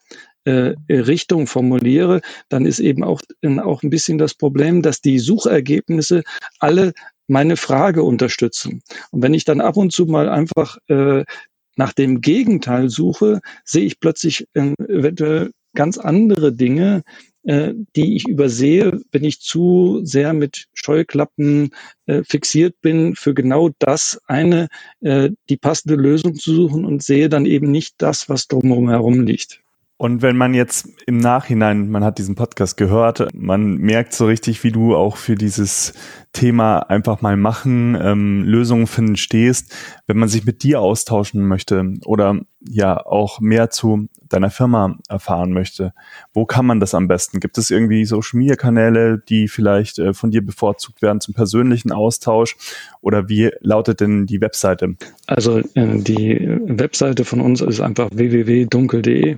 äh, 0.45 0.75
Richtung 0.89 1.47
formuliere, 1.47 2.21
dann 2.49 2.65
ist 2.65 2.79
eben 2.79 3.03
auch, 3.03 3.21
auch 3.63 3.83
ein 3.83 3.89
bisschen 3.89 4.17
das 4.17 4.33
Problem, 4.33 4.81
dass 4.81 5.01
die 5.01 5.19
Suchergebnisse 5.19 6.23
alle 6.59 6.93
meine 7.27 7.57
Frage 7.57 8.03
unterstützen. 8.03 8.81
Und 9.11 9.23
wenn 9.23 9.33
ich 9.33 9.43
dann 9.43 9.59
ab 9.59 9.75
und 9.75 9.91
zu 9.91 10.05
mal 10.05 10.29
einfach 10.29 10.77
äh, 10.87 11.25
nach 11.75 11.93
dem 11.93 12.21
Gegenteil 12.21 12.89
suche, 12.89 13.41
sehe 13.65 13.85
ich 13.85 13.99
plötzlich 13.99 14.47
äh, 14.53 14.73
eventuell 14.87 15.51
ganz 15.75 15.97
andere 15.97 16.53
Dinge, 16.53 17.03
äh, 17.47 17.73
die 17.95 18.17
ich 18.17 18.27
übersehe, 18.27 18.99
wenn 19.11 19.23
ich 19.23 19.39
zu 19.39 20.01
sehr 20.03 20.33
mit 20.33 20.67
Scheuklappen 20.73 21.69
äh, 22.05 22.23
fixiert 22.23 22.75
bin, 22.81 23.15
für 23.15 23.33
genau 23.33 23.69
das 23.79 24.19
eine 24.27 24.67
äh, 24.99 25.29
die 25.49 25.57
passende 25.57 25.95
Lösung 25.95 26.35
zu 26.35 26.53
suchen 26.53 26.83
und 26.83 27.03
sehe 27.03 27.29
dann 27.29 27.45
eben 27.45 27.71
nicht 27.71 27.95
das, 27.99 28.27
was 28.27 28.47
drumherum 28.47 28.89
herum 28.89 29.21
liegt. 29.21 29.61
Und 29.99 30.21
wenn 30.21 30.37
man 30.37 30.53
jetzt 30.53 30.89
im 31.07 31.17
Nachhinein, 31.17 31.89
man 31.89 32.03
hat 32.03 32.19
diesen 32.19 32.35
Podcast 32.35 32.77
gehört, 32.77 33.29
man 33.33 33.77
merkt 33.77 34.13
so 34.13 34.27
richtig, 34.27 34.63
wie 34.63 34.71
du 34.71 34.95
auch 34.95 35.17
für 35.17 35.33
dieses 35.33 35.93
Thema 36.33 36.79
einfach 36.79 37.21
mal 37.21 37.35
machen, 37.35 37.97
ähm, 37.99 38.43
Lösungen 38.43 38.85
finden 38.85 39.15
stehst, 39.15 39.73
wenn 40.05 40.17
man 40.17 40.29
sich 40.29 40.45
mit 40.45 40.61
dir 40.61 40.81
austauschen 40.81 41.47
möchte 41.47 41.93
oder 42.05 42.41
ja 42.69 43.05
auch 43.05 43.39
mehr 43.39 43.69
zu 43.69 44.07
deiner 44.29 44.49
Firma 44.49 44.97
erfahren 45.09 45.53
möchte, 45.53 45.93
wo 46.33 46.45
kann 46.45 46.65
man 46.65 46.79
das 46.79 46.93
am 46.93 47.07
besten? 47.07 47.39
Gibt 47.39 47.57
es 47.57 47.71
irgendwie 47.71 48.05
Social 48.05 48.37
Media 48.37 48.55
Kanäle, 48.55 49.21
die 49.29 49.47
vielleicht 49.47 49.99
äh, 49.99 50.13
von 50.13 50.31
dir 50.31 50.45
bevorzugt 50.45 51.01
werden 51.01 51.21
zum 51.21 51.33
persönlichen 51.33 51.91
Austausch 51.91 52.55
oder 53.01 53.29
wie 53.29 53.51
lautet 53.61 54.01
denn 54.01 54.25
die 54.25 54.41
Webseite? 54.41 54.95
Also 55.27 55.59
äh, 55.59 55.63
die 55.75 56.59
Webseite 56.65 57.25
von 57.25 57.41
uns 57.41 57.61
ist 57.61 57.81
einfach 57.81 58.09
www.dunkel.de. 58.11 59.37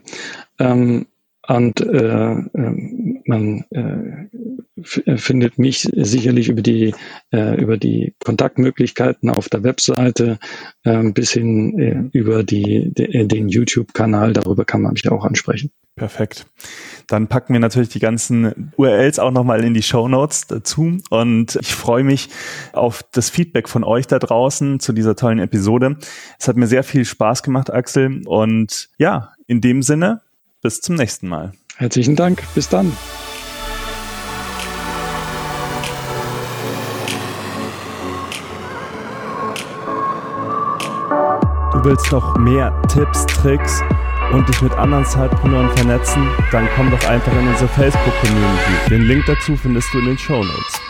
Ähm, 0.60 1.06
und 1.50 1.82
äh, 1.82 2.32
äh, 2.34 3.22
man 3.26 3.66
äh, 3.72 5.18
findet 5.18 5.58
mich 5.58 5.90
sicherlich 5.96 6.50
über 6.50 6.62
die 6.62 6.94
äh, 7.32 7.60
über 7.60 7.78
die 7.78 8.14
Kontaktmöglichkeiten 8.24 9.32
auf 9.32 9.50
der 9.50 9.64
Webseite 9.64 10.38
äh, 10.84 11.04
bis 11.12 11.32
hin 11.32 11.80
äh, 11.80 12.18
über 12.18 12.44
die, 12.44 12.94
de, 12.94 13.22
äh, 13.22 13.26
den 13.26 13.50
YouTube-Kanal. 13.50 14.34
Darüber 14.34 14.64
kann 14.64 14.84
man 14.84 14.94
mich 14.94 15.10
auch 15.10 15.26
ansprechen. 15.26 15.72
Perfekt. 15.96 16.46
Dann 17.08 17.28
packen 17.28 17.54
wir 17.54 17.60
natürlich 17.60 17.90
die 17.90 18.00
ganzen 18.00 18.72
URLs 18.78 19.18
auch 19.18 19.32
nochmal 19.32 19.64
in 19.64 19.74
die 19.74 19.82
Show 19.82 20.08
Notes 20.08 20.46
dazu. 20.46 21.00
Und 21.10 21.58
ich 21.62 21.74
freue 21.74 22.04
mich 22.04 22.30
auf 22.74 23.04
das 23.12 23.32
Feedback 23.32 23.68
von 23.68 23.84
euch 23.84 24.06
da 24.06 24.20
draußen 24.20 24.80
zu 24.80 24.94
dieser 24.94 25.16
tollen 25.16 25.40
Episode. 25.40 25.98
Es 26.40 26.48
hat 26.48 26.58
mir 26.58 26.68
sehr 26.68 26.84
viel 26.84 27.06
Spaß 27.06 27.42
gemacht, 27.42 27.74
Axel. 27.74 28.22
Und 28.28 28.90
ja, 29.00 29.34
in 29.48 29.62
dem 29.62 29.82
Sinne, 29.82 30.22
bis 30.62 30.82
zum 30.82 30.96
nächsten 30.96 31.28
Mal. 31.28 31.54
Herzlichen 31.78 32.16
Dank. 32.16 32.44
Bis 32.56 32.68
dann. 32.70 32.92
Du 41.72 41.86
willst 41.86 42.12
noch 42.12 42.38
mehr 42.38 42.74
Tipps, 42.90 43.26
Tricks 43.28 43.82
und 44.34 44.50
dich 44.50 44.62
mit 44.62 44.74
anderen 44.74 45.06
Zeitpreneuren 45.06 45.70
vernetzen? 45.78 46.28
Dann 46.52 46.68
komm 46.76 46.92
doch 46.92 47.08
einfach 47.08 47.32
in 47.32 47.48
unsere 47.48 47.70
Facebook-Community. 47.70 48.90
Den 48.90 49.04
Link 49.04 49.24
dazu 49.28 49.56
findest 49.56 49.94
du 49.94 50.00
in 50.00 50.06
den 50.08 50.18
Show 50.18 50.44
Notes. 50.44 50.89